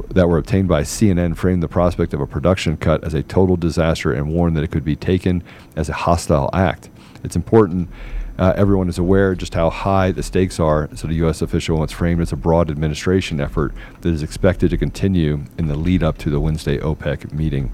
that 0.09 0.27
were 0.27 0.37
obtained 0.37 0.67
by 0.67 0.83
CNN 0.83 1.35
framed 1.35 1.63
the 1.63 1.67
prospect 1.67 2.13
of 2.13 2.21
a 2.21 2.27
production 2.27 2.77
cut 2.77 3.03
as 3.03 3.13
a 3.13 3.23
total 3.23 3.55
disaster 3.55 4.11
and 4.11 4.31
warned 4.31 4.55
that 4.55 4.63
it 4.63 4.71
could 4.71 4.85
be 4.85 4.95
taken 4.95 5.43
as 5.75 5.89
a 5.89 5.93
hostile 5.93 6.49
act. 6.53 6.89
It's 7.23 7.35
important 7.35 7.89
uh, 8.37 8.53
everyone 8.55 8.87
is 8.87 8.99
aware 8.99 9.33
just 9.33 9.53
how 9.55 9.69
high 9.69 10.11
the 10.11 10.21
stakes 10.21 10.59
are. 10.59 10.87
So 10.95 11.07
the 11.07 11.15
U.S. 11.15 11.41
official 11.41 11.83
it's 11.83 11.93
framed 11.93 12.21
as 12.21 12.31
a 12.31 12.35
broad 12.35 12.69
administration 12.69 13.41
effort 13.41 13.73
that 14.01 14.09
is 14.09 14.21
expected 14.21 14.69
to 14.69 14.77
continue 14.77 15.43
in 15.57 15.67
the 15.67 15.75
lead 15.75 16.03
up 16.03 16.17
to 16.19 16.29
the 16.29 16.39
Wednesday 16.39 16.77
OPEC 16.77 17.33
meeting. 17.33 17.71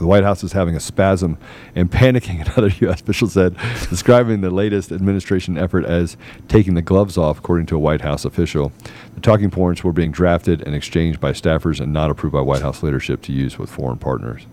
The 0.00 0.06
White 0.06 0.24
House 0.24 0.42
is 0.42 0.52
having 0.52 0.74
a 0.74 0.80
spasm 0.80 1.36
and 1.74 1.90
panicking, 1.90 2.40
another 2.46 2.74
U.S. 2.86 3.02
official 3.02 3.28
said, 3.28 3.54
describing 3.90 4.40
the 4.40 4.50
latest 4.50 4.90
administration 4.90 5.58
effort 5.58 5.84
as 5.84 6.16
taking 6.48 6.72
the 6.72 6.80
gloves 6.80 7.18
off, 7.18 7.38
according 7.38 7.66
to 7.66 7.76
a 7.76 7.78
White 7.78 8.00
House 8.00 8.24
official. 8.24 8.72
The 9.14 9.20
talking 9.20 9.50
points 9.50 9.84
were 9.84 9.92
being 9.92 10.10
drafted 10.10 10.62
and 10.62 10.74
exchanged 10.74 11.20
by 11.20 11.32
staffers 11.32 11.80
and 11.80 11.92
not 11.92 12.10
approved 12.10 12.32
by 12.32 12.40
White 12.40 12.62
House 12.62 12.82
leadership 12.82 13.20
to 13.22 13.32
use 13.32 13.58
with 13.58 13.68
foreign 13.68 13.98
partners. 13.98 14.46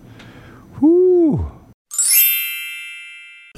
Whoo! 0.82 1.50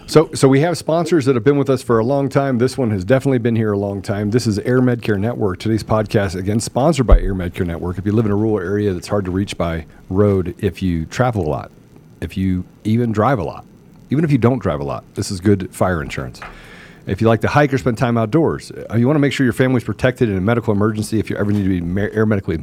So, 0.06 0.30
so 0.32 0.46
we 0.46 0.60
have 0.60 0.78
sponsors 0.78 1.24
that 1.24 1.34
have 1.34 1.44
been 1.44 1.58
with 1.58 1.70
us 1.70 1.82
for 1.82 1.98
a 1.98 2.04
long 2.04 2.28
time. 2.28 2.58
This 2.58 2.78
one 2.78 2.90
has 2.90 3.04
definitely 3.04 3.38
been 3.38 3.56
here 3.56 3.72
a 3.72 3.78
long 3.78 4.00
time. 4.00 4.30
This 4.30 4.46
is 4.46 4.60
Air 4.60 4.80
Medcare 4.80 5.18
Network. 5.18 5.58
Today's 5.58 5.84
podcast, 5.84 6.36
again, 6.36 6.60
sponsored 6.60 7.08
by 7.08 7.20
Air 7.20 7.34
Medcare 7.34 7.66
Network. 7.66 7.98
If 7.98 8.06
you 8.06 8.12
live 8.12 8.26
in 8.26 8.32
a 8.32 8.36
rural 8.36 8.60
area 8.60 8.92
that's 8.92 9.08
hard 9.08 9.24
to 9.24 9.32
reach 9.32 9.58
by 9.58 9.86
road, 10.08 10.54
if 10.58 10.82
you 10.82 11.06
travel 11.06 11.46
a 11.46 11.48
lot, 11.48 11.70
if 12.20 12.36
you 12.36 12.64
even 12.84 13.12
drive 13.12 13.38
a 13.38 13.44
lot, 13.44 13.64
even 14.10 14.24
if 14.24 14.32
you 14.32 14.38
don't 14.38 14.58
drive 14.58 14.80
a 14.80 14.84
lot, 14.84 15.04
this 15.14 15.30
is 15.30 15.40
good 15.40 15.74
fire 15.74 16.02
insurance. 16.02 16.40
If 17.06 17.20
you 17.20 17.28
like 17.28 17.40
to 17.40 17.48
hike 17.48 17.72
or 17.72 17.78
spend 17.78 17.98
time 17.98 18.18
outdoors, 18.18 18.70
uh, 18.70 18.96
you 18.96 19.06
want 19.06 19.16
to 19.16 19.20
make 19.20 19.32
sure 19.32 19.44
your 19.44 19.52
family's 19.52 19.84
protected 19.84 20.28
in 20.28 20.36
a 20.36 20.40
medical 20.40 20.72
emergency. 20.72 21.18
If 21.18 21.30
you 21.30 21.36
ever 21.36 21.50
need 21.50 21.62
to 21.62 21.80
be 21.80 22.12
air 22.12 22.26
medically 22.26 22.58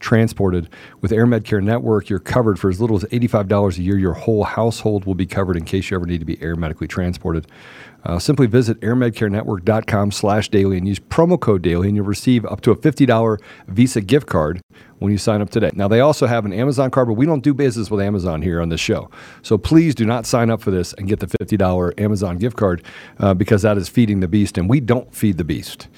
transported. 0.00 0.68
With 1.00 1.12
Air 1.12 1.26
Medcare 1.26 1.62
Network, 1.62 2.08
you're 2.08 2.18
covered 2.18 2.58
for 2.58 2.70
as 2.70 2.80
little 2.80 2.96
as 2.96 3.04
$85 3.04 3.78
a 3.78 3.82
year. 3.82 3.98
Your 3.98 4.14
whole 4.14 4.44
household 4.44 5.04
will 5.04 5.14
be 5.14 5.26
covered 5.26 5.56
in 5.56 5.64
case 5.64 5.90
you 5.90 5.96
ever 5.96 6.06
need 6.06 6.18
to 6.18 6.24
be 6.24 6.40
air 6.42 6.56
medically 6.56 6.88
transported. 6.88 7.46
Uh, 8.08 8.18
simply 8.18 8.46
visit 8.46 8.80
airmedcarenetwork.com 8.80 10.10
slash 10.10 10.48
daily 10.48 10.78
and 10.78 10.88
use 10.88 10.98
promo 10.98 11.38
code 11.38 11.60
daily 11.60 11.88
and 11.88 11.96
you'll 11.96 12.06
receive 12.06 12.46
up 12.46 12.62
to 12.62 12.70
a 12.70 12.76
$50 12.76 13.38
Visa 13.68 14.00
gift 14.00 14.26
card 14.26 14.62
when 14.98 15.12
you 15.12 15.18
sign 15.18 15.42
up 15.42 15.50
today. 15.50 15.70
Now, 15.74 15.88
they 15.88 16.00
also 16.00 16.26
have 16.26 16.46
an 16.46 16.54
Amazon 16.54 16.90
card, 16.90 17.08
but 17.08 17.14
we 17.14 17.26
don't 17.26 17.42
do 17.42 17.52
business 17.52 17.90
with 17.90 18.00
Amazon 18.00 18.40
here 18.40 18.62
on 18.62 18.70
this 18.70 18.80
show. 18.80 19.10
So 19.42 19.58
please 19.58 19.94
do 19.94 20.06
not 20.06 20.24
sign 20.24 20.48
up 20.48 20.62
for 20.62 20.70
this 20.70 20.94
and 20.94 21.06
get 21.06 21.20
the 21.20 21.26
$50 21.26 22.00
Amazon 22.00 22.38
gift 22.38 22.56
card 22.56 22.82
uh, 23.18 23.34
because 23.34 23.60
that 23.60 23.76
is 23.76 23.90
feeding 23.90 24.20
the 24.20 24.28
beast, 24.28 24.56
and 24.56 24.70
we 24.70 24.80
don't 24.80 25.14
feed 25.14 25.36
the 25.36 25.44
beast. 25.44 25.88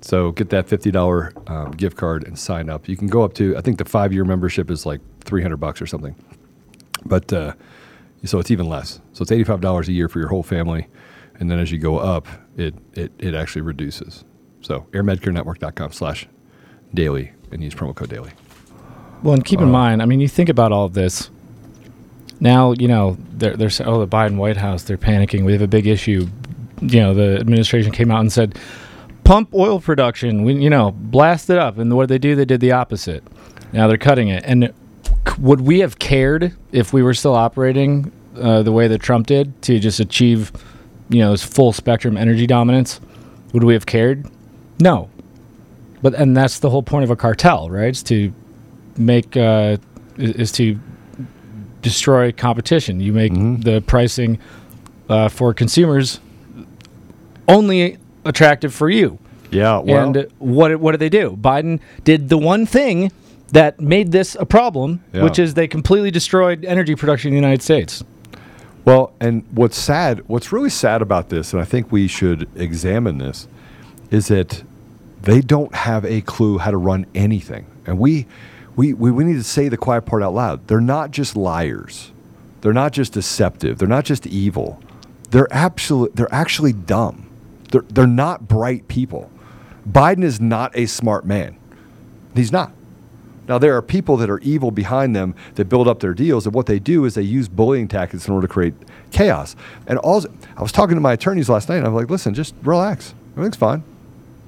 So 0.00 0.30
get 0.32 0.50
that 0.50 0.68
fifty 0.68 0.92
dollar 0.92 1.32
um, 1.48 1.72
gift 1.72 1.96
card 1.96 2.24
and 2.24 2.38
sign 2.38 2.70
up. 2.70 2.88
You 2.88 2.96
can 2.96 3.08
go 3.08 3.22
up 3.22 3.34
to 3.34 3.56
I 3.56 3.60
think 3.60 3.78
the 3.78 3.84
five 3.84 4.12
year 4.12 4.24
membership 4.24 4.70
is 4.70 4.86
like 4.86 5.00
three 5.24 5.42
hundred 5.42 5.56
bucks 5.56 5.82
or 5.82 5.86
something, 5.86 6.14
but 7.04 7.32
uh, 7.32 7.54
so 8.24 8.38
it's 8.38 8.52
even 8.52 8.68
less. 8.68 9.00
So 9.12 9.22
it's 9.22 9.32
eighty 9.32 9.42
five 9.42 9.60
dollars 9.60 9.88
a 9.88 9.92
year 9.92 10.08
for 10.08 10.20
your 10.20 10.28
whole 10.28 10.44
family, 10.44 10.86
and 11.40 11.50
then 11.50 11.58
as 11.58 11.70
you 11.70 11.78
go 11.78 11.98
up, 11.98 12.26
it 12.56 12.74
it, 12.94 13.12
it 13.18 13.34
actually 13.34 13.62
reduces. 13.62 14.24
So 14.60 14.86
airmedcarenetwork.com 14.92 15.92
slash 15.92 16.28
daily 16.94 17.32
and 17.52 17.62
use 17.62 17.74
promo 17.74 17.94
code 17.94 18.10
daily. 18.10 18.32
Well, 19.22 19.34
and 19.34 19.44
keep 19.44 19.60
in 19.60 19.68
Uh, 19.68 19.72
mind, 19.72 20.02
I 20.02 20.04
mean, 20.04 20.20
you 20.20 20.28
think 20.28 20.48
about 20.48 20.72
all 20.72 20.84
of 20.84 20.94
this. 20.94 21.30
Now, 22.40 22.72
you 22.72 22.86
know, 22.86 23.16
they're, 23.32 23.56
they're 23.56 23.70
saying, 23.70 23.90
oh, 23.90 23.98
the 23.98 24.06
Biden 24.06 24.36
White 24.36 24.56
House, 24.56 24.84
they're 24.84 24.96
panicking. 24.96 25.44
We 25.44 25.52
have 25.52 25.62
a 25.62 25.66
big 25.68 25.86
issue. 25.88 26.28
You 26.80 27.00
know, 27.00 27.14
the 27.14 27.38
administration 27.38 27.90
came 27.90 28.12
out 28.12 28.20
and 28.20 28.32
said, 28.32 28.56
pump 29.24 29.52
oil 29.54 29.80
production. 29.80 30.44
We, 30.44 30.54
you 30.54 30.70
know, 30.70 30.92
blast 30.92 31.50
it 31.50 31.58
up. 31.58 31.78
And 31.78 31.94
what 31.96 32.08
did 32.08 32.14
they 32.14 32.18
do? 32.18 32.36
They 32.36 32.44
did 32.44 32.60
the 32.60 32.72
opposite. 32.72 33.24
Now 33.72 33.88
they're 33.88 33.98
cutting 33.98 34.28
it. 34.28 34.44
And 34.46 34.72
would 35.38 35.62
we 35.62 35.80
have 35.80 35.98
cared 35.98 36.54
if 36.70 36.92
we 36.92 37.02
were 37.02 37.14
still 37.14 37.34
operating 37.34 38.12
uh, 38.40 38.62
the 38.62 38.72
way 38.72 38.86
that 38.86 39.02
Trump 39.02 39.26
did 39.26 39.60
to 39.62 39.80
just 39.80 39.98
achieve, 39.98 40.52
you 41.08 41.20
know, 41.20 41.32
his 41.32 41.44
full 41.44 41.72
spectrum 41.72 42.16
energy 42.16 42.46
dominance? 42.46 43.00
Would 43.52 43.64
we 43.64 43.72
have 43.74 43.86
cared? 43.86 44.26
No. 44.80 45.08
But 46.02 46.14
and 46.14 46.36
that's 46.36 46.58
the 46.60 46.70
whole 46.70 46.82
point 46.82 47.04
of 47.04 47.10
a 47.10 47.16
cartel, 47.16 47.70
right? 47.70 47.90
Is 47.90 48.02
to 48.04 48.32
make 48.96 49.36
uh, 49.36 49.78
is, 50.16 50.30
is 50.32 50.52
to 50.52 50.78
destroy 51.82 52.30
competition. 52.32 53.00
You 53.00 53.12
make 53.12 53.32
the 53.32 53.82
pricing 53.86 54.38
uh, 55.08 55.28
for 55.28 55.54
consumers 55.54 56.20
only 57.48 57.98
attractive 58.24 58.74
for 58.74 58.90
you. 58.90 59.18
Yeah, 59.50 59.78
well, 59.78 60.14
and 60.14 60.30
what 60.38 60.78
what 60.78 60.92
did 60.92 61.00
they 61.00 61.08
do? 61.08 61.36
Biden 61.40 61.80
did 62.04 62.28
the 62.28 62.36
one 62.38 62.66
thing 62.66 63.10
that 63.52 63.80
made 63.80 64.12
this 64.12 64.36
a 64.38 64.44
problem, 64.44 65.02
Yeah. 65.14 65.22
which 65.24 65.38
is 65.38 65.54
they 65.54 65.66
completely 65.66 66.10
destroyed 66.10 66.66
energy 66.66 66.94
production 66.94 67.28
in 67.28 67.32
the 67.32 67.40
United 67.40 67.62
States. 67.62 68.04
Well, 68.88 69.12
and 69.20 69.44
what's 69.50 69.76
sad, 69.76 70.26
what's 70.28 70.50
really 70.50 70.70
sad 70.70 71.02
about 71.02 71.28
this, 71.28 71.52
and 71.52 71.60
I 71.60 71.66
think 71.66 71.92
we 71.92 72.08
should 72.08 72.48
examine 72.56 73.18
this, 73.18 73.46
is 74.10 74.28
that 74.28 74.62
they 75.20 75.42
don't 75.42 75.74
have 75.74 76.06
a 76.06 76.22
clue 76.22 76.56
how 76.56 76.70
to 76.70 76.78
run 76.78 77.04
anything. 77.14 77.66
And 77.84 77.98
we, 77.98 78.26
we, 78.76 78.94
we, 78.94 79.10
we 79.10 79.24
need 79.24 79.34
to 79.34 79.44
say 79.44 79.68
the 79.68 79.76
quiet 79.76 80.06
part 80.06 80.22
out 80.22 80.32
loud. 80.32 80.68
They're 80.68 80.80
not 80.80 81.10
just 81.10 81.36
liars. 81.36 82.12
They're 82.62 82.72
not 82.72 82.94
just 82.94 83.12
deceptive. 83.12 83.76
They're 83.76 83.86
not 83.86 84.06
just 84.06 84.26
evil. 84.26 84.80
They're 85.32 85.52
absolute. 85.52 86.16
They're 86.16 86.32
actually 86.32 86.72
dumb. 86.72 87.28
They're, 87.70 87.84
they're 87.90 88.06
not 88.06 88.48
bright 88.48 88.88
people. 88.88 89.30
Biden 89.86 90.24
is 90.24 90.40
not 90.40 90.74
a 90.74 90.86
smart 90.86 91.26
man. 91.26 91.58
He's 92.34 92.52
not. 92.52 92.72
Now, 93.48 93.58
there 93.58 93.76
are 93.76 93.82
people 93.82 94.16
that 94.18 94.28
are 94.28 94.38
evil 94.40 94.70
behind 94.70 95.16
them 95.16 95.34
that 95.54 95.66
build 95.66 95.88
up 95.88 96.00
their 96.00 96.14
deals, 96.14 96.46
and 96.46 96.54
what 96.54 96.66
they 96.66 96.78
do 96.78 97.04
is 97.04 97.14
they 97.14 97.22
use 97.22 97.48
bullying 97.48 97.88
tactics 97.88 98.28
in 98.28 98.34
order 98.34 98.46
to 98.46 98.52
create 98.52 98.74
chaos. 99.10 99.56
And 99.86 99.98
all 99.98 100.24
I 100.56 100.62
was 100.62 100.72
talking 100.72 100.96
to 100.96 101.00
my 101.00 101.14
attorneys 101.14 101.48
last 101.48 101.68
night, 101.68 101.76
and 101.76 101.86
I 101.86 101.88
was 101.88 102.02
like, 102.02 102.10
listen, 102.10 102.34
just 102.34 102.54
relax. 102.62 103.14
Everything's 103.32 103.56
fine. 103.56 103.82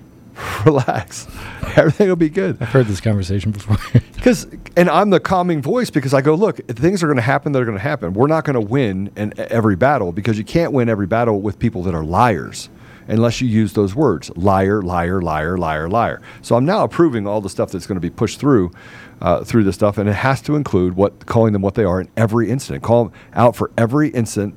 relax. 0.64 1.26
Everything 1.76 2.08
will 2.08 2.16
be 2.16 2.28
good. 2.28 2.58
I've 2.60 2.68
heard 2.68 2.86
this 2.86 3.00
conversation 3.00 3.52
before. 3.52 3.76
Because, 4.20 4.46
and 4.76 4.90
I'm 4.90 5.08
the 5.08 5.18
calming 5.18 5.62
voice 5.62 5.88
because 5.88 6.12
I 6.12 6.20
go, 6.20 6.34
look, 6.34 6.58
things 6.66 7.02
are 7.02 7.06
going 7.06 7.16
to 7.16 7.22
happen 7.22 7.52
that 7.52 7.62
are 7.62 7.64
going 7.64 7.78
to 7.78 7.82
happen. 7.82 8.12
We're 8.12 8.26
not 8.26 8.44
going 8.44 8.52
to 8.52 8.60
win 8.60 9.10
in 9.16 9.32
every 9.38 9.76
battle 9.76 10.12
because 10.12 10.36
you 10.36 10.44
can't 10.44 10.74
win 10.74 10.90
every 10.90 11.06
battle 11.06 11.40
with 11.40 11.58
people 11.58 11.82
that 11.84 11.94
are 11.94 12.04
liars 12.04 12.68
unless 13.10 13.40
you 13.40 13.48
use 13.48 13.72
those 13.72 13.94
words 13.94 14.30
liar, 14.36 14.82
liar, 14.82 15.20
liar, 15.20 15.56
liar, 15.58 15.88
liar. 15.88 16.20
So 16.42 16.56
I'm 16.56 16.64
now 16.64 16.84
approving 16.84 17.26
all 17.26 17.40
the 17.40 17.50
stuff 17.50 17.70
that's 17.72 17.86
going 17.86 17.96
to 17.96 18.00
be 18.00 18.10
pushed 18.10 18.38
through. 18.38 18.72
Uh, 19.22 19.44
through 19.44 19.62
this 19.62 19.74
stuff, 19.74 19.98
and 19.98 20.08
it 20.08 20.14
has 20.14 20.40
to 20.40 20.56
include 20.56 20.96
what 20.96 21.26
calling 21.26 21.52
them 21.52 21.60
what 21.60 21.74
they 21.74 21.84
are 21.84 22.00
in 22.00 22.08
every 22.16 22.48
incident. 22.48 22.82
Call 22.82 23.04
them 23.04 23.12
out 23.34 23.54
for 23.54 23.70
every 23.76 24.08
incident 24.08 24.54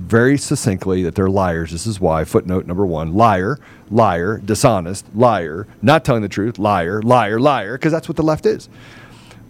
very 0.00 0.36
succinctly 0.36 1.04
that 1.04 1.14
they're 1.14 1.30
liars. 1.30 1.70
This 1.70 1.86
is 1.86 2.00
why 2.00 2.24
footnote 2.24 2.66
number 2.66 2.84
one: 2.84 3.14
liar, 3.14 3.60
liar, 3.92 4.38
dishonest, 4.38 5.06
liar, 5.14 5.68
not 5.82 6.04
telling 6.04 6.22
the 6.22 6.28
truth, 6.28 6.58
liar, 6.58 7.00
liar, 7.00 7.38
liar, 7.38 7.78
because 7.78 7.92
that's 7.92 8.08
what 8.08 8.16
the 8.16 8.24
left 8.24 8.44
is. 8.44 8.68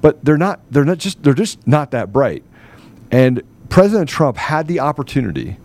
But 0.02 0.22
they're 0.22 0.36
not. 0.36 0.60
They're 0.70 0.84
not 0.84 0.98
just. 0.98 1.22
They're 1.22 1.32
just 1.32 1.66
not 1.66 1.90
that 1.92 2.12
bright. 2.12 2.44
And 3.10 3.42
President 3.70 4.10
Trump 4.10 4.36
had 4.36 4.68
the 4.68 4.80
opportunity 4.80 5.56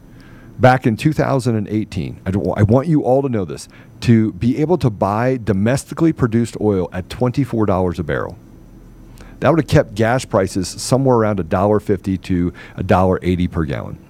back 0.60 0.88
in 0.88 0.98
2018. 0.98 2.22
I, 2.26 2.30
I 2.30 2.64
want 2.64 2.88
you 2.88 3.04
all 3.04 3.22
to 3.22 3.30
know 3.30 3.46
this 3.46 3.68
to 4.02 4.34
be 4.34 4.58
able 4.60 4.78
to 4.78 4.90
buy 4.90 5.38
domestically 5.38 6.14
produced 6.14 6.58
oil 6.62 6.90
at 6.94 7.10
$24 7.10 8.00
a 8.00 8.04
barrel. 8.04 8.38
That 9.40 9.50
would 9.50 9.60
have 9.60 9.68
kept 9.68 9.96
gas 9.96 10.26
prices 10.26 10.68
somewhere 10.68 11.18
around 11.18 11.40
$1.50 11.40 12.22
to 12.24 12.52
$1.80 12.78 13.52
per 13.52 13.66
gallon. 13.66 14.07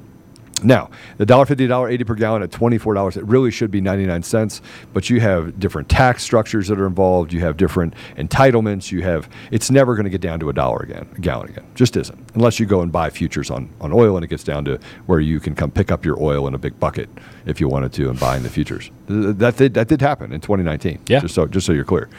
Now, 0.63 0.89
the 1.17 1.25
$1.50, 1.25 1.67
$1.80 1.67 2.05
per 2.05 2.15
gallon 2.15 2.41
at 2.41 2.49
$24, 2.49 3.17
it 3.17 3.23
really 3.25 3.51
should 3.51 3.69
be 3.69 3.79
99 3.79 4.23
cents, 4.23 4.61
but 4.93 5.09
you 5.09 5.19
have 5.19 5.59
different 5.59 5.87
tax 5.87 6.23
structures 6.23 6.67
that 6.67 6.79
are 6.79 6.87
involved. 6.87 7.31
You 7.31 7.41
have 7.41 7.57
different 7.57 7.93
entitlements. 8.15 8.91
You 8.91 9.03
have, 9.03 9.29
it's 9.51 9.69
never 9.69 9.95
going 9.95 10.05
to 10.05 10.09
get 10.09 10.21
down 10.21 10.39
to 10.39 10.49
a 10.49 10.53
dollar 10.53 10.79
again, 10.79 11.07
a 11.15 11.19
gallon 11.19 11.49
again. 11.49 11.65
Just 11.75 11.95
isn't. 11.95 12.31
Unless 12.33 12.59
you 12.59 12.65
go 12.65 12.81
and 12.81 12.91
buy 12.91 13.09
futures 13.09 13.51
on, 13.51 13.69
on 13.81 13.93
oil 13.93 14.15
and 14.17 14.25
it 14.25 14.29
gets 14.29 14.43
down 14.43 14.65
to 14.65 14.79
where 15.05 15.19
you 15.19 15.39
can 15.39 15.53
come 15.53 15.69
pick 15.69 15.91
up 15.91 16.03
your 16.03 16.21
oil 16.21 16.47
in 16.47 16.55
a 16.55 16.57
big 16.57 16.79
bucket 16.79 17.09
if 17.45 17.59
you 17.59 17.67
wanted 17.67 17.93
to 17.93 18.09
and 18.09 18.19
buy 18.19 18.35
in 18.35 18.43
the 18.43 18.49
futures. 18.49 18.89
That 19.07 19.57
did, 19.57 19.75
that 19.75 19.87
did 19.87 20.01
happen 20.01 20.33
in 20.33 20.41
2019. 20.41 21.01
Yeah. 21.07 21.19
Just 21.19 21.35
so, 21.35 21.45
just 21.45 21.67
so 21.67 21.73
you're 21.73 21.85
clear. 21.85 22.09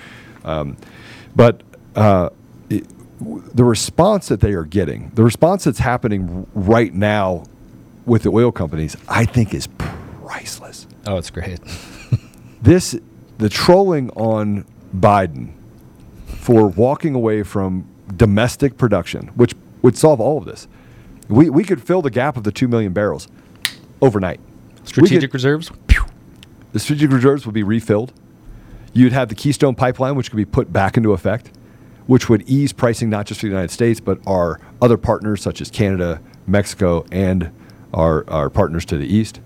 Um, 0.45 0.77
but, 1.35 1.63
uh, 1.97 2.31
it, 2.71 2.87
the 3.21 3.65
response 3.65 4.29
that 4.29 4.39
they 4.41 4.53
are 4.53 4.65
getting, 4.65 5.11
the 5.15 5.25
response 5.25 5.65
that's 5.65 5.81
happening 5.81 6.47
right 6.55 6.95
now 6.95 7.43
with 8.09 8.23
the 8.23 8.31
oil 8.31 8.51
companies, 8.51 8.97
I 9.09 9.25
think 9.25 9.55
is 9.55 9.69
priceless. 9.79 10.87
oh, 11.07 11.17
it's 11.19 11.31
great. 11.31 11.61
This, 12.61 12.99
the 13.39 13.49
trolling 13.49 14.11
on 14.11 14.65
Biden 14.95 15.53
for 16.27 16.67
walking 16.67 17.15
away 17.15 17.45
from 17.45 17.87
domestic 18.17 18.77
production, 18.77 19.29
which 19.37 19.55
would 19.83 19.97
solve 19.97 20.21
all 20.21 20.39
of 20.39 20.45
this. 20.45 20.67
We, 21.29 21.49
we 21.49 21.63
could 21.63 21.81
fill 21.81 22.03
the 22.03 22.11
gap 22.11 22.37
of 22.37 22.43
the 22.43 22.51
2 22.51 22.67
million 22.67 22.93
barrels 22.93 23.29
overnight. 24.03 24.41
Strategic 24.83 25.31
could- 25.31 25.35
reserves. 25.35 25.71
the 26.73 26.81
strategic 26.81 27.13
reserves 27.13 27.47
would 27.47 27.55
be 27.55 27.63
refilled. 27.63 28.13
You'd 28.93 29.13
have 29.13 29.29
the 29.29 29.37
Keystone 29.37 29.77
Pipeline, 29.77 30.17
which 30.17 30.29
could 30.29 30.37
be 30.37 30.45
put 30.45 30.73
back 30.73 30.97
into 30.97 31.13
effect, 31.13 31.53
which 32.09 32.29
would 32.29 32.43
ease 32.49 32.73
pricing 32.73 33.09
not 33.09 33.27
just 33.27 33.39
for 33.39 33.47
the 33.47 33.51
United 33.51 33.71
States, 33.71 34.01
but 34.01 34.19
our 34.27 34.59
other 34.83 34.97
partners 34.97 35.43
such 35.43 35.61
as 35.61 35.71
Canada, 35.71 36.21
Mexico, 36.45 37.07
and 37.13 37.53
our, 37.93 38.29
our 38.29 38.51
partners 38.51 38.85
to 38.87 38.99
the 38.99 39.07
east. 39.07 39.41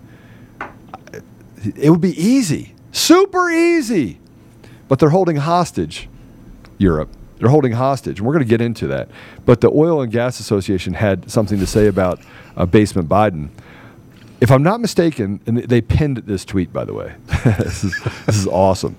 It 1.77 1.91
would 1.91 2.01
be 2.01 2.21
easy, 2.21 2.75
super 2.91 3.51
easy. 3.51 4.19
But 4.89 4.99
they're 4.99 5.11
holding 5.11 5.37
hostage 5.37 6.09
Europe. 6.77 7.09
They're 7.39 7.49
holding 7.49 7.73
hostage, 7.73 8.19
and 8.19 8.27
we're 8.27 8.35
going 8.35 8.45
to 8.45 8.49
get 8.49 8.61
into 8.61 8.87
that. 8.89 9.09
But 9.47 9.61
the 9.63 9.71
Oil 9.71 10.03
and 10.03 10.13
Gas 10.13 10.39
Association 10.39 10.95
had 10.95 11.31
something 11.31 11.59
to 11.59 11.67
say 11.67 11.87
about 11.87 12.21
uh, 12.57 12.67
Basement 12.67 13.09
Biden. 13.09 13.49
If 14.41 14.51
I'm 14.51 14.63
not 14.63 14.81
mistaken, 14.81 15.41
and 15.47 15.59
they 15.59 15.81
pinned 15.81 16.19
this 16.19 16.45
tweet, 16.45 16.73
by 16.73 16.85
the 16.85 16.93
way. 16.93 17.15
this, 17.45 17.85
is, 17.85 18.01
this 18.27 18.37
is 18.37 18.47
awesome. 18.47 18.97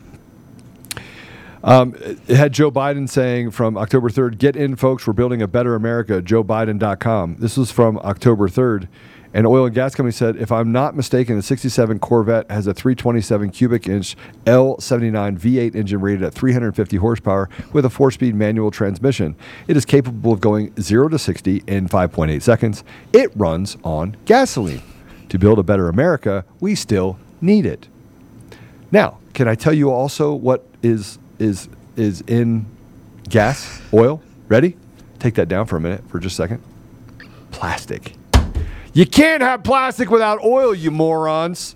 Um, 1.64 1.96
it 2.28 2.36
had 2.36 2.52
Joe 2.52 2.72
Biden 2.72 3.08
saying 3.08 3.52
from 3.52 3.78
October 3.78 4.10
3rd, 4.10 4.38
get 4.38 4.56
in, 4.56 4.76
folks, 4.76 5.08
we're 5.08 5.14
building 5.14 5.42
a 5.42 5.48
better 5.48 5.76
America, 5.76 6.22
joebiden.com. 6.22 7.38
This 7.40 7.56
was 7.56 7.72
from 7.72 7.98
October 8.00 8.50
3rd. 8.50 8.88
And 9.34 9.48
oil 9.48 9.66
and 9.66 9.74
gas 9.74 9.96
company 9.96 10.12
said, 10.12 10.36
if 10.36 10.52
I'm 10.52 10.72
not 10.72 10.96
mistaken, 10.96 11.36
the 11.36 11.42
67 11.42 12.00
Corvette 12.00 12.50
has 12.52 12.68
a 12.68 12.74
327 12.74 13.50
cubic 13.50 13.88
inch 13.88 14.16
L79 14.46 15.40
V8 15.40 15.76
engine 15.76 16.02
rated 16.02 16.24
at 16.24 16.34
350 16.34 16.98
horsepower 16.98 17.50
with 17.72 17.84
a 17.86 17.90
four 17.90 18.12
speed 18.12 18.36
manual 18.36 18.70
transmission. 18.70 19.36
It 19.68 19.76
is 19.76 19.86
capable 19.86 20.34
of 20.34 20.40
going 20.40 20.74
0 20.80 21.10
to 21.10 21.18
60 21.18 21.64
in 21.66 21.90
5.8 21.90 22.42
seconds. 22.42 22.84
It 23.12 23.32
runs 23.36 23.78
on 23.84 24.16
gasoline. 24.26 24.84
To 25.30 25.40
build 25.40 25.58
a 25.58 25.64
better 25.64 25.90
America, 25.90 26.46
we 26.60 26.76
still 26.76 27.18
need 27.42 27.66
it. 27.66 27.88
Now, 28.92 29.18
can 29.34 29.48
I 29.48 29.56
tell 29.56 29.74
you 29.74 29.90
also 29.90 30.34
what 30.36 30.64
is 30.84 31.18
is 31.40 31.68
is 31.96 32.22
in 32.28 32.68
gas, 33.30 33.82
oil? 33.92 34.22
Ready? 34.48 34.78
Take 35.18 35.34
that 35.36 35.48
down 35.48 35.66
for 35.66 35.78
a 35.78 35.80
minute 35.80 36.08
for 36.08 36.20
just 36.20 36.34
a 36.34 36.44
second. 36.44 36.62
Plastic. 37.50 38.16
You 38.96 39.08
can't 39.08 39.42
have 39.42 39.64
plastic 39.64 40.12
without 40.12 40.44
oil, 40.44 40.76
you 40.76 40.92
morons. 40.92 41.76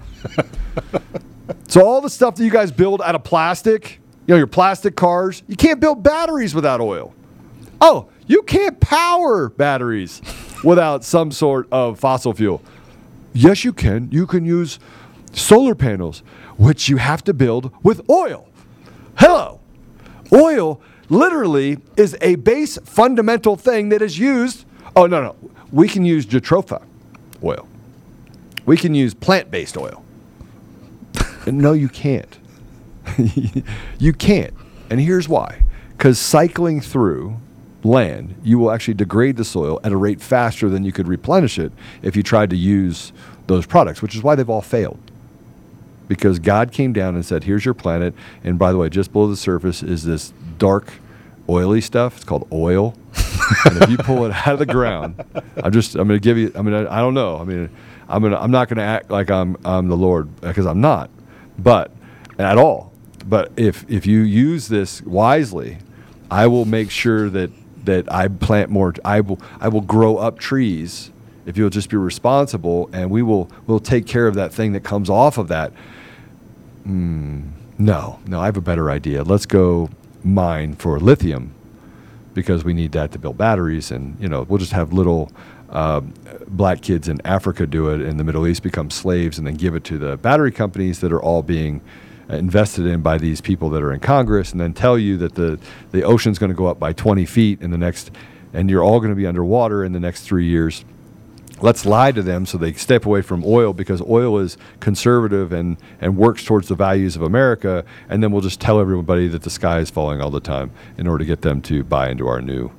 so 1.67 1.83
all 1.83 1.99
the 1.99 2.11
stuff 2.11 2.35
that 2.35 2.43
you 2.43 2.51
guys 2.51 2.71
build 2.71 3.01
out 3.01 3.15
of 3.15 3.23
plastic, 3.23 3.99
you 4.27 4.33
know, 4.33 4.37
your 4.37 4.45
plastic 4.45 4.95
cars, 4.95 5.41
you 5.47 5.55
can't 5.55 5.79
build 5.79 6.03
batteries 6.03 6.53
without 6.53 6.79
oil. 6.79 7.15
Oh, 7.81 8.09
you 8.27 8.43
can't 8.43 8.79
power 8.79 9.49
batteries 9.49 10.21
without 10.63 11.03
some 11.03 11.31
sort 11.31 11.67
of 11.71 11.99
fossil 11.99 12.33
fuel. 12.33 12.61
Yes, 13.33 13.63
you 13.63 13.73
can. 13.73 14.09
You 14.11 14.27
can 14.27 14.45
use 14.45 14.77
solar 15.31 15.73
panels, 15.73 16.19
which 16.57 16.87
you 16.87 16.97
have 16.97 17.23
to 17.23 17.33
build 17.33 17.71
with 17.83 18.07
oil. 18.11 18.47
Hello. 19.15 19.59
Oil 20.31 20.79
literally 21.09 21.79
is 21.95 22.15
a 22.21 22.35
base 22.35 22.77
fundamental 22.83 23.55
thing 23.55 23.89
that 23.89 24.03
is 24.03 24.19
used. 24.19 24.65
Oh, 24.95 25.07
no, 25.07 25.23
no. 25.23 25.35
We 25.71 25.87
can 25.87 26.05
use 26.05 26.23
jatropha 26.23 26.83
oil. 27.43 27.67
We 28.65 28.77
can 28.77 28.93
use 28.93 29.13
plant 29.13 29.51
based 29.51 29.77
oil. 29.77 30.03
No, 31.47 31.71
you 31.71 31.87
can't. 31.87 32.37
you 33.99 34.11
can't. 34.11 34.53
And 34.89 34.99
here's 34.99 35.29
why 35.29 35.61
because 35.97 36.19
cycling 36.19 36.81
through 36.81 37.37
land, 37.83 38.35
you 38.43 38.59
will 38.59 38.69
actually 38.71 38.93
degrade 38.93 39.37
the 39.37 39.45
soil 39.45 39.79
at 39.83 39.91
a 39.91 39.97
rate 39.97 40.21
faster 40.21 40.69
than 40.69 40.83
you 40.83 40.91
could 40.91 41.07
replenish 41.07 41.57
it 41.57 41.71
if 42.01 42.15
you 42.15 42.21
tried 42.21 42.49
to 42.51 42.57
use 42.57 43.11
those 43.47 43.65
products, 43.65 44.01
which 44.01 44.15
is 44.15 44.21
why 44.21 44.35
they've 44.35 44.49
all 44.49 44.61
failed. 44.61 44.99
Because 46.07 46.39
God 46.39 46.71
came 46.71 46.93
down 46.93 47.15
and 47.15 47.25
said, 47.25 47.45
Here's 47.45 47.65
your 47.65 47.73
planet. 47.73 48.13
And 48.43 48.59
by 48.59 48.71
the 48.71 48.77
way, 48.77 48.89
just 48.89 49.11
below 49.11 49.27
the 49.27 49.35
surface 49.35 49.83
is 49.83 50.03
this 50.03 50.33
dark, 50.57 50.93
oily 51.49 51.81
stuff. 51.81 52.17
It's 52.17 52.25
called 52.25 52.47
oil. 52.51 52.95
and 53.65 53.83
if 53.83 53.89
you 53.89 53.97
pull 53.97 54.25
it 54.25 54.31
out 54.31 54.53
of 54.53 54.59
the 54.59 54.65
ground, 54.65 55.23
I'm 55.63 55.71
just, 55.71 55.95
I'm 55.95 56.07
going 56.07 56.19
to 56.19 56.23
give 56.23 56.37
you, 56.37 56.51
I 56.55 56.61
mean, 56.61 56.73
I, 56.73 56.97
I 56.97 56.99
don't 56.99 57.13
know. 57.13 57.37
I 57.37 57.43
mean, 57.43 57.69
I'm 58.09 58.21
gonna, 58.21 58.37
I'm 58.37 58.51
not 58.51 58.69
going 58.69 58.77
to 58.77 58.83
act 58.83 59.11
like 59.11 59.29
I'm, 59.29 59.57
I'm 59.65 59.87
the 59.87 59.97
Lord 59.97 60.41
because 60.41 60.65
I'm 60.65 60.81
not, 60.81 61.09
but 61.57 61.91
at 62.39 62.57
all. 62.57 62.93
But 63.25 63.51
if, 63.57 63.89
if 63.89 64.05
you 64.05 64.21
use 64.21 64.67
this 64.67 65.01
wisely, 65.01 65.77
I 66.29 66.47
will 66.47 66.65
make 66.65 66.91
sure 66.91 67.29
that 67.29 67.51
that 67.87 68.11
I 68.11 68.27
plant 68.27 68.69
more. 68.69 68.93
I 69.03 69.21
will 69.21 69.39
I 69.59 69.69
will 69.69 69.81
grow 69.81 70.17
up 70.17 70.37
trees 70.37 71.11
if 71.45 71.57
you'll 71.57 71.69
just 71.69 71.89
be 71.89 71.97
responsible, 71.97 72.89
and 72.93 73.09
we 73.09 73.23
will 73.23 73.49
we'll 73.65 73.79
take 73.79 74.05
care 74.05 74.27
of 74.27 74.35
that 74.35 74.53
thing 74.53 74.73
that 74.73 74.81
comes 74.81 75.09
off 75.09 75.37
of 75.37 75.47
that. 75.47 75.73
Hmm, 76.83 77.47
no, 77.77 78.19
no, 78.27 78.39
I 78.39 78.45
have 78.45 78.57
a 78.57 78.61
better 78.61 78.91
idea. 78.91 79.23
Let's 79.23 79.45
go 79.45 79.89
mine 80.23 80.75
for 80.75 80.99
lithium 80.99 81.53
because 82.37 82.63
we 82.63 82.71
need 82.71 82.91
that 82.91 83.11
to 83.11 83.17
build 83.17 83.35
batteries, 83.35 83.89
and 83.89 84.15
you 84.21 84.29
know 84.29 84.43
we'll 84.43 84.59
just 84.59 84.71
have 84.71 84.93
little 84.93 85.31
uh, 85.71 86.01
black 86.47 86.81
kids 86.81 87.09
in 87.09 87.19
Africa 87.25 87.65
do 87.65 87.89
it, 87.89 87.99
in 87.99 88.17
the 88.17 88.23
Middle 88.23 88.47
East 88.47 88.61
become 88.61 88.91
slaves, 88.91 89.39
and 89.39 89.47
then 89.47 89.55
give 89.55 89.73
it 89.73 89.83
to 89.85 89.97
the 89.97 90.17
battery 90.17 90.51
companies 90.51 90.99
that 90.99 91.11
are 91.11 91.21
all 91.21 91.41
being 91.41 91.81
uh, 92.29 92.35
invested 92.35 92.85
in 92.85 93.01
by 93.01 93.17
these 93.17 93.41
people 93.41 93.71
that 93.71 93.81
are 93.81 93.91
in 93.91 93.99
Congress, 93.99 94.51
and 94.51 94.61
then 94.61 94.71
tell 94.71 94.99
you 94.99 95.17
that 95.17 95.33
the 95.33 95.59
the 95.91 96.03
ocean's 96.03 96.37
going 96.37 96.51
to 96.51 96.55
go 96.55 96.67
up 96.67 96.79
by 96.79 96.93
20 96.93 97.25
feet 97.25 97.59
in 97.59 97.71
the 97.71 97.77
next, 97.77 98.11
and 98.53 98.69
you're 98.69 98.83
all 98.83 98.99
going 98.99 99.11
to 99.11 99.15
be 99.15 99.25
underwater 99.25 99.83
in 99.83 99.93
the 99.93 99.99
next 99.99 100.21
three 100.21 100.45
years 100.45 100.85
let's 101.61 101.85
lie 101.85 102.11
to 102.11 102.21
them 102.21 102.45
so 102.45 102.57
they 102.57 102.73
step 102.73 103.05
away 103.05 103.21
from 103.21 103.43
oil 103.45 103.73
because 103.73 104.01
oil 104.01 104.39
is 104.39 104.57
conservative 104.79 105.51
and, 105.51 105.77
and 105.99 106.17
works 106.17 106.43
towards 106.43 106.67
the 106.67 106.75
values 106.75 107.15
of 107.15 107.21
America. 107.21 107.83
And 108.09 108.21
then 108.21 108.31
we'll 108.31 108.41
just 108.41 108.61
tell 108.61 108.79
everybody 108.79 109.27
that 109.29 109.43
the 109.43 109.49
sky 109.49 109.79
is 109.79 109.89
falling 109.89 110.21
all 110.21 110.29
the 110.29 110.39
time 110.39 110.71
in 110.97 111.07
order 111.07 111.23
to 111.23 111.25
get 111.25 111.41
them 111.41 111.61
to 111.63 111.83
buy 111.83 112.09
into 112.09 112.27
our 112.27 112.41
new 112.41 112.71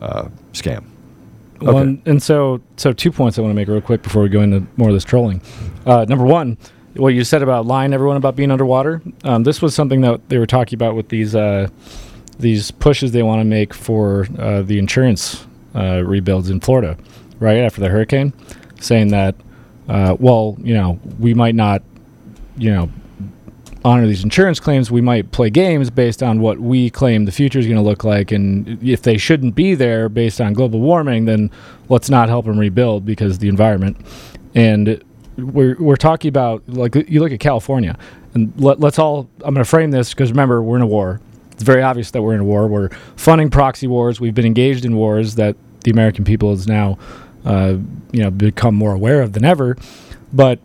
uh, 0.00 0.28
scam. 0.52 0.84
Well, 1.60 1.78
and, 1.78 2.02
and 2.06 2.22
so, 2.22 2.60
so 2.76 2.92
two 2.92 3.12
points 3.12 3.38
I 3.38 3.42
want 3.42 3.52
to 3.52 3.54
make 3.54 3.68
real 3.68 3.80
quick 3.80 4.02
before 4.02 4.22
we 4.22 4.28
go 4.28 4.40
into 4.40 4.66
more 4.76 4.88
of 4.88 4.94
this 4.94 5.04
trolling. 5.04 5.40
Uh, 5.86 6.04
number 6.08 6.24
one, 6.24 6.58
what 6.94 7.14
you 7.14 7.24
said 7.24 7.42
about 7.42 7.66
lying 7.66 7.92
everyone 7.92 8.16
about 8.16 8.36
being 8.36 8.50
underwater. 8.50 9.00
Um, 9.24 9.44
this 9.44 9.62
was 9.62 9.74
something 9.74 10.00
that 10.02 10.28
they 10.28 10.38
were 10.38 10.46
talking 10.46 10.76
about 10.76 10.94
with 10.96 11.08
these 11.08 11.34
uh, 11.34 11.68
these 12.38 12.70
pushes 12.70 13.12
they 13.12 13.22
want 13.22 13.40
to 13.40 13.44
make 13.44 13.72
for 13.72 14.26
uh, 14.38 14.62
the 14.62 14.78
insurance 14.78 15.46
uh, 15.74 16.02
rebuilds 16.04 16.50
in 16.50 16.60
Florida, 16.60 16.96
right 17.42 17.58
after 17.58 17.80
the 17.80 17.88
hurricane, 17.88 18.32
saying 18.80 19.08
that, 19.08 19.34
uh, 19.88 20.16
well, 20.18 20.56
you 20.62 20.74
know, 20.74 20.98
we 21.18 21.34
might 21.34 21.54
not, 21.54 21.82
you 22.56 22.70
know, 22.70 22.90
honor 23.84 24.06
these 24.06 24.22
insurance 24.22 24.60
claims. 24.60 24.90
We 24.90 25.00
might 25.00 25.32
play 25.32 25.50
games 25.50 25.90
based 25.90 26.22
on 26.22 26.40
what 26.40 26.60
we 26.60 26.88
claim 26.88 27.24
the 27.24 27.32
future 27.32 27.58
is 27.58 27.66
going 27.66 27.76
to 27.76 27.82
look 27.82 28.04
like, 28.04 28.30
and 28.30 28.82
if 28.82 29.02
they 29.02 29.18
shouldn't 29.18 29.54
be 29.54 29.74
there 29.74 30.08
based 30.08 30.40
on 30.40 30.52
global 30.52 30.80
warming, 30.80 31.24
then 31.24 31.50
let's 31.88 32.08
not 32.08 32.28
help 32.28 32.46
them 32.46 32.58
rebuild 32.58 33.04
because 33.04 33.38
the 33.38 33.48
environment. 33.48 33.96
And 34.54 35.02
we're 35.36 35.76
we're 35.78 35.96
talking 35.96 36.28
about 36.28 36.62
like 36.68 36.94
you 36.94 37.20
look 37.20 37.32
at 37.32 37.40
California, 37.40 37.98
and 38.34 38.52
let, 38.56 38.80
let's 38.80 38.98
all. 38.98 39.28
I'm 39.44 39.54
going 39.54 39.64
to 39.64 39.68
frame 39.68 39.90
this 39.90 40.14
because 40.14 40.30
remember 40.30 40.62
we're 40.62 40.76
in 40.76 40.82
a 40.82 40.86
war. 40.86 41.20
It's 41.50 41.62
very 41.62 41.82
obvious 41.82 42.10
that 42.12 42.22
we're 42.22 42.34
in 42.34 42.40
a 42.40 42.44
war. 42.44 42.66
We're 42.68 42.90
funding 43.16 43.50
proxy 43.50 43.86
wars. 43.86 44.20
We've 44.20 44.34
been 44.34 44.46
engaged 44.46 44.84
in 44.84 44.96
wars 44.96 45.34
that 45.36 45.56
the 45.84 45.90
American 45.90 46.24
people 46.24 46.52
is 46.52 46.66
now, 46.66 46.98
uh, 47.44 47.76
you 48.12 48.22
know, 48.22 48.30
become 48.30 48.74
more 48.74 48.92
aware 48.92 49.22
of 49.22 49.32
than 49.32 49.44
ever. 49.44 49.76
But 50.32 50.60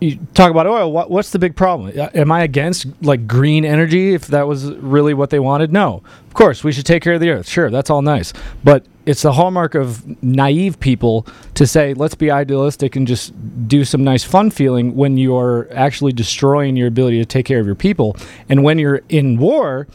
you 0.00 0.18
talk 0.32 0.50
about 0.50 0.66
oil. 0.66 0.90
What, 0.90 1.10
what's 1.10 1.30
the 1.30 1.38
big 1.38 1.54
problem? 1.54 1.92
Am 2.14 2.32
I 2.32 2.42
against 2.42 2.86
like 3.02 3.26
green 3.26 3.64
energy? 3.64 4.14
If 4.14 4.28
that 4.28 4.46
was 4.46 4.72
really 4.76 5.12
what 5.12 5.30
they 5.30 5.38
wanted, 5.38 5.72
no. 5.72 6.02
Of 6.26 6.34
course, 6.34 6.64
we 6.64 6.72
should 6.72 6.86
take 6.86 7.02
care 7.02 7.14
of 7.14 7.20
the 7.20 7.30
earth. 7.30 7.48
Sure, 7.48 7.70
that's 7.70 7.90
all 7.90 8.00
nice, 8.00 8.32
but 8.64 8.86
it's 9.04 9.22
the 9.22 9.32
hallmark 9.32 9.74
of 9.74 10.22
naive 10.22 10.80
people 10.80 11.26
to 11.54 11.66
say 11.66 11.94
let's 11.94 12.14
be 12.14 12.30
idealistic 12.30 12.96
and 12.96 13.06
just 13.06 13.32
do 13.68 13.84
some 13.84 14.02
nice 14.02 14.24
fun 14.24 14.50
feeling 14.50 14.94
when 14.94 15.16
you're 15.18 15.68
actually 15.72 16.12
destroying 16.12 16.76
your 16.76 16.88
ability 16.88 17.18
to 17.18 17.26
take 17.26 17.44
care 17.44 17.60
of 17.60 17.66
your 17.66 17.74
people. 17.74 18.16
And 18.48 18.62
when 18.62 18.78
you're 18.78 19.02
in 19.08 19.36
war, 19.38 19.86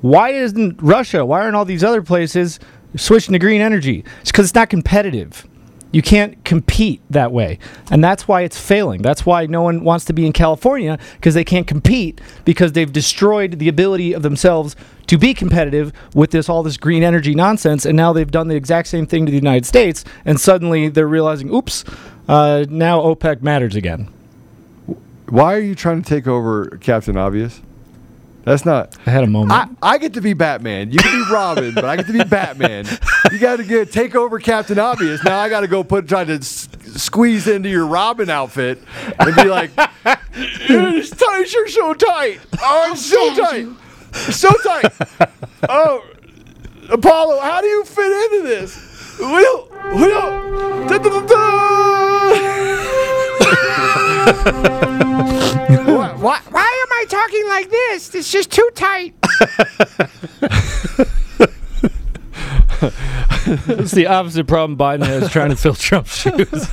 why 0.00 0.30
isn't 0.30 0.80
Russia? 0.80 1.24
Why 1.26 1.40
aren't 1.40 1.56
all 1.56 1.64
these 1.64 1.84
other 1.84 2.02
places 2.02 2.60
switching 2.96 3.32
to 3.32 3.38
green 3.38 3.60
energy? 3.60 4.04
It's 4.20 4.30
because 4.30 4.46
it's 4.46 4.54
not 4.54 4.70
competitive. 4.70 5.46
You 5.92 6.02
can't 6.02 6.44
compete 6.44 7.02
that 7.10 7.32
way. 7.32 7.58
And 7.90 8.02
that's 8.02 8.28
why 8.28 8.42
it's 8.42 8.58
failing. 8.58 9.02
That's 9.02 9.26
why 9.26 9.46
no 9.46 9.62
one 9.62 9.82
wants 9.82 10.04
to 10.06 10.12
be 10.12 10.24
in 10.24 10.32
California 10.32 10.98
because 11.14 11.34
they 11.34 11.44
can't 11.44 11.66
compete 11.66 12.20
because 12.44 12.72
they've 12.72 12.92
destroyed 12.92 13.58
the 13.58 13.68
ability 13.68 14.12
of 14.12 14.22
themselves 14.22 14.76
to 15.08 15.18
be 15.18 15.34
competitive 15.34 15.92
with 16.14 16.30
this 16.30 16.48
all 16.48 16.62
this 16.62 16.76
green 16.76 17.02
energy 17.02 17.34
nonsense 17.34 17.84
and 17.84 17.96
now 17.96 18.12
they've 18.12 18.30
done 18.30 18.46
the 18.46 18.54
exact 18.54 18.86
same 18.86 19.06
thing 19.06 19.26
to 19.26 19.32
the 19.32 19.38
United 19.38 19.66
States 19.66 20.04
and 20.24 20.40
suddenly 20.40 20.88
they're 20.88 21.08
realizing 21.08 21.52
oops, 21.52 21.84
uh, 22.28 22.64
now 22.68 23.00
OPEC 23.00 23.42
matters 23.42 23.74
again. 23.74 24.08
Why 25.28 25.54
are 25.54 25.60
you 25.60 25.74
trying 25.74 26.02
to 26.02 26.08
take 26.08 26.28
over 26.28 26.78
Captain 26.80 27.16
Obvious? 27.16 27.60
That's 28.44 28.64
not. 28.64 28.96
I 29.06 29.10
had 29.10 29.22
a 29.24 29.26
moment. 29.26 29.52
I, 29.82 29.94
I 29.94 29.98
get 29.98 30.14
to 30.14 30.20
be 30.20 30.32
Batman. 30.32 30.90
You 30.90 30.98
can 30.98 31.24
be 31.24 31.32
Robin, 31.32 31.74
but 31.74 31.84
I 31.84 31.96
get 31.96 32.06
to 32.06 32.12
be 32.12 32.24
Batman. 32.24 32.86
You 33.30 33.38
got 33.38 33.56
to 33.56 33.64
get 33.64 33.92
take 33.92 34.14
over 34.14 34.38
Captain 34.38 34.78
Obvious. 34.78 35.22
Now 35.22 35.38
I 35.38 35.48
got 35.50 35.60
to 35.60 35.68
go 35.68 35.84
put 35.84 36.08
try 36.08 36.24
to 36.24 36.34
s- 36.34 36.68
squeeze 36.96 37.46
into 37.46 37.68
your 37.68 37.86
Robin 37.86 38.30
outfit 38.30 38.82
and 39.18 39.36
be 39.36 39.44
like, 39.44 39.70
"This 40.68 41.10
tie 41.10 41.44
shirt's 41.44 41.74
so 41.74 41.92
tight. 41.94 42.40
Oh, 42.62 42.88
it's 42.92 43.04
so 43.06 43.34
tight, 43.36 43.66
so 44.32 44.48
tight. 44.64 44.92
Oh, 45.68 46.02
Apollo, 46.88 47.40
how 47.40 47.60
do 47.60 47.66
you 47.66 47.84
fit 47.84 48.32
into 48.32 48.48
this? 48.48 49.18
We 49.20 49.26
don't. 49.26 49.70
We 49.96 50.08
don't. 50.08 50.86
Da, 50.88 50.98
da, 50.98 51.20
da, 51.20 51.26
da. 51.26 52.59
Why, 55.86 56.14
why, 56.18 56.40
why 56.50 56.86
am 56.86 56.92
I 56.92 57.04
talking 57.08 57.46
like 57.48 57.70
this? 57.70 58.14
It's 58.14 58.30
just 58.30 58.50
too 58.50 58.70
tight. 58.74 59.14
it's 63.68 63.92
the 63.92 64.06
opposite 64.06 64.46
problem 64.46 64.78
Biden 64.78 65.04
has 65.06 65.30
trying 65.30 65.50
to 65.50 65.56
fill 65.56 65.74
Trump's 65.74 66.16
shoes. 66.16 66.68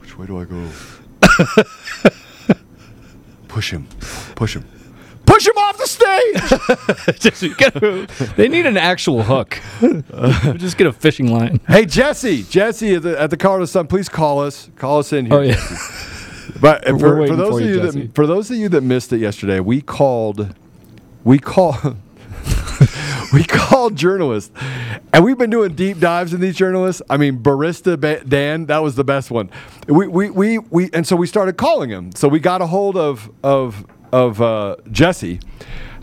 Which 0.00 0.18
way 0.18 0.26
do 0.26 0.38
I 0.38 0.44
go? 0.44 0.68
Push 3.48 3.72
him. 3.72 3.86
Push 4.34 4.56
him. 4.56 4.64
Push 5.32 5.46
him 5.46 5.56
off 5.56 5.78
the 5.78 5.86
stage! 5.86 7.18
Just- 7.20 7.42
you 7.42 7.54
gotta- 7.54 8.06
they 8.36 8.48
need 8.48 8.66
an 8.66 8.76
actual 8.76 9.22
hook. 9.22 9.58
Just 10.58 10.76
get 10.76 10.86
a 10.86 10.92
fishing 10.92 11.32
line. 11.32 11.58
hey, 11.68 11.86
Jesse. 11.86 12.42
Jesse 12.42 12.96
at 12.96 13.02
the, 13.02 13.18
at 13.18 13.30
the 13.30 13.36
Colorado 13.38 13.64
Sun, 13.64 13.86
please 13.86 14.10
call 14.10 14.40
us. 14.40 14.68
Call 14.76 14.98
us 14.98 15.10
in 15.12 15.24
here. 15.26 15.34
Oh 15.34 15.40
yeah. 15.40 15.78
But 16.60 16.84
We're 16.92 16.98
for, 16.98 17.26
for 17.28 17.36
those 17.36 17.54
for 17.54 17.60
of 17.62 17.66
you, 17.66 17.74
you 17.76 17.80
Jesse. 17.80 18.00
that 18.08 18.14
for 18.14 18.26
those 18.26 18.50
of 18.50 18.58
you 18.58 18.68
that 18.68 18.82
missed 18.82 19.10
it 19.14 19.18
yesterday, 19.20 19.58
we 19.60 19.80
called 19.80 20.54
we 21.24 21.38
called 21.38 21.96
we 23.32 23.44
called 23.44 23.96
journalists, 23.96 24.50
and 25.14 25.24
we've 25.24 25.38
been 25.38 25.48
doing 25.50 25.74
deep 25.74 25.98
dives 25.98 26.34
in 26.34 26.40
these 26.42 26.56
journalists. 26.56 27.00
I 27.08 27.16
mean, 27.16 27.38
barista 27.42 27.98
Ba- 27.98 28.22
Dan, 28.24 28.66
that 28.66 28.82
was 28.82 28.96
the 28.96 29.04
best 29.04 29.30
one. 29.30 29.48
We 29.88 30.08
we 30.08 30.28
we, 30.28 30.58
we 30.58 30.90
and 30.92 31.06
so 31.06 31.16
we 31.16 31.26
started 31.26 31.56
calling 31.56 31.88
him. 31.88 32.12
So 32.14 32.28
we 32.28 32.38
got 32.38 32.60
a 32.60 32.66
hold 32.66 32.98
of 32.98 33.30
of 33.42 33.86
of 34.12 34.40
uh, 34.40 34.76
Jesse. 34.90 35.40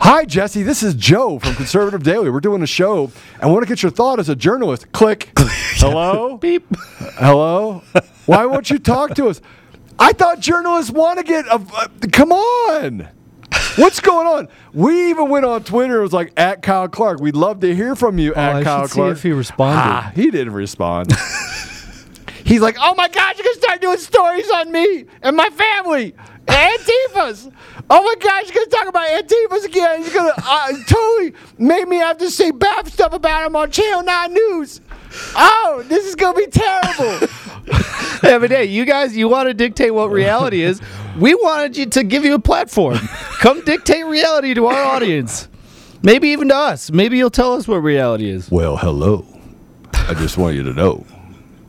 Hi, 0.02 0.24
Jesse. 0.24 0.62
This 0.62 0.82
is 0.82 0.94
Joe 0.94 1.38
from 1.38 1.54
Conservative 1.54 2.02
Daily. 2.02 2.30
We're 2.30 2.40
doing 2.40 2.62
a 2.62 2.66
show. 2.66 3.12
I 3.40 3.46
want 3.46 3.62
to 3.62 3.68
get 3.68 3.82
your 3.82 3.90
thought 3.92 4.18
as 4.18 4.28
a 4.28 4.36
journalist. 4.36 4.90
Click. 4.92 5.30
Hello. 5.38 6.36
Beep. 6.38 6.66
Hello? 7.18 7.82
Why 8.26 8.46
won't 8.46 8.70
you 8.70 8.78
talk 8.78 9.14
to 9.16 9.28
us? 9.28 9.40
I 9.98 10.12
thought 10.12 10.40
journalists 10.40 10.90
want 10.90 11.18
to 11.18 11.24
get. 11.24 11.46
A, 11.46 11.54
uh, 11.54 11.88
come 12.12 12.32
on. 12.32 13.08
What's 13.76 14.00
going 14.00 14.26
on? 14.26 14.48
We 14.72 15.10
even 15.10 15.28
went 15.28 15.44
on 15.44 15.62
Twitter. 15.64 15.98
It 16.00 16.02
was 16.02 16.12
like 16.12 16.32
at 16.36 16.62
Kyle 16.62 16.88
Clark. 16.88 17.20
We'd 17.20 17.36
love 17.36 17.60
to 17.60 17.74
hear 17.74 17.94
from 17.94 18.18
you 18.18 18.34
at 18.34 18.54
Oh, 18.54 18.58
I 18.58 18.64
Kyle 18.64 18.82
should 18.84 18.90
see 18.90 18.94
Clark. 18.94 19.12
if 19.16 19.22
he 19.22 19.32
responded. 19.32 19.80
Ah, 19.80 20.12
he 20.14 20.30
didn't 20.30 20.54
respond. 20.54 21.12
He's 22.44 22.60
like, 22.60 22.76
oh 22.80 22.94
my 22.96 23.08
God, 23.08 23.36
you're 23.36 23.44
gonna 23.44 23.60
start 23.60 23.80
doing 23.80 23.98
stories 23.98 24.50
on 24.50 24.72
me 24.72 25.04
and 25.22 25.36
my 25.36 25.48
family, 25.50 26.14
and 26.48 26.80
Antifas. 26.80 27.52
Oh 27.92 28.04
my 28.04 28.14
God, 28.20 28.44
you're 28.46 28.54
gonna 28.54 28.66
talk 28.68 28.86
about 28.88 29.08
Antifas 29.08 29.64
again. 29.64 30.02
You're 30.04 30.14
gonna 30.14 30.32
uh, 30.36 30.72
totally 30.86 31.34
make 31.58 31.88
me 31.88 31.96
have 31.96 32.18
to 32.18 32.30
say 32.30 32.52
bad 32.52 32.86
stuff 32.86 33.12
about 33.12 33.46
him 33.46 33.56
on 33.56 33.70
Channel 33.72 34.04
Nine 34.04 34.32
News. 34.32 34.80
Oh, 35.34 35.84
this 35.88 36.06
is 36.06 36.14
gonna 36.14 36.36
be 36.38 36.46
terrible. 36.46 37.28
Yeah, 38.22 38.38
but 38.38 38.50
hey, 38.50 38.66
you 38.66 38.84
guys, 38.84 39.16
you 39.16 39.28
want 39.28 39.48
to 39.48 39.54
dictate 39.54 39.92
what 39.92 40.12
reality 40.12 40.62
is. 40.62 40.80
We 41.18 41.34
wanted 41.34 41.76
you 41.76 41.86
to 41.86 42.04
give 42.04 42.24
you 42.24 42.34
a 42.34 42.38
platform. 42.38 42.98
Come 43.40 43.64
dictate 43.64 44.06
reality 44.06 44.54
to 44.54 44.66
our 44.66 44.84
audience. 44.84 45.48
Maybe 46.02 46.28
even 46.28 46.48
to 46.48 46.56
us. 46.56 46.92
Maybe 46.92 47.18
you'll 47.18 47.28
tell 47.30 47.54
us 47.54 47.66
what 47.66 47.78
reality 47.78 48.30
is. 48.30 48.48
Well, 48.52 48.76
hello. 48.76 49.26
I 49.94 50.14
just 50.14 50.38
want 50.38 50.54
you 50.54 50.62
to 50.62 50.72
know 50.72 51.04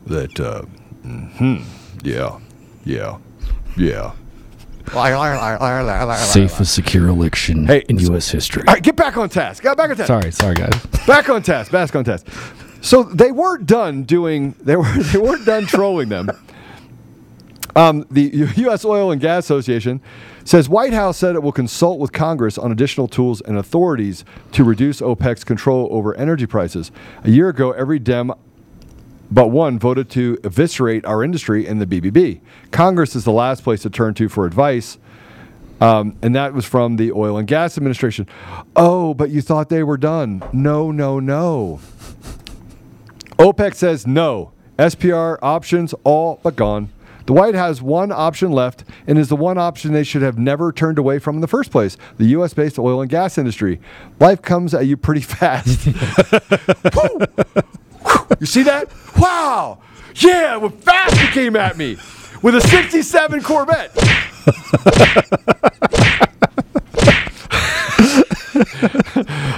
that, 0.06 0.38
uh, 0.38 0.62
mhm, 1.04 1.64
yeah, 2.04 2.38
yeah, 2.84 3.18
yeah. 3.76 4.12
Safest 6.32 6.74
secure 6.74 7.08
election 7.08 7.66
Hey, 7.66 7.84
in 7.88 7.98
U.S. 8.00 8.30
history. 8.30 8.64
All 8.66 8.74
right, 8.74 8.82
get 8.82 8.96
back 8.96 9.16
on 9.16 9.28
task. 9.28 9.62
Get 9.62 9.76
back 9.76 9.90
on 9.90 9.96
task. 9.96 10.06
Sorry, 10.08 10.30
sorry, 10.32 10.54
guys. 10.54 10.74
Back 11.06 11.28
on 11.28 11.42
task. 11.42 11.70
Back 11.72 11.94
on 11.96 12.04
task. 12.04 12.26
So 12.80 13.04
they 13.04 13.30
weren't 13.32 13.66
done 13.66 14.02
doing. 14.04 14.54
They 14.60 14.76
were. 14.76 14.84
They 15.12 15.18
weren't 15.18 15.46
done 15.46 15.66
trolling 15.66 16.08
them. 16.08 16.30
Um, 17.74 18.04
the 18.10 18.50
U.S. 18.56 18.84
Oil 18.84 19.12
and 19.12 19.20
Gas 19.20 19.44
Association 19.44 20.02
says 20.44 20.68
White 20.68 20.92
House 20.92 21.16
said 21.16 21.34
it 21.36 21.42
will 21.42 21.52
consult 21.52 21.98
with 22.00 22.12
Congress 22.12 22.58
on 22.58 22.70
additional 22.70 23.08
tools 23.08 23.40
and 23.40 23.56
authorities 23.56 24.24
to 24.52 24.62
reduce 24.64 25.00
OPEC's 25.00 25.44
control 25.44 25.88
over 25.90 26.14
energy 26.16 26.44
prices. 26.46 26.90
A 27.24 27.30
year 27.30 27.48
ago, 27.48 27.72
every 27.72 27.98
Dem 27.98 28.32
but 29.32 29.48
one 29.48 29.78
voted 29.78 30.10
to 30.10 30.38
eviscerate 30.44 31.06
our 31.06 31.24
industry 31.24 31.66
in 31.66 31.78
the 31.78 31.86
BBB. 31.86 32.40
Congress 32.70 33.16
is 33.16 33.24
the 33.24 33.32
last 33.32 33.64
place 33.64 33.80
to 33.82 33.90
turn 33.90 34.12
to 34.14 34.28
for 34.28 34.44
advice. 34.44 34.98
Um, 35.80 36.16
and 36.22 36.36
that 36.36 36.52
was 36.52 36.66
from 36.66 36.96
the 36.96 37.12
Oil 37.12 37.38
and 37.38 37.48
Gas 37.48 37.78
Administration. 37.78 38.28
Oh, 38.76 39.14
but 39.14 39.30
you 39.30 39.40
thought 39.40 39.70
they 39.70 39.82
were 39.82 39.96
done. 39.96 40.42
No, 40.52 40.92
no, 40.92 41.18
no. 41.18 41.80
OPEC 43.38 43.74
says 43.74 44.06
no. 44.06 44.52
SPR 44.78 45.38
options 45.42 45.94
all 46.04 46.38
but 46.42 46.54
gone. 46.54 46.90
The 47.24 47.32
White 47.32 47.54
has 47.54 47.80
one 47.80 48.12
option 48.12 48.52
left, 48.52 48.84
and 49.06 49.16
is 49.16 49.28
the 49.28 49.36
one 49.36 49.56
option 49.56 49.92
they 49.92 50.04
should 50.04 50.22
have 50.22 50.38
never 50.38 50.72
turned 50.72 50.98
away 50.98 51.18
from 51.18 51.36
in 51.36 51.40
the 51.40 51.46
first 51.46 51.70
place 51.70 51.96
the 52.18 52.26
U.S. 52.26 52.52
based 52.52 52.78
oil 52.78 53.00
and 53.00 53.08
gas 53.08 53.38
industry. 53.38 53.80
Life 54.20 54.42
comes 54.42 54.74
at 54.74 54.86
you 54.86 54.96
pretty 54.96 55.20
fast. 55.20 55.88
You 58.40 58.46
see 58.46 58.62
that? 58.64 58.88
Wow! 59.18 59.78
Yeah, 60.16 60.56
what 60.56 60.74
fast 60.82 61.14
it 61.20 61.30
came 61.32 61.54
at 61.54 61.76
me 61.76 61.96
with 62.42 62.56
a 62.56 62.60
67 62.60 63.42
Corvette. 63.42 63.94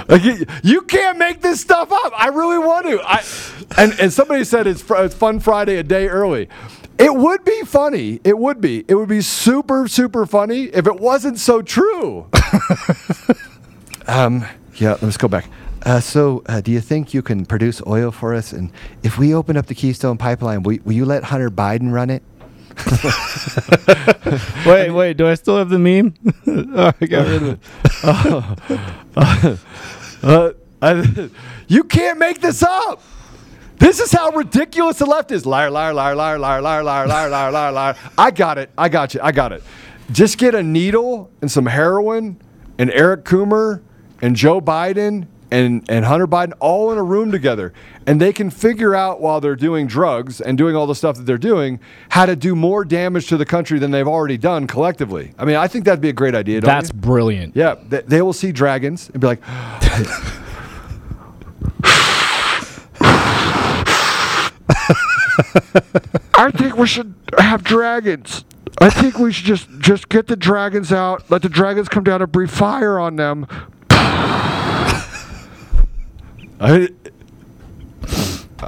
Like, 0.07 0.23
you, 0.23 0.45
you 0.63 0.81
can't 0.83 1.17
make 1.17 1.41
this 1.41 1.61
stuff 1.61 1.91
up. 1.91 2.13
I 2.15 2.27
really 2.27 2.59
want 2.59 2.85
to. 2.85 3.01
I, 3.03 3.23
and 3.77 3.93
and 3.99 4.13
somebody 4.13 4.43
said 4.43 4.67
it's, 4.67 4.81
fr- 4.81 4.97
it's 4.97 5.15
Fun 5.15 5.39
Friday 5.39 5.77
a 5.77 5.83
day 5.83 6.07
early. 6.07 6.47
It 6.97 7.13
would 7.13 7.43
be 7.43 7.61
funny. 7.63 8.19
It 8.23 8.37
would 8.37 8.61
be. 8.61 8.85
It 8.87 8.95
would 8.95 9.09
be 9.09 9.21
super 9.21 9.87
super 9.87 10.25
funny 10.25 10.65
if 10.65 10.87
it 10.87 10.99
wasn't 10.99 11.39
so 11.39 11.61
true. 11.61 12.27
um. 14.07 14.45
Yeah. 14.75 14.97
Let's 15.01 15.17
go 15.17 15.27
back. 15.27 15.49
Uh, 15.85 15.99
so, 15.99 16.41
uh, 16.47 16.61
do 16.61 16.71
you 16.71 16.81
think 16.81 17.13
you 17.13 17.21
can 17.21 17.45
produce 17.45 17.79
oil 17.85 18.09
for 18.11 18.33
us? 18.33 18.51
And 18.51 18.71
if 19.03 19.19
we 19.19 19.35
open 19.35 19.55
up 19.55 19.67
the 19.67 19.75
Keystone 19.75 20.17
Pipeline, 20.17 20.63
will, 20.63 20.79
will 20.83 20.93
you 20.93 21.05
let 21.05 21.25
Hunter 21.25 21.51
Biden 21.51 21.91
run 21.91 22.09
it? 22.09 22.23
wait, 24.65 24.89
wait. 24.89 25.15
Do 25.15 25.27
I 25.27 25.35
still 25.35 25.57
have 25.57 25.69
the 25.69 25.77
meme? 25.79 26.15
oh, 26.47 26.91
I 26.99 27.05
got 27.05 27.27
rid 27.27 27.43
of 27.43 27.59
it. 29.15 29.59
Uh, 30.23 30.53
I, 30.81 31.29
you 31.67 31.83
can't 31.83 32.17
make 32.17 32.41
this 32.41 32.63
up. 32.63 33.03
This 33.77 33.99
is 33.99 34.11
how 34.11 34.31
ridiculous 34.31 34.97
the 34.97 35.05
left 35.05 35.31
is. 35.31 35.45
Liar, 35.45 35.69
liar, 35.69 35.93
liar, 35.93 36.15
liar, 36.15 36.39
liar, 36.39 36.61
liar, 36.61 36.83
liar, 36.83 37.07
liar, 37.07 37.29
liar, 37.29 37.51
liar, 37.51 37.71
liar. 37.71 37.95
I 38.17 38.31
got 38.31 38.57
it. 38.57 38.71
I 38.75 38.89
got 38.89 39.13
you. 39.13 39.19
I 39.21 39.31
got 39.31 39.51
it. 39.51 39.61
Just 40.11 40.39
get 40.39 40.55
a 40.55 40.63
needle 40.63 41.29
and 41.41 41.51
some 41.51 41.67
heroin 41.67 42.41
and 42.79 42.89
Eric 42.89 43.23
Coomer 43.25 43.83
and 44.23 44.35
Joe 44.35 44.59
Biden 44.59 45.27
and, 45.55 45.85
and 45.89 46.05
Hunter 46.05 46.27
Biden 46.27 46.53
all 46.59 46.91
in 46.91 46.97
a 46.97 47.03
room 47.03 47.31
together. 47.31 47.71
And 48.05 48.19
they 48.19 48.33
can 48.33 48.49
figure 48.49 48.93
out 48.93 49.21
while 49.21 49.39
they're 49.39 49.55
doing 49.55 49.87
drugs 49.87 50.41
and 50.41 50.57
doing 50.57 50.75
all 50.75 50.85
the 50.85 50.95
stuff 50.95 51.15
that 51.17 51.23
they're 51.23 51.37
doing 51.37 51.79
how 52.09 52.25
to 52.25 52.35
do 52.35 52.55
more 52.55 52.83
damage 52.83 53.27
to 53.27 53.37
the 53.37 53.45
country 53.45 53.79
than 53.79 53.91
they've 53.91 54.07
already 54.07 54.37
done 54.37 54.67
collectively. 54.67 55.33
I 55.39 55.45
mean, 55.45 55.55
I 55.55 55.67
think 55.67 55.85
that'd 55.85 56.01
be 56.01 56.09
a 56.09 56.13
great 56.13 56.35
idea. 56.35 56.59
Don't 56.61 56.67
That's 56.67 56.89
you? 56.89 56.99
brilliant. 56.99 57.55
Yeah, 57.55 57.75
they, 57.87 58.01
they 58.01 58.21
will 58.21 58.33
see 58.33 58.51
dragons 58.51 59.09
and 59.09 59.21
be 59.21 59.27
like, 59.27 59.39
I 66.37 66.51
think 66.51 66.77
we 66.77 66.85
should 66.85 67.13
have 67.39 67.63
dragons. 67.63 68.43
I 68.81 68.89
think 68.89 69.17
we 69.17 69.31
should 69.31 69.45
just 69.45 69.69
just 69.79 70.09
get 70.09 70.27
the 70.27 70.35
dragons 70.35 70.91
out, 70.91 71.31
let 71.31 71.41
the 71.41 71.49
dragons 71.49 71.87
come 71.87 72.03
down 72.03 72.21
and 72.21 72.29
breathe 72.29 72.49
fire 72.49 72.99
on 72.99 73.15
them. 73.15 73.47
I, 76.59 76.89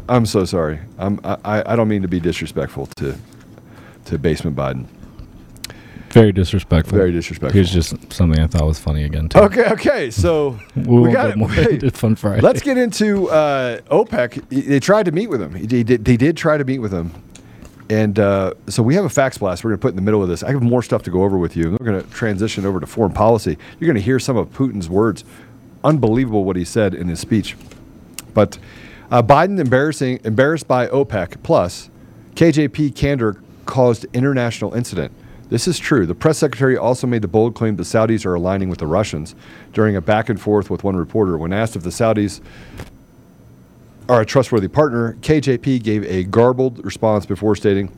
I'm 0.09 0.25
so 0.25 0.45
sorry. 0.45 0.79
I'm, 0.97 1.19
I, 1.23 1.63
I 1.65 1.75
don't 1.75 1.87
mean 1.87 2.01
to 2.01 2.07
be 2.07 2.19
disrespectful 2.19 2.87
to 2.97 3.17
to 4.05 4.17
Basement 4.17 4.55
Biden. 4.55 4.85
Very 6.09 6.31
disrespectful. 6.31 6.97
Very 6.97 7.11
disrespectful. 7.11 7.53
Here's 7.53 7.71
just 7.71 8.11
something 8.13 8.39
I 8.39 8.47
thought 8.47 8.65
was 8.65 8.79
funny 8.79 9.03
again 9.03 9.27
too. 9.29 9.39
Okay, 9.39 9.65
okay. 9.65 10.09
So 10.09 10.57
We 10.75 11.01
won't 11.01 11.13
got 11.13 11.35
more 11.35 11.53
into 11.53 11.91
Fun 11.91 12.15
Friday. 12.15 12.41
Let's 12.41 12.61
get 12.61 12.77
into 12.77 13.29
uh, 13.29 13.81
OPEC. 13.91 14.47
They 14.49 14.79
tried 14.79 15.05
to 15.05 15.11
meet 15.11 15.27
with 15.27 15.41
him. 15.41 15.53
He 15.53 15.83
did, 15.83 16.05
they 16.05 16.17
did 16.17 16.37
try 16.37 16.57
to 16.57 16.63
meet 16.63 16.79
with 16.79 16.93
him. 16.93 17.11
And 17.89 18.19
uh, 18.19 18.53
so 18.67 18.81
we 18.81 18.95
have 18.95 19.05
a 19.05 19.09
fax 19.09 19.37
blast 19.37 19.63
we're 19.63 19.71
going 19.71 19.79
to 19.79 19.81
put 19.81 19.89
in 19.89 19.95
the 19.95 20.01
middle 20.01 20.23
of 20.23 20.29
this. 20.29 20.43
I 20.43 20.51
have 20.51 20.61
more 20.61 20.81
stuff 20.81 21.03
to 21.03 21.11
go 21.11 21.23
over 21.23 21.37
with 21.37 21.55
you. 21.55 21.71
We're 21.71 21.85
going 21.85 22.01
to 22.01 22.09
transition 22.09 22.65
over 22.65 22.79
to 22.79 22.87
foreign 22.87 23.13
policy. 23.13 23.57
You're 23.79 23.87
going 23.87 23.95
to 23.95 24.01
hear 24.01 24.19
some 24.19 24.37
of 24.37 24.49
Putin's 24.49 24.89
words. 24.89 25.23
Unbelievable 25.83 26.43
what 26.43 26.55
he 26.55 26.65
said 26.65 26.93
in 26.93 27.07
his 27.07 27.19
speech. 27.19 27.55
But 28.37 28.59
uh, 29.09 29.23
Biden 29.23 29.59
embarrassing, 29.59 30.19
embarrassed 30.23 30.67
by 30.67 30.85
OPEC 30.89 31.41
plus 31.41 31.89
KJP 32.35 32.95
candor 32.95 33.41
caused 33.65 34.05
international 34.13 34.75
incident. 34.75 35.11
This 35.49 35.67
is 35.67 35.79
true. 35.79 36.05
The 36.05 36.13
press 36.13 36.37
secretary 36.37 36.77
also 36.77 37.07
made 37.07 37.23
the 37.23 37.27
bold 37.27 37.55
claim 37.55 37.77
the 37.77 37.83
Saudis 37.83 38.27
are 38.27 38.35
aligning 38.35 38.69
with 38.69 38.77
the 38.77 38.85
Russians 38.85 39.33
during 39.73 39.95
a 39.95 40.01
back 40.01 40.29
and 40.29 40.39
forth 40.39 40.69
with 40.69 40.83
one 40.83 40.95
reporter. 40.95 41.35
When 41.35 41.51
asked 41.51 41.75
if 41.75 41.81
the 41.81 41.89
Saudis 41.89 42.39
are 44.07 44.21
a 44.21 44.25
trustworthy 44.25 44.67
partner, 44.67 45.17
KJP 45.21 45.81
gave 45.81 46.03
a 46.03 46.23
garbled 46.25 46.85
response 46.85 47.25
before 47.25 47.55
stating, 47.55 47.91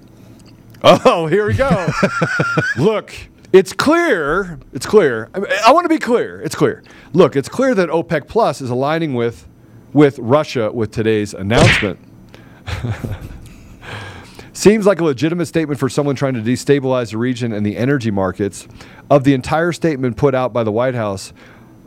Oh, 0.84 1.28
here 1.28 1.48
we 1.48 1.54
go. 1.54 1.86
Look, 2.78 3.14
it's 3.52 3.74
clear. 3.74 4.58
It's 4.72 4.86
clear. 4.86 5.30
I, 5.34 5.64
I 5.68 5.72
want 5.74 5.84
to 5.84 5.90
be 5.90 6.00
clear. 6.00 6.40
It's 6.40 6.56
clear. 6.56 6.82
Look, 7.12 7.36
it's 7.36 7.50
clear 7.50 7.76
that 7.76 7.90
OPEC 7.90 8.30
Plus 8.30 8.62
is 8.62 8.70
aligning 8.70 9.16
with 9.16 9.49
with 9.94 10.20
Russia 10.20 10.72
with 10.72 10.92
today's 10.92 11.34
announcement. 11.34 12.00
Seems 14.54 14.86
like 14.86 15.00
a 15.00 15.06
legitimate 15.06 15.46
statement 15.46 15.80
for 15.80 15.88
someone 15.88 16.16
trying 16.16 16.34
to 16.34 16.42
destabilize 16.42 17.12
the 17.12 17.18
region 17.18 17.54
and 17.54 17.66
the 17.66 17.78
energy 17.78 18.12
markets. 18.12 18.68
Of 19.10 19.24
the 19.24 19.34
entire 19.34 19.72
statement 19.72 20.18
put 20.18 20.36
out 20.36 20.52
by 20.52 20.64
the 20.64 20.72
White 20.72 20.96
House, 20.96 21.32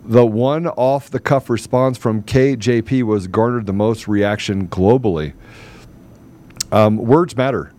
the 0.05 0.25
one 0.25 0.67
off 0.67 1.11
the 1.11 1.21
cuff 1.21 1.51
response 1.51 1.99
from 1.99 2.23
KJP 2.23 3.03
was 3.03 3.27
garnered 3.27 3.67
the 3.67 3.73
most 3.73 4.09
reaction 4.09 4.69
globally. 4.69 5.35
Um, 6.73 6.97
words 6.97 7.37
matter. 7.37 7.73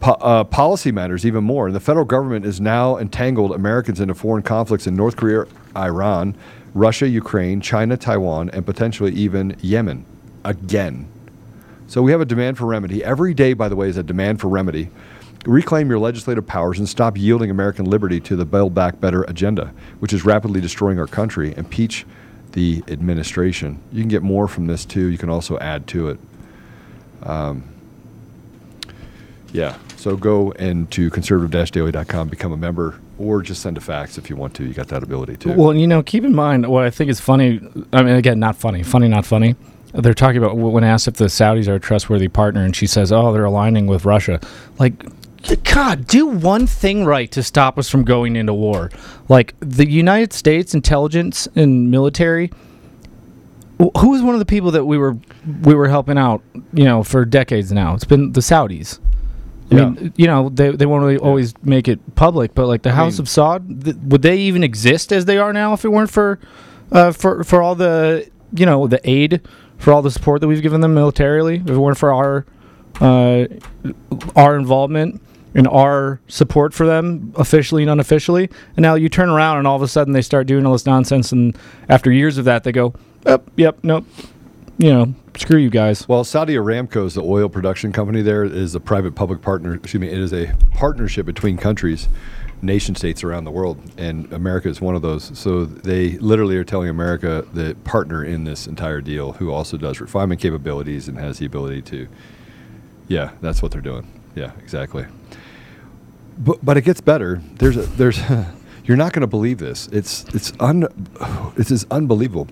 Po- 0.00 0.12
uh, 0.12 0.44
policy 0.44 0.92
matters 0.92 1.24
even 1.24 1.42
more. 1.42 1.66
And 1.66 1.74
the 1.74 1.80
federal 1.80 2.04
government 2.04 2.44
is 2.44 2.60
now 2.60 2.98
entangled 2.98 3.52
Americans 3.52 3.98
into 3.98 4.14
foreign 4.14 4.42
conflicts 4.42 4.86
in 4.86 4.94
North 4.94 5.16
Korea, 5.16 5.46
Iran, 5.74 6.36
Russia, 6.74 7.08
Ukraine, 7.08 7.60
China, 7.60 7.96
Taiwan, 7.96 8.50
and 8.50 8.66
potentially 8.66 9.12
even 9.12 9.56
Yemen 9.62 10.04
again. 10.44 11.08
So 11.86 12.02
we 12.02 12.10
have 12.10 12.20
a 12.20 12.24
demand 12.24 12.58
for 12.58 12.66
remedy. 12.66 13.04
Every 13.04 13.32
day, 13.32 13.52
by 13.52 13.68
the 13.68 13.76
way, 13.76 13.88
is 13.88 13.96
a 13.96 14.02
demand 14.02 14.40
for 14.40 14.48
remedy. 14.48 14.90
Reclaim 15.46 15.88
your 15.88 15.98
legislative 15.98 16.46
powers 16.46 16.78
and 16.78 16.88
stop 16.88 17.16
yielding 17.16 17.50
American 17.50 17.84
liberty 17.84 18.18
to 18.20 18.34
the 18.34 18.44
Build 18.44 18.74
Back 18.74 19.00
Better 19.00 19.22
agenda, 19.24 19.72
which 20.00 20.12
is 20.12 20.24
rapidly 20.24 20.60
destroying 20.60 20.98
our 20.98 21.06
country. 21.06 21.54
Impeach 21.56 22.06
the 22.52 22.82
administration. 22.88 23.80
You 23.92 24.00
can 24.00 24.08
get 24.08 24.22
more 24.22 24.48
from 24.48 24.66
this 24.66 24.84
too. 24.84 25.06
You 25.06 25.18
can 25.18 25.28
also 25.28 25.58
add 25.58 25.86
to 25.88 26.08
it. 26.08 26.18
Um, 27.22 27.64
yeah. 29.52 29.76
So 29.96 30.16
go 30.16 30.50
into 30.52 31.10
conservative-daily.com, 31.10 32.28
become 32.28 32.52
a 32.52 32.56
member, 32.56 32.98
or 33.18 33.42
just 33.42 33.62
send 33.62 33.76
a 33.76 33.80
fax 33.80 34.18
if 34.18 34.28
you 34.30 34.36
want 34.36 34.54
to. 34.54 34.64
You 34.64 34.72
got 34.74 34.88
that 34.88 35.02
ability 35.02 35.36
too. 35.36 35.52
Well, 35.52 35.74
you 35.74 35.86
know, 35.86 36.02
keep 36.02 36.24
in 36.24 36.34
mind 36.34 36.66
what 36.68 36.84
I 36.84 36.90
think 36.90 37.10
is 37.10 37.20
funny. 37.20 37.60
I 37.92 38.02
mean, 38.02 38.14
again, 38.16 38.38
not 38.40 38.56
funny. 38.56 38.82
Funny, 38.82 39.08
not 39.08 39.24
funny. 39.24 39.56
They're 39.92 40.14
talking 40.14 40.38
about 40.42 40.56
when 40.56 40.82
asked 40.82 41.06
if 41.06 41.14
the 41.14 41.26
Saudis 41.26 41.68
are 41.68 41.74
a 41.76 41.80
trustworthy 41.80 42.26
partner, 42.28 42.64
and 42.64 42.74
she 42.74 42.86
says, 42.86 43.12
"Oh, 43.12 43.32
they're 43.32 43.44
aligning 43.44 43.86
with 43.86 44.04
Russia." 44.04 44.40
Like, 44.78 45.04
God, 45.62 46.06
do 46.08 46.26
one 46.26 46.66
thing 46.66 47.04
right 47.04 47.30
to 47.30 47.42
stop 47.44 47.78
us 47.78 47.88
from 47.88 48.02
going 48.02 48.34
into 48.34 48.52
war. 48.54 48.90
Like 49.28 49.54
the 49.60 49.88
United 49.88 50.32
States 50.32 50.74
intelligence 50.74 51.46
and 51.54 51.90
military. 51.92 52.50
wh- 53.80 53.96
Who 53.98 54.14
is 54.14 54.22
one 54.22 54.34
of 54.34 54.38
the 54.40 54.46
people 54.46 54.70
that 54.72 54.84
we 54.86 54.98
were 54.98 55.16
we 55.62 55.74
were 55.74 55.88
helping 55.88 56.18
out? 56.18 56.42
You 56.72 56.84
know, 56.84 57.04
for 57.04 57.24
decades 57.24 57.70
now. 57.70 57.94
It's 57.94 58.04
been 58.04 58.32
the 58.32 58.40
Saudis. 58.40 58.98
I 59.70 59.74
Yeah. 59.76 59.88
mean, 59.90 60.12
you 60.16 60.26
know, 60.26 60.48
they, 60.50 60.70
they 60.72 60.86
won't 60.86 61.02
really 61.02 61.16
always 61.18 61.54
make 61.62 61.88
it 61.88 61.98
public, 62.16 62.54
but 62.54 62.66
like 62.66 62.82
the 62.82 62.92
House 62.92 63.14
mean- 63.18 63.22
of 63.22 63.26
Saud, 63.28 63.84
th- 63.84 63.96
would 64.04 64.22
they 64.22 64.36
even 64.36 64.62
exist 64.62 65.12
as 65.12 65.24
they 65.24 65.38
are 65.38 65.52
now 65.52 65.72
if 65.72 65.84
it 65.84 65.88
weren't 65.88 66.10
for, 66.10 66.38
uh, 66.92 67.12
for 67.12 67.42
for 67.44 67.62
all 67.62 67.74
the 67.74 68.28
you 68.54 68.66
know 68.66 68.86
the 68.86 69.00
aid, 69.08 69.40
for 69.78 69.92
all 69.92 70.02
the 70.02 70.10
support 70.10 70.40
that 70.42 70.48
we've 70.48 70.62
given 70.62 70.80
them 70.80 70.92
militarily, 70.94 71.56
if 71.64 71.70
it 71.70 71.76
weren't 71.78 71.98
for 71.98 72.12
our, 72.12 72.44
uh, 73.00 73.46
our 74.36 74.56
involvement 74.56 75.20
and 75.54 75.66
our 75.68 76.20
support 76.28 76.74
for 76.74 76.84
them 76.86 77.32
officially 77.36 77.82
and 77.82 77.90
unofficially, 77.90 78.50
and 78.76 78.82
now 78.82 78.94
you 78.94 79.08
turn 79.08 79.28
around 79.30 79.58
and 79.58 79.66
all 79.66 79.76
of 79.76 79.82
a 79.82 79.88
sudden 79.88 80.12
they 80.12 80.22
start 80.22 80.46
doing 80.46 80.66
all 80.66 80.72
this 80.72 80.86
nonsense, 80.86 81.32
and 81.32 81.56
after 81.88 82.12
years 82.12 82.38
of 82.38 82.44
that 82.44 82.64
they 82.64 82.72
go, 82.72 82.92
yep, 83.26 83.42
yep, 83.56 83.78
nope, 83.82 84.04
you 84.78 84.90
know, 84.92 85.14
screw 85.36 85.58
you 85.58 85.70
guys. 85.70 86.08
Well, 86.08 86.24
Saudi 86.24 86.54
Aramco 86.54 87.06
is 87.06 87.14
the 87.14 87.22
oil 87.22 87.48
production 87.48 87.92
company. 87.92 88.22
There 88.22 88.44
is 88.44 88.74
a 88.74 88.80
private 88.80 89.14
public 89.14 89.40
partner. 89.40 89.74
Excuse 89.74 90.00
me. 90.00 90.08
It 90.08 90.18
is 90.18 90.32
a 90.32 90.54
partnership 90.72 91.26
between 91.26 91.56
countries, 91.56 92.08
nation 92.60 92.94
states 92.94 93.22
around 93.22 93.44
the 93.44 93.50
world, 93.50 93.78
and 93.98 94.32
America 94.32 94.68
is 94.68 94.80
one 94.80 94.94
of 94.94 95.02
those. 95.02 95.36
So 95.38 95.64
they 95.64 96.12
literally 96.18 96.56
are 96.56 96.64
telling 96.64 96.88
America 96.88 97.46
the 97.52 97.76
partner 97.84 98.24
in 98.24 98.44
this 98.44 98.66
entire 98.66 99.00
deal, 99.00 99.32
who 99.32 99.52
also 99.52 99.76
does 99.76 100.00
refinement 100.00 100.40
capabilities 100.40 101.08
and 101.08 101.18
has 101.18 101.38
the 101.38 101.46
ability 101.46 101.82
to. 101.82 102.08
Yeah, 103.06 103.30
that's 103.40 103.62
what 103.62 103.70
they're 103.70 103.80
doing. 103.80 104.08
Yeah, 104.34 104.52
exactly. 104.58 105.06
But 106.38 106.64
but 106.64 106.76
it 106.76 106.82
gets 106.82 107.00
better. 107.00 107.40
There's 107.56 107.76
a 107.76 107.82
there's. 107.82 108.20
You're 108.86 108.98
not 108.98 109.14
going 109.14 109.22
to 109.22 109.26
believe 109.26 109.56
this. 109.56 109.88
It's 109.92 110.24
it's 110.34 110.52
un. 110.60 110.86
Is 111.56 111.86
unbelievable. 111.90 112.48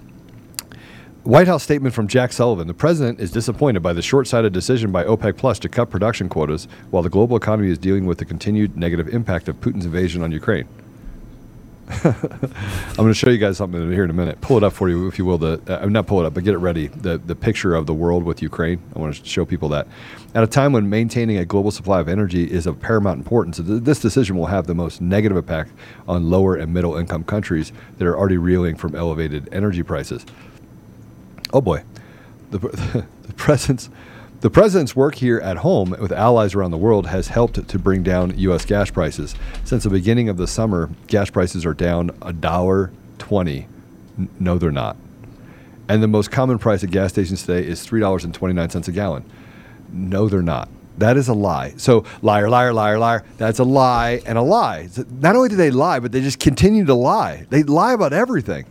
White 1.25 1.47
House 1.47 1.62
statement 1.62 1.95
from 1.95 2.09
Jack 2.09 2.33
Sullivan. 2.33 2.66
The 2.66 2.75
president 2.75 3.20
is 3.20 3.31
disappointed 3.31 3.81
by 3.81 3.93
the 3.93 4.03
short 4.03 4.27
sighted 4.27 4.53
decision 4.53 4.91
by 4.91 5.05
OPEC 5.05 5.37
Plus 5.37 5.61
to 5.61 5.68
cut 5.68 5.89
production 5.89 6.29
quotas 6.29 6.66
while 6.91 7.05
the 7.05 7.09
global 7.09 7.37
economy 7.37 7.70
is 7.70 7.79
dealing 7.79 8.07
with 8.07 8.18
the 8.18 8.25
continued 8.25 8.77
negative 8.77 9.07
impact 9.07 9.47
of 9.47 9.61
Putin's 9.61 9.85
invasion 9.85 10.23
on 10.23 10.33
Ukraine. 10.33 10.66
I'm 12.05 12.97
going 12.97 13.09
to 13.09 13.14
show 13.14 13.31
you 13.31 13.39
guys 13.39 13.57
something 13.57 13.93
here 13.93 14.03
in 14.03 14.11
a 14.11 14.14
minute. 14.14 14.41
Pull 14.41 14.57
it 14.57 14.64
up 14.64 14.73
for 14.73 14.89
you, 14.89 15.07
if 15.07 15.16
you 15.16 15.25
will. 15.25 15.39
The 15.39 15.61
uh, 15.68 15.87
not 15.87 16.09
pull 16.09 16.20
it 16.20 16.27
up, 16.27 16.35
but 16.35 16.43
get 16.43 16.55
it 16.55 16.59
ready. 16.59 16.89
The 16.89 17.18
the 17.18 17.37
picture 17.37 17.75
of 17.75 17.87
the 17.87 17.95
world 17.95 18.25
with 18.25 18.43
Ukraine. 18.43 18.81
I 18.97 18.99
want 18.99 19.14
to 19.14 19.25
show 19.25 19.45
people 19.45 19.68
that. 19.70 19.87
At 20.35 20.43
a 20.43 20.47
time 20.49 20.73
when 20.73 20.89
maintaining 20.91 21.39
a 21.39 21.45
global 21.45 21.70
supply 21.70 22.01
of 22.01 22.09
energy 22.09 22.51
is 22.51 22.66
of 22.66 22.81
paramount 22.81 23.18
importance, 23.18 23.61
this 23.62 24.01
decision 24.01 24.37
will 24.37 24.47
have 24.47 24.66
the 24.66 24.75
most 24.75 25.01
negative 25.01 25.37
impact 25.37 25.73
on 26.09 26.31
lower 26.31 26.57
and 26.57 26.73
middle 26.73 26.97
income 26.97 27.23
countries 27.25 27.73
that 27.99 28.07
are 28.07 28.16
already 28.16 28.39
reeling 28.39 28.75
from 28.75 28.95
elevated 28.97 29.49
energy 29.53 29.83
prices. 29.83 30.25
Oh 31.53 31.61
boy, 31.61 31.83
the, 32.51 32.59
the 33.23 33.33
president's 33.35 33.91
the 34.41 34.51
president's 34.51 34.97
work 34.97 35.15
here 35.15 35.39
at 35.39 35.59
home 35.59 35.91
with 36.01 36.11
allies 36.11 36.55
around 36.57 36.73
the 36.73 36.79
world 36.79 37.07
has 37.07 37.29
helped 37.29 37.69
to 37.69 37.79
bring 37.79 38.03
down 38.03 38.37
U.S. 38.39 38.65
gas 38.65 38.91
prices. 38.91 39.37
Since 39.63 39.85
the 39.85 39.91
beginning 39.91 40.29
of 40.29 40.37
the 40.37 40.49
summer, 40.49 40.91
gas 41.07 41.31
prices 41.31 41.65
are 41.65 41.75
down 41.75 42.11
a 42.23 42.33
dollar 42.33 42.91
twenty. 43.19 43.69
No, 44.41 44.59
they're 44.59 44.73
not. 44.73 44.97
And 45.89 46.03
the 46.03 46.09
most 46.09 46.31
common 46.31 46.59
price 46.59 46.83
at 46.83 46.91
gas 46.91 47.13
stations 47.13 47.45
today 47.45 47.67
is 47.67 47.83
three 47.83 48.01
dollars 48.01 48.25
and 48.25 48.35
twenty 48.35 48.55
nine 48.55 48.71
cents 48.71 48.89
a 48.89 48.93
gallon. 48.93 49.25
No, 49.93 50.29
they're 50.29 50.43
not. 50.43 50.69
That 50.99 51.17
is 51.17 51.29
a 51.29 51.35
lie. 51.35 51.75
So 51.77 52.05
liar, 52.21 52.49
liar, 52.49 52.73
liar, 52.73 52.99
liar. 52.99 53.25
That's 53.39 53.59
a 53.59 53.65
lie 53.65 54.23
and 54.27 54.37
a 54.37 54.43
lie. 54.43 54.89
Not 55.21 55.37
only 55.37 55.49
do 55.49 55.57
they 55.57 55.71
lie, 55.71 56.01
but 56.01 56.13
they 56.13 56.21
just 56.21 56.39
continue 56.39 56.85
to 56.85 56.95
lie. 56.95 57.47
They 57.51 57.63
lie 57.63 57.93
about 57.93 58.13
everything. 58.13 58.67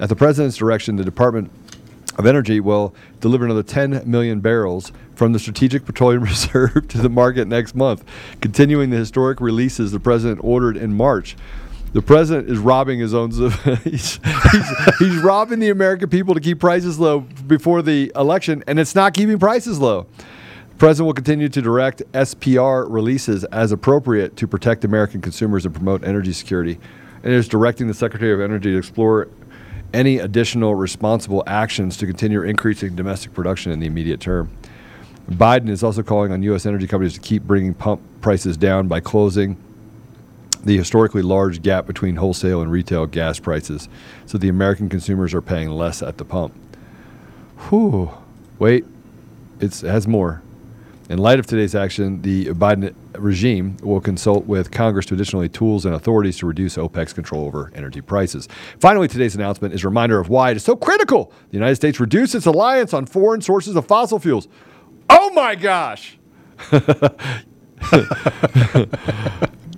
At 0.00 0.08
the 0.08 0.16
president's 0.16 0.56
direction, 0.56 0.96
the 0.96 1.04
Department 1.04 1.50
of 2.16 2.26
Energy 2.26 2.60
will 2.60 2.94
deliver 3.20 3.44
another 3.44 3.62
10 3.62 4.02
million 4.04 4.40
barrels 4.40 4.92
from 5.14 5.32
the 5.32 5.38
Strategic 5.38 5.84
Petroleum 5.84 6.22
Reserve 6.24 6.88
to 6.88 6.98
the 6.98 7.08
market 7.08 7.48
next 7.48 7.74
month, 7.74 8.04
continuing 8.40 8.90
the 8.90 8.96
historic 8.96 9.40
releases 9.40 9.92
the 9.92 10.00
president 10.00 10.40
ordered 10.42 10.76
in 10.76 10.94
March. 10.94 11.36
The 11.92 12.02
president 12.02 12.50
is 12.50 12.58
robbing 12.58 12.98
his 12.98 13.14
own. 13.14 13.30
he's, 13.84 14.18
he's, 14.50 14.98
he's 14.98 15.16
robbing 15.18 15.60
the 15.60 15.70
American 15.70 16.10
people 16.10 16.34
to 16.34 16.40
keep 16.40 16.58
prices 16.58 16.98
low 16.98 17.20
before 17.20 17.82
the 17.82 18.10
election, 18.16 18.64
and 18.66 18.80
it's 18.80 18.96
not 18.96 19.14
keeping 19.14 19.38
prices 19.38 19.78
low. 19.78 20.06
The 20.70 20.78
president 20.78 21.06
will 21.06 21.14
continue 21.14 21.48
to 21.48 21.62
direct 21.62 22.02
SPR 22.12 22.86
releases 22.90 23.44
as 23.44 23.70
appropriate 23.70 24.36
to 24.38 24.48
protect 24.48 24.84
American 24.84 25.20
consumers 25.20 25.64
and 25.64 25.72
promote 25.72 26.02
energy 26.02 26.32
security, 26.32 26.80
and 27.22 27.32
is 27.32 27.46
directing 27.46 27.86
the 27.86 27.94
Secretary 27.94 28.34
of 28.34 28.40
Energy 28.40 28.72
to 28.72 28.78
explore 28.78 29.28
any 29.94 30.18
additional 30.18 30.74
responsible 30.74 31.42
actions 31.46 31.96
to 31.98 32.06
continue 32.06 32.42
increasing 32.42 32.96
domestic 32.96 33.32
production 33.32 33.72
in 33.72 33.80
the 33.80 33.86
immediate 33.86 34.20
term. 34.20 34.50
Biden 35.30 35.70
is 35.70 35.82
also 35.82 36.02
calling 36.02 36.32
on 36.32 36.42
U.S. 36.42 36.66
energy 36.66 36.86
companies 36.86 37.14
to 37.14 37.20
keep 37.20 37.44
bringing 37.44 37.72
pump 37.72 38.02
prices 38.20 38.56
down 38.58 38.88
by 38.88 39.00
closing 39.00 39.56
the 40.64 40.76
historically 40.76 41.22
large 41.22 41.62
gap 41.62 41.86
between 41.86 42.16
wholesale 42.16 42.60
and 42.60 42.70
retail 42.70 43.06
gas 43.06 43.38
prices, 43.38 43.88
so 44.26 44.36
the 44.38 44.48
American 44.48 44.88
consumers 44.88 45.32
are 45.34 45.42
paying 45.42 45.70
less 45.70 46.02
at 46.02 46.18
the 46.18 46.24
pump. 46.24 46.54
Whew. 47.68 48.10
Wait, 48.58 48.84
it 49.60 49.80
has 49.80 50.08
more. 50.08 50.42
In 51.10 51.18
light 51.18 51.38
of 51.38 51.46
today's 51.46 51.74
action, 51.74 52.22
the 52.22 52.46
Biden 52.46 52.94
regime 53.18 53.76
will 53.82 54.00
consult 54.00 54.46
with 54.46 54.70
Congress 54.70 55.04
to 55.06 55.14
additionally 55.14 55.50
tools 55.50 55.84
and 55.84 55.94
authorities 55.94 56.38
to 56.38 56.46
reduce 56.46 56.76
OPEC's 56.76 57.12
control 57.12 57.44
over 57.44 57.70
energy 57.74 58.00
prices. 58.00 58.48
Finally, 58.80 59.08
today's 59.08 59.34
announcement 59.34 59.74
is 59.74 59.84
a 59.84 59.88
reminder 59.88 60.18
of 60.18 60.30
why 60.30 60.50
it 60.50 60.56
is 60.56 60.64
so 60.64 60.74
critical 60.74 61.30
the 61.50 61.58
United 61.58 61.76
States 61.76 62.00
reduce 62.00 62.34
its 62.34 62.46
reliance 62.46 62.94
on 62.94 63.04
foreign 63.04 63.42
sources 63.42 63.76
of 63.76 63.86
fossil 63.86 64.18
fuels. 64.18 64.48
Oh 65.10 65.30
my 65.34 65.54
gosh! 65.54 66.16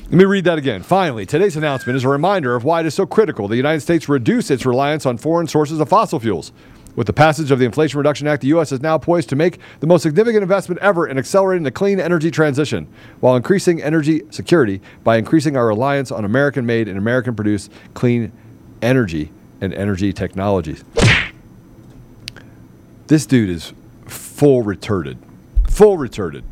Let 0.09 0.13
me 0.13 0.25
read 0.25 0.45
that 0.45 0.59
again. 0.59 0.85
Finally, 0.85 1.27
today's 1.27 1.57
announcement 1.57 1.97
is 1.97 2.05
a 2.05 2.09
reminder 2.09 2.55
of 2.55 2.63
why 2.63 2.79
it 2.81 2.87
is 2.87 2.95
so 2.95 3.05
critical 3.05 3.49
the 3.49 3.57
United 3.57 3.81
States 3.81 4.09
reduce 4.09 4.49
its 4.53 4.65
reliance 4.65 5.05
on 5.05 5.19
foreign 5.19 5.49
sources 5.49 5.81
of 5.81 5.89
fossil 5.89 6.21
fuels. 6.21 6.53
With 6.97 7.07
the 7.07 7.13
passage 7.13 7.51
of 7.51 7.59
the 7.59 7.67
Inflation 7.67 7.99
Reduction 7.99 8.27
Act, 8.27 8.41
the 8.41 8.49
U.S. 8.49 8.73
is 8.73 8.81
now 8.81 8.97
poised 8.97 9.29
to 9.29 9.37
make 9.37 9.61
the 9.81 9.87
most 9.87 10.03
significant 10.03 10.43
investment 10.43 10.81
ever 10.81 11.07
in 11.07 11.19
accelerating 11.19 11.63
the 11.63 11.71
clean 11.71 12.01
energy 12.01 12.31
transition 12.31 12.89
while 13.21 13.37
increasing 13.37 13.83
energy 13.83 14.23
security 14.31 14.81
by 15.05 15.19
increasing 15.19 15.59
our 15.59 15.67
reliance 15.67 16.11
on 16.11 16.25
American 16.25 16.65
made 16.65 16.89
and 16.89 16.97
American 16.97 17.37
produced 17.37 17.71
clean 17.93 18.33
energy 18.81 19.31
and 19.61 19.75
energy 19.75 20.13
technologies. 20.13 20.85
This 23.09 23.27
dude 23.27 23.51
is 23.51 23.75
full 24.07 24.65
retarded. 24.65 25.19
Full 25.69 25.99
retarded. 25.99 26.43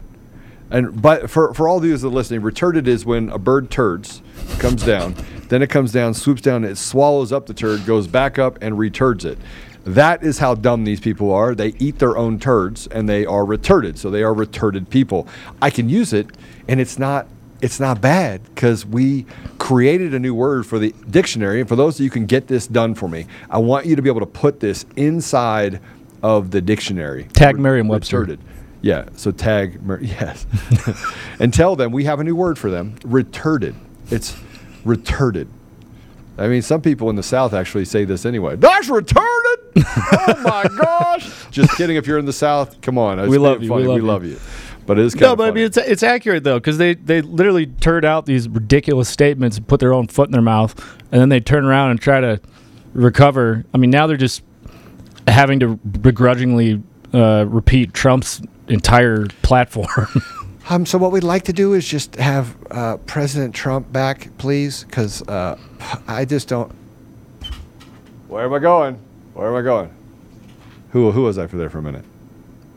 And 0.70 1.00
but 1.00 1.30
for, 1.30 1.54
for 1.54 1.68
all 1.68 1.78
of 1.78 1.84
you 1.84 1.96
that 1.96 2.06
are 2.06 2.10
listening, 2.10 2.42
retarded 2.42 2.86
is 2.86 3.06
when 3.06 3.30
a 3.30 3.38
bird 3.38 3.70
turds, 3.70 4.22
comes 4.58 4.84
down, 4.84 5.14
then 5.48 5.62
it 5.62 5.68
comes 5.68 5.92
down, 5.92 6.14
swoops 6.14 6.42
down, 6.42 6.64
it 6.64 6.76
swallows 6.76 7.32
up 7.32 7.46
the 7.46 7.54
turd, 7.54 7.84
goes 7.86 8.06
back 8.06 8.38
up, 8.38 8.58
and 8.60 8.78
returds 8.78 9.24
it. 9.24 9.38
That 9.84 10.22
is 10.22 10.38
how 10.38 10.54
dumb 10.54 10.84
these 10.84 11.00
people 11.00 11.32
are. 11.32 11.54
They 11.54 11.74
eat 11.78 11.98
their 11.98 12.16
own 12.16 12.38
turds 12.38 12.86
and 12.86 13.08
they 13.08 13.26
are 13.26 13.44
retarded. 13.44 13.98
So 13.98 14.10
they 14.10 14.22
are 14.22 14.34
retarded 14.34 14.88
people. 14.88 15.28
I 15.60 15.70
can 15.70 15.88
use 15.88 16.12
it 16.12 16.28
and 16.68 16.80
it's 16.80 16.98
not 16.98 17.26
it's 17.60 17.80
not 17.80 18.00
bad 18.00 18.42
because 18.54 18.84
we 18.84 19.24
created 19.58 20.12
a 20.12 20.18
new 20.18 20.34
word 20.34 20.66
for 20.66 20.78
the 20.78 20.94
dictionary. 21.08 21.60
And 21.60 21.68
for 21.68 21.76
those 21.76 21.96
of 21.96 22.04
you 22.04 22.10
who 22.10 22.12
can 22.14 22.26
get 22.26 22.46
this 22.46 22.66
done 22.66 22.94
for 22.94 23.08
me, 23.08 23.26
I 23.48 23.58
want 23.58 23.86
you 23.86 23.96
to 23.96 24.02
be 24.02 24.10
able 24.10 24.20
to 24.20 24.26
put 24.26 24.60
this 24.60 24.84
inside 24.96 25.80
of 26.22 26.50
the 26.50 26.60
dictionary. 26.60 27.24
Tag 27.32 27.58
Merriam-Webster. 27.58 28.26
Retarded. 28.26 28.38
Yeah, 28.82 29.08
so 29.16 29.30
tag, 29.30 29.82
Mer- 29.82 30.00
yes. 30.02 30.46
and 31.38 31.54
tell 31.54 31.74
them 31.74 31.90
we 31.90 32.04
have 32.04 32.20
a 32.20 32.24
new 32.24 32.36
word 32.36 32.58
for 32.58 32.70
them 32.70 32.96
retarded. 32.98 33.74
It's 34.10 34.36
retarded. 34.84 35.46
I 36.36 36.48
mean, 36.48 36.60
some 36.62 36.82
people 36.82 37.08
in 37.08 37.16
the 37.16 37.22
South 37.22 37.54
actually 37.54 37.86
say 37.86 38.04
this 38.04 38.26
anyway. 38.26 38.56
That's 38.56 38.90
retarded. 38.90 39.53
Oh 39.76 40.40
my 40.42 40.64
gosh! 40.78 41.30
Just 41.50 41.76
kidding. 41.76 41.96
If 41.96 42.06
you're 42.06 42.18
in 42.18 42.24
the 42.26 42.32
South, 42.32 42.80
come 42.80 42.98
on. 42.98 43.28
We 43.28 43.38
love 43.38 43.60
being 43.60 43.70
you, 43.70 43.76
we 43.78 43.84
love 43.86 43.94
we 43.94 44.00
you. 44.00 44.06
love 44.06 44.24
you. 44.24 44.40
But 44.86 44.98
it 44.98 45.06
is 45.06 45.14
kind 45.14 45.22
No, 45.22 45.32
of 45.32 45.38
but 45.38 45.48
I 45.48 45.52
mean 45.52 45.64
it's 45.64 45.76
it's 45.78 46.02
accurate 46.02 46.44
though 46.44 46.58
because 46.58 46.78
they 46.78 46.94
they 46.94 47.22
literally 47.22 47.66
turd 47.66 48.04
out 48.04 48.26
these 48.26 48.48
ridiculous 48.48 49.08
statements 49.08 49.56
and 49.56 49.66
put 49.66 49.80
their 49.80 49.94
own 49.94 50.08
foot 50.08 50.28
in 50.28 50.32
their 50.32 50.42
mouth, 50.42 50.78
and 51.10 51.20
then 51.20 51.28
they 51.30 51.40
turn 51.40 51.64
around 51.64 51.92
and 51.92 52.00
try 52.00 52.20
to 52.20 52.40
recover. 52.92 53.64
I 53.72 53.78
mean, 53.78 53.90
now 53.90 54.06
they're 54.06 54.16
just 54.16 54.42
having 55.26 55.58
to 55.60 55.76
begrudgingly 55.76 56.82
uh, 57.14 57.46
repeat 57.48 57.94
Trump's 57.94 58.42
entire 58.68 59.26
platform. 59.42 60.08
Um, 60.70 60.86
so 60.86 60.96
what 60.96 61.12
we'd 61.12 61.24
like 61.24 61.42
to 61.42 61.52
do 61.52 61.74
is 61.74 61.86
just 61.86 62.16
have 62.16 62.56
uh, 62.70 62.96
President 62.96 63.54
Trump 63.54 63.92
back, 63.92 64.30
please, 64.38 64.84
because 64.84 65.20
uh, 65.28 65.58
I 66.08 66.24
just 66.24 66.48
don't. 66.48 66.72
Where 68.28 68.46
am 68.46 68.54
I 68.54 68.58
going? 68.60 68.98
Where 69.34 69.48
am 69.48 69.56
I 69.56 69.62
going? 69.62 69.90
Who 70.90 71.10
who 71.10 71.22
was 71.22 71.38
I 71.38 71.46
for 71.46 71.56
there 71.56 71.68
for 71.68 71.78
a 71.78 71.82
minute? 71.82 72.04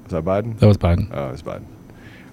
Was 0.03 0.11
that 0.11 0.25
Biden? 0.25 0.57
that 0.59 0.67
was 0.67 0.77
Biden. 0.77 1.09
Oh, 1.11 1.29
it's 1.29 1.41
Biden. 1.41 1.65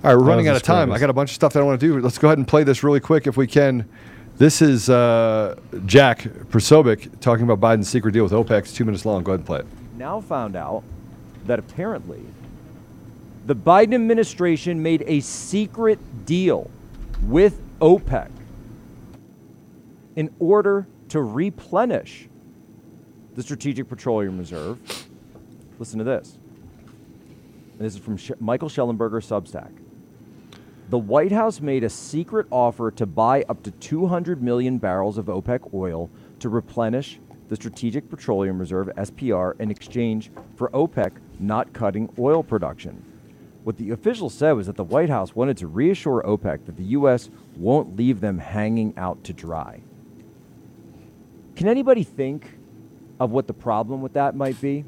All 0.03 0.11
right, 0.11 0.15
we're 0.17 0.25
That 0.25 0.31
running 0.31 0.49
out 0.49 0.57
of 0.57 0.63
time. 0.63 0.93
I 0.93 0.99
got 0.99 1.11
a 1.11 1.15
bunch 1.15 1.31
of 1.31 1.35
stuff 1.35 1.53
that 1.53 1.61
I 1.61 1.63
want 1.63 1.81
to 1.81 1.87
do. 1.87 2.01
Let's 2.01 2.19
go 2.19 2.29
ahead 2.29 2.39
and 2.39 2.47
play 2.49 2.63
this 2.65 2.83
really 2.83 3.01
quick 3.01 3.27
if 3.27 3.37
we 3.37 3.47
can. 3.47 3.89
This 4.37 4.61
is 4.61 4.91
uh, 4.91 5.57
Jack 5.87 6.23
Posobiec 6.51 7.21
talking 7.21 7.49
about 7.49 7.61
Biden's 7.61 7.89
secret 7.89 8.13
deal 8.13 8.25
with 8.25 8.33
OPEC. 8.33 8.59
It's 8.61 8.73
two 8.73 8.85
minutes 8.85 9.05
long. 9.07 9.23
go 9.23 9.33
ahead 9.33 9.41
and 9.41 9.47
play 9.47 9.61
it. 9.61 9.67
now 9.97 10.21
found 10.21 10.57
out 10.57 10.83
that 11.47 11.59
apparently 11.59 12.23
the 13.47 13.55
Biden 13.55 13.95
administration 13.95 14.83
made 14.83 15.05
a 15.07 15.21
secret 15.21 15.99
deal 16.27 16.71
with 17.23 17.61
OPEC 17.81 18.31
in 20.17 20.35
order 20.39 20.87
to 21.11 21.23
replenish 21.23 22.29
the 23.35 23.43
Strategic 23.43 23.89
Petroleum 23.89 24.39
Reserve. 24.39 24.79
Listen 25.79 25.99
to 25.99 26.05
this. 26.05 26.39
And 27.73 27.81
this 27.81 27.95
is 27.95 28.01
from 28.01 28.17
Sh- 28.17 28.33
Michael 28.39 28.69
Shellenberger 28.69 29.21
Substack. 29.21 29.73
The 30.91 30.99
White 30.99 31.33
House 31.33 31.61
made 31.61 31.83
a 31.83 31.91
secret 31.91 32.47
offer 32.51 32.91
to 32.93 33.07
buy 33.07 33.45
up 33.49 33.63
to 33.65 33.71
200 33.73 34.43
million 34.43 34.79
barrels 34.79 35.19
of 35.19 35.27
OPEC 35.27 35.75
oil 35.75 36.11
to 36.39 36.49
replenish 36.49 37.19
the 37.49 37.57
Strategic 37.57 38.09
Petroleum 38.09 38.59
Reserve 38.59 38.89
SPR 38.97 39.59
in 39.61 39.71
exchange 39.71 40.31
for 40.57 40.69
OPEC 40.71 41.13
not 41.41 41.73
cutting 41.73 42.13
oil 42.19 42.43
production. 42.43 43.03
What 43.65 43.77
the 43.79 43.91
official 43.91 44.31
said 44.31 44.53
was 44.53 44.67
that 44.67 44.77
the 44.77 44.85
White 44.85 45.09
House 45.09 45.35
wanted 45.35 45.57
to 45.59 45.67
reassure 45.67 46.23
OPEC 46.23 46.67
that 46.67 46.77
the 46.77 46.85
U.S. 46.85 47.31
won't 47.57 47.97
leave 47.97 48.21
them 48.21 48.39
hanging 48.39 48.95
out 48.97 49.25
to 49.25 49.33
dry. 49.33 49.81
Can 51.57 51.67
anybody 51.67 52.05
think 52.05 52.59
of 53.21 53.31
what 53.31 53.47
the 53.47 53.55
problem 53.55 54.03
with 54.03 54.15
that 54.15 54.35
might 54.35 54.61
be? 54.61 54.85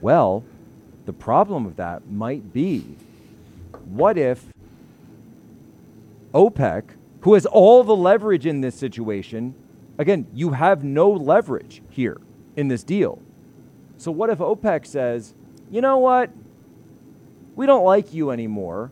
Well, 0.00 0.44
the 1.06 1.12
problem 1.12 1.64
with 1.64 1.76
that 1.76 2.08
might 2.10 2.52
be 2.52 2.96
what 3.86 4.18
if 4.18 4.44
OPEC, 6.34 6.90
who 7.20 7.34
has 7.34 7.46
all 7.46 7.82
the 7.84 7.96
leverage 7.96 8.46
in 8.46 8.60
this 8.60 8.74
situation, 8.74 9.54
again, 9.98 10.26
you 10.34 10.50
have 10.50 10.84
no 10.84 11.10
leverage 11.10 11.82
here 11.88 12.20
in 12.56 12.68
this 12.68 12.82
deal. 12.82 13.20
So, 13.96 14.10
what 14.10 14.28
if 14.28 14.38
OPEC 14.38 14.86
says, 14.86 15.34
you 15.70 15.80
know 15.80 15.98
what? 15.98 16.30
We 17.54 17.64
don't 17.64 17.84
like 17.84 18.12
you 18.12 18.30
anymore. 18.30 18.90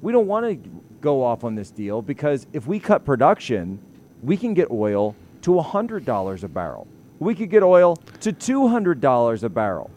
We 0.00 0.12
don't 0.12 0.28
want 0.28 0.46
to 0.46 0.70
go 1.00 1.24
off 1.24 1.42
on 1.44 1.54
this 1.54 1.70
deal 1.70 2.02
because 2.02 2.46
if 2.52 2.66
we 2.66 2.78
cut 2.78 3.04
production, 3.04 3.80
we 4.22 4.36
can 4.36 4.54
get 4.54 4.70
oil 4.70 5.16
to 5.42 5.52
$100 5.52 6.42
a 6.42 6.48
barrel. 6.48 6.86
We 7.18 7.34
could 7.34 7.50
get 7.50 7.62
oil 7.62 7.96
to 8.20 8.32
$200 8.32 9.42
a 9.42 9.48
barrel. 9.48 9.90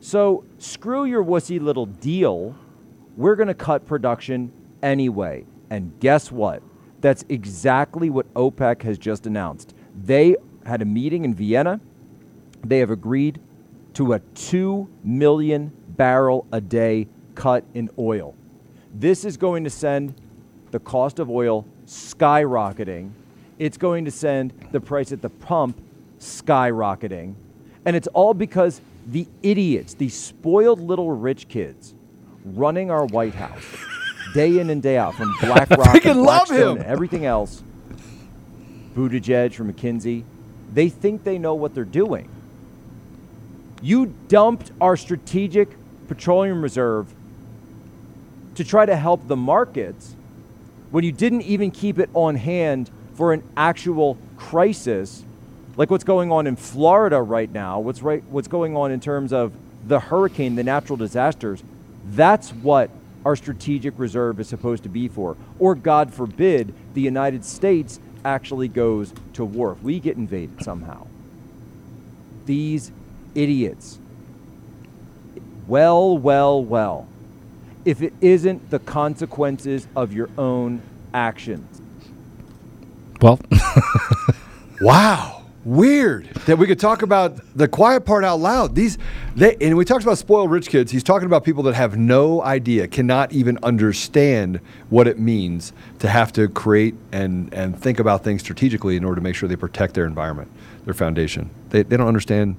So 0.00 0.44
screw 0.58 1.04
your 1.04 1.24
wussy 1.24 1.60
little 1.60 1.86
deal. 1.86 2.54
We're 3.16 3.36
going 3.36 3.48
to 3.48 3.54
cut 3.54 3.86
production 3.86 4.52
anyway. 4.82 5.44
And 5.70 5.98
guess 6.00 6.30
what? 6.30 6.62
That's 7.00 7.24
exactly 7.28 8.10
what 8.10 8.32
OPEC 8.34 8.82
has 8.82 8.98
just 8.98 9.26
announced. 9.26 9.74
They 10.04 10.36
had 10.64 10.82
a 10.82 10.84
meeting 10.84 11.24
in 11.24 11.34
Vienna. 11.34 11.80
They 12.64 12.78
have 12.78 12.90
agreed 12.90 13.40
to 13.94 14.12
a 14.12 14.20
2 14.20 14.88
million 15.02 15.72
barrel 15.88 16.46
a 16.52 16.60
day 16.60 17.08
cut 17.34 17.64
in 17.74 17.90
oil. 17.98 18.34
This 18.94 19.24
is 19.24 19.36
going 19.36 19.64
to 19.64 19.70
send 19.70 20.14
the 20.70 20.78
cost 20.78 21.18
of 21.18 21.30
oil 21.30 21.66
skyrocketing. 21.86 23.10
It's 23.58 23.76
going 23.76 24.04
to 24.04 24.10
send 24.10 24.52
the 24.72 24.80
price 24.80 25.12
at 25.12 25.22
the 25.22 25.30
pump 25.30 25.80
skyrocketing. 26.20 27.34
And 27.84 27.96
it's 27.96 28.06
all 28.08 28.34
because 28.34 28.80
the 29.06 29.26
idiots, 29.42 29.94
the 29.94 30.08
spoiled 30.08 30.80
little 30.80 31.10
rich 31.10 31.48
kids 31.48 31.94
running 32.44 32.90
our 32.90 33.06
White 33.06 33.34
House 33.34 33.64
day 34.34 34.58
in 34.58 34.70
and 34.70 34.82
day 34.82 34.96
out 34.96 35.14
from 35.14 35.34
BlackRock 35.40 36.04
and 36.04 36.22
love 36.22 36.48
Blackstone 36.48 36.76
him. 36.76 36.82
and 36.82 36.86
everything 36.86 37.24
else, 37.24 37.62
Buttigieg 38.94 39.54
from 39.54 39.72
McKinsey, 39.72 40.24
they 40.72 40.88
think 40.88 41.24
they 41.24 41.38
know 41.38 41.54
what 41.54 41.74
they're 41.74 41.84
doing. 41.84 42.28
You 43.80 44.12
dumped 44.28 44.72
our 44.80 44.96
strategic 44.96 45.68
petroleum 46.08 46.62
reserve 46.62 47.12
to 48.56 48.64
try 48.64 48.84
to 48.84 48.96
help 48.96 49.28
the 49.28 49.36
markets 49.36 50.14
when 50.90 51.04
you 51.04 51.12
didn't 51.12 51.42
even 51.42 51.70
keep 51.70 51.98
it 51.98 52.10
on 52.12 52.34
hand 52.34 52.90
for 53.18 53.32
an 53.32 53.42
actual 53.56 54.16
crisis 54.36 55.24
like 55.76 55.90
what's 55.90 56.04
going 56.04 56.30
on 56.30 56.46
in 56.46 56.54
Florida 56.54 57.20
right 57.20 57.50
now, 57.50 57.80
what's 57.80 58.00
right 58.00 58.22
what's 58.30 58.46
going 58.46 58.76
on 58.76 58.92
in 58.92 59.00
terms 59.00 59.32
of 59.32 59.52
the 59.86 59.98
hurricane, 59.98 60.54
the 60.54 60.62
natural 60.62 60.96
disasters. 60.96 61.62
That's 62.10 62.50
what 62.50 62.90
our 63.24 63.34
strategic 63.34 63.98
reserve 63.98 64.38
is 64.38 64.48
supposed 64.48 64.84
to 64.84 64.88
be 64.88 65.08
for. 65.08 65.36
Or 65.58 65.74
God 65.74 66.14
forbid 66.14 66.72
the 66.94 67.00
United 67.00 67.44
States 67.44 67.98
actually 68.24 68.68
goes 68.68 69.12
to 69.32 69.44
war 69.44 69.72
if 69.72 69.82
we 69.82 69.98
get 69.98 70.16
invaded 70.16 70.62
somehow. 70.62 71.06
These 72.46 72.92
idiots. 73.34 73.98
Well, 75.66 76.16
well, 76.16 76.62
well. 76.62 77.08
If 77.84 78.00
it 78.00 78.12
isn't 78.20 78.70
the 78.70 78.78
consequences 78.78 79.88
of 79.96 80.12
your 80.12 80.30
own 80.38 80.82
actions. 81.12 81.77
Well, 83.20 83.40
Wow. 84.80 85.34
Weird 85.64 86.28
that 86.46 86.56
we 86.56 86.66
could 86.66 86.78
talk 86.78 87.02
about 87.02 87.36
the 87.54 87.68
quiet 87.68 88.06
part 88.06 88.24
out 88.24 88.40
loud. 88.40 88.74
These, 88.74 88.96
they, 89.34 89.54
and 89.60 89.76
we 89.76 89.84
talked 89.84 90.02
about 90.02 90.16
spoiled 90.16 90.50
rich 90.50 90.68
kids. 90.68 90.90
He's 90.90 91.02
talking 91.02 91.26
about 91.26 91.44
people 91.44 91.62
that 91.64 91.74
have 91.74 91.98
no 91.98 92.42
idea, 92.42 92.88
cannot 92.88 93.32
even 93.32 93.58
understand 93.62 94.60
what 94.88 95.06
it 95.06 95.18
means 95.18 95.74
to 95.98 96.08
have 96.08 96.32
to 96.34 96.48
create 96.48 96.94
and, 97.12 97.52
and 97.52 97.78
think 97.78 97.98
about 97.98 98.24
things 98.24 98.40
strategically 98.40 98.96
in 98.96 99.04
order 99.04 99.16
to 99.16 99.20
make 99.20 99.34
sure 99.34 99.46
they 99.46 99.56
protect 99.56 99.92
their 99.92 100.06
environment, 100.06 100.50
their 100.86 100.94
foundation. 100.94 101.50
They, 101.68 101.82
they 101.82 101.98
don't 101.98 102.08
understand 102.08 102.56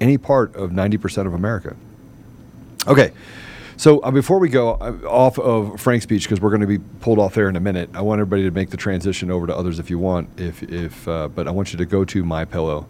any 0.00 0.18
part 0.18 0.54
of 0.54 0.70
90% 0.70 1.26
of 1.26 1.34
America. 1.34 1.74
Okay. 2.86 3.10
So 3.76 3.98
uh, 4.00 4.10
before 4.10 4.38
we 4.38 4.48
go 4.48 4.72
uh, 4.74 4.98
off 5.06 5.38
of 5.38 5.82
FrankSpeech, 5.82 6.22
because 6.22 6.40
we're 6.40 6.50
going 6.50 6.60
to 6.60 6.66
be 6.66 6.78
pulled 6.78 7.18
off 7.18 7.34
there 7.34 7.48
in 7.48 7.56
a 7.56 7.60
minute, 7.60 7.90
I 7.94 8.02
want 8.02 8.20
everybody 8.20 8.44
to 8.44 8.50
make 8.50 8.70
the 8.70 8.76
transition 8.76 9.30
over 9.30 9.46
to 9.46 9.56
others 9.56 9.78
if 9.78 9.90
you 9.90 9.98
want. 9.98 10.28
If 10.38 10.62
if 10.62 11.06
uh, 11.08 11.28
but 11.28 11.48
I 11.48 11.50
want 11.50 11.72
you 11.72 11.78
to 11.78 11.84
go 11.84 12.04
to 12.04 12.22
MyPillow 12.22 12.86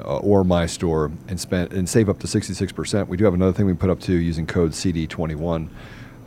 uh, 0.00 0.18
or 0.18 0.44
my 0.44 0.66
store 0.66 1.10
and 1.28 1.40
spend 1.40 1.72
and 1.72 1.88
save 1.88 2.08
up 2.08 2.18
to 2.20 2.26
sixty 2.26 2.52
six 2.54 2.72
percent. 2.72 3.08
We 3.08 3.16
do 3.16 3.24
have 3.24 3.34
another 3.34 3.52
thing 3.52 3.66
we 3.66 3.74
put 3.74 3.90
up 3.90 4.00
too 4.00 4.16
using 4.16 4.46
code 4.46 4.74
CD 4.74 5.06
twenty 5.06 5.34
one. 5.34 5.70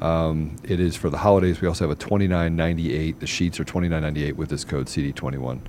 Um, 0.02 0.56
it 0.64 0.80
is 0.80 0.95
for 0.95 1.12
the 1.12 1.20
holidays. 1.20 1.62
We 1.62 1.68
also 1.68 1.88
have 1.88 1.95
a 1.95 1.99
twenty 1.99 2.28
nine 2.28 2.56
ninety 2.56 2.95
eight. 2.95 3.20
The 3.20 3.28
sheets 3.28 3.60
are 3.60 3.64
twenty 3.64 3.88
nine 3.88 4.02
ninety 4.02 4.24
eight 4.24 4.36
with 4.36 4.49
this 4.49 4.64
code 4.64 4.89
CD 4.89 5.12
twenty 5.12 5.38
one. 5.38 5.62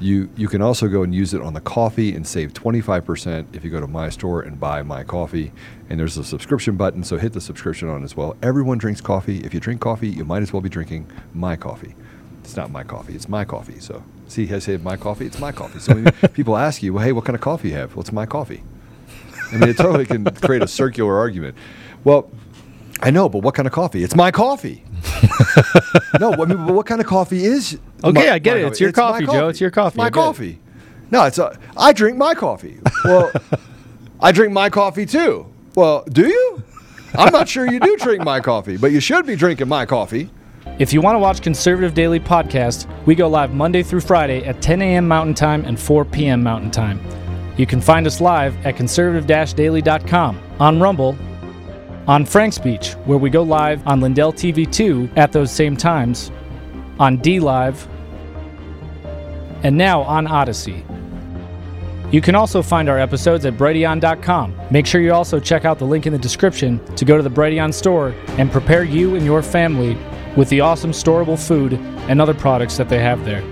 You 0.00 0.28
you 0.36 0.48
can 0.48 0.60
also 0.60 0.88
go 0.88 1.04
and 1.04 1.14
use 1.14 1.34
it 1.34 1.40
on 1.40 1.54
the 1.54 1.60
coffee 1.60 2.14
and 2.14 2.26
save 2.26 2.52
25% 2.52 3.54
if 3.54 3.64
you 3.64 3.70
go 3.70 3.80
to 3.80 3.86
my 3.86 4.08
store 4.08 4.42
and 4.42 4.58
buy 4.58 4.82
my 4.82 5.04
coffee. 5.04 5.52
And 5.90 6.00
there's 6.00 6.16
a 6.16 6.24
subscription 6.24 6.76
button, 6.76 7.04
so 7.04 7.18
hit 7.18 7.32
the 7.34 7.40
subscription 7.40 7.88
on 7.88 8.04
as 8.04 8.16
well. 8.16 8.36
Everyone 8.42 8.78
drinks 8.78 9.00
coffee. 9.00 9.38
If 9.40 9.52
you 9.52 9.60
drink 9.60 9.80
coffee, 9.80 10.08
you 10.08 10.24
might 10.24 10.42
as 10.42 10.52
well 10.52 10.62
be 10.62 10.68
drinking 10.70 11.10
my 11.34 11.56
coffee. 11.56 11.94
It's 12.42 12.56
not 12.56 12.70
my 12.70 12.84
coffee, 12.84 13.14
it's 13.14 13.28
my 13.28 13.44
coffee. 13.44 13.80
So 13.80 14.02
see, 14.28 14.52
I 14.52 14.58
said 14.58 14.82
my 14.82 14.96
coffee, 14.96 15.26
it's 15.26 15.38
my 15.38 15.52
coffee. 15.52 15.78
So 15.78 15.94
when 15.94 16.12
people 16.32 16.56
ask 16.56 16.82
you, 16.82 16.92
well, 16.94 17.04
hey, 17.04 17.12
what 17.12 17.24
kind 17.24 17.34
of 17.34 17.40
coffee 17.42 17.68
you 17.68 17.74
have? 17.74 17.94
Well, 17.94 18.02
it's 18.02 18.12
my 18.12 18.26
coffee. 18.26 18.62
I 19.52 19.56
mean, 19.56 19.68
it 19.68 19.76
totally 19.76 20.06
can 20.06 20.24
create 20.42 20.62
a 20.62 20.68
circular 20.68 21.16
argument. 21.16 21.56
Well, 22.02 22.30
I 23.00 23.10
know, 23.10 23.28
but 23.28 23.42
what 23.42 23.54
kind 23.54 23.66
of 23.66 23.72
coffee? 23.72 24.02
It's 24.04 24.14
my 24.14 24.30
coffee. 24.30 24.84
no, 26.20 26.32
I 26.32 26.44
mean, 26.44 26.66
but 26.66 26.74
what 26.74 26.86
kind 26.86 27.00
of 27.00 27.06
coffee 27.06 27.44
is? 27.44 27.78
Okay, 28.02 28.26
my- 28.26 28.32
I 28.34 28.38
get 28.38 28.56
it. 28.56 28.66
It's 28.66 28.80
your 28.80 28.90
my 28.90 28.92
coffee, 28.92 29.26
Joe. 29.26 29.48
It's 29.48 29.60
your 29.60 29.70
coffee. 29.70 29.96
my 29.98 30.04
get 30.04 30.08
it. 30.08 30.14
coffee. 30.14 30.60
No, 31.10 31.24
it's 31.24 31.38
a, 31.38 31.58
I 31.76 31.92
drink 31.92 32.16
my 32.16 32.34
coffee. 32.34 32.78
Well, 33.04 33.30
I 34.20 34.32
drink 34.32 34.52
my 34.52 34.70
coffee 34.70 35.06
too. 35.06 35.53
Well, 35.74 36.04
do 36.08 36.26
you? 36.26 36.62
I'm 37.16 37.32
not 37.32 37.48
sure 37.48 37.70
you 37.70 37.80
do 37.80 37.96
drink 37.96 38.24
my 38.24 38.40
coffee, 38.40 38.76
but 38.76 38.92
you 38.92 39.00
should 39.00 39.26
be 39.26 39.36
drinking 39.36 39.68
my 39.68 39.86
coffee. 39.86 40.30
If 40.78 40.92
you 40.92 41.00
want 41.00 41.14
to 41.14 41.18
watch 41.18 41.42
Conservative 41.42 41.94
Daily 41.94 42.18
Podcast, 42.18 42.88
we 43.06 43.14
go 43.14 43.28
live 43.28 43.54
Monday 43.54 43.82
through 43.82 44.00
Friday 44.00 44.44
at 44.44 44.60
10 44.62 44.82
a.m. 44.82 45.06
Mountain 45.06 45.34
Time 45.34 45.64
and 45.64 45.78
4 45.78 46.04
p.m. 46.04 46.42
Mountain 46.42 46.70
Time. 46.70 47.00
You 47.56 47.66
can 47.66 47.80
find 47.80 48.06
us 48.06 48.20
live 48.20 48.54
at 48.66 48.76
conservative-daily.com, 48.76 50.40
on 50.58 50.80
Rumble, 50.80 51.16
on 52.08 52.24
FrankSpeech, 52.24 52.94
where 53.06 53.18
we 53.18 53.30
go 53.30 53.42
live 53.42 53.86
on 53.86 54.00
Lindell 54.00 54.32
TV 54.32 54.70
2 54.70 55.10
at 55.16 55.30
those 55.30 55.52
same 55.52 55.76
times, 55.76 56.32
on 56.98 57.18
DLive, 57.18 57.86
and 59.62 59.76
now 59.76 60.02
on 60.02 60.26
Odysee. 60.26 60.84
You 62.10 62.20
can 62.20 62.34
also 62.34 62.62
find 62.62 62.88
our 62.88 62.98
episodes 62.98 63.44
at 63.44 63.54
Brighteon.com. 63.54 64.54
Make 64.70 64.86
sure 64.86 65.00
you 65.00 65.12
also 65.12 65.40
check 65.40 65.64
out 65.64 65.78
the 65.78 65.84
link 65.84 66.06
in 66.06 66.12
the 66.12 66.18
description 66.18 66.84
to 66.94 67.04
go 67.04 67.16
to 67.16 67.22
the 67.22 67.30
Brighteon 67.30 67.72
store 67.72 68.14
and 68.38 68.50
prepare 68.52 68.84
you 68.84 69.16
and 69.16 69.24
your 69.24 69.42
family 69.42 69.98
with 70.36 70.48
the 70.48 70.60
awesome 70.60 70.92
storable 70.92 71.38
food 71.38 71.74
and 72.08 72.20
other 72.20 72.34
products 72.34 72.76
that 72.76 72.88
they 72.88 73.00
have 73.00 73.24
there. 73.24 73.42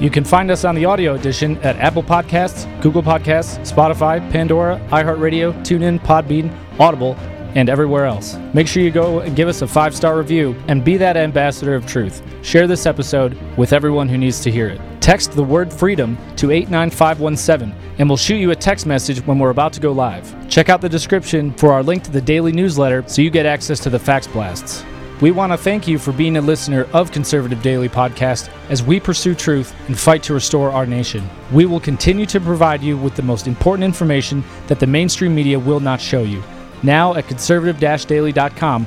You 0.00 0.10
can 0.10 0.24
find 0.24 0.50
us 0.50 0.64
on 0.64 0.74
the 0.74 0.84
audio 0.84 1.14
edition 1.14 1.56
at 1.58 1.76
Apple 1.76 2.02
Podcasts, 2.02 2.66
Google 2.82 3.02
Podcasts, 3.02 3.60
Spotify, 3.70 4.18
Pandora, 4.32 4.80
iHeartRadio, 4.90 5.52
TuneIn, 5.64 6.00
Podbean, 6.00 6.52
Audible, 6.80 7.14
and 7.54 7.68
everywhere 7.68 8.06
else. 8.06 8.36
Make 8.52 8.66
sure 8.66 8.82
you 8.82 8.90
go 8.90 9.20
and 9.20 9.36
give 9.36 9.48
us 9.48 9.62
a 9.62 9.66
five 9.66 9.94
star 9.94 10.18
review 10.18 10.56
and 10.68 10.84
be 10.84 10.96
that 10.96 11.16
ambassador 11.16 11.74
of 11.74 11.86
truth. 11.86 12.22
Share 12.42 12.66
this 12.66 12.86
episode 12.86 13.38
with 13.56 13.72
everyone 13.72 14.08
who 14.08 14.18
needs 14.18 14.40
to 14.40 14.50
hear 14.50 14.68
it. 14.68 14.80
Text 15.02 15.32
the 15.32 15.42
word 15.42 15.72
freedom 15.72 16.16
to 16.36 16.52
89517 16.52 17.74
and 17.98 18.08
we'll 18.08 18.16
shoot 18.16 18.36
you 18.36 18.52
a 18.52 18.56
text 18.56 18.86
message 18.86 19.18
when 19.26 19.36
we're 19.40 19.50
about 19.50 19.72
to 19.72 19.80
go 19.80 19.90
live. 19.90 20.48
Check 20.48 20.68
out 20.68 20.80
the 20.80 20.88
description 20.88 21.52
for 21.54 21.72
our 21.72 21.82
link 21.82 22.04
to 22.04 22.12
the 22.12 22.20
daily 22.20 22.52
newsletter 22.52 23.02
so 23.08 23.20
you 23.20 23.28
get 23.28 23.44
access 23.44 23.80
to 23.80 23.90
the 23.90 23.98
fax 23.98 24.28
blasts. 24.28 24.84
We 25.20 25.32
want 25.32 25.52
to 25.52 25.56
thank 25.56 25.88
you 25.88 25.98
for 25.98 26.12
being 26.12 26.36
a 26.36 26.40
listener 26.40 26.86
of 26.92 27.10
Conservative 27.10 27.60
Daily 27.62 27.88
Podcast 27.88 28.48
as 28.70 28.84
we 28.84 29.00
pursue 29.00 29.34
truth 29.34 29.74
and 29.88 29.98
fight 29.98 30.22
to 30.22 30.34
restore 30.34 30.70
our 30.70 30.86
nation. 30.86 31.28
We 31.52 31.66
will 31.66 31.80
continue 31.80 32.26
to 32.26 32.40
provide 32.40 32.80
you 32.80 32.96
with 32.96 33.16
the 33.16 33.22
most 33.22 33.48
important 33.48 33.84
information 33.84 34.44
that 34.68 34.78
the 34.78 34.86
mainstream 34.86 35.34
media 35.34 35.58
will 35.58 35.80
not 35.80 36.00
show 36.00 36.22
you. 36.22 36.44
Now 36.84 37.14
at 37.14 37.26
conservative 37.26 37.80
daily.com, 37.80 38.86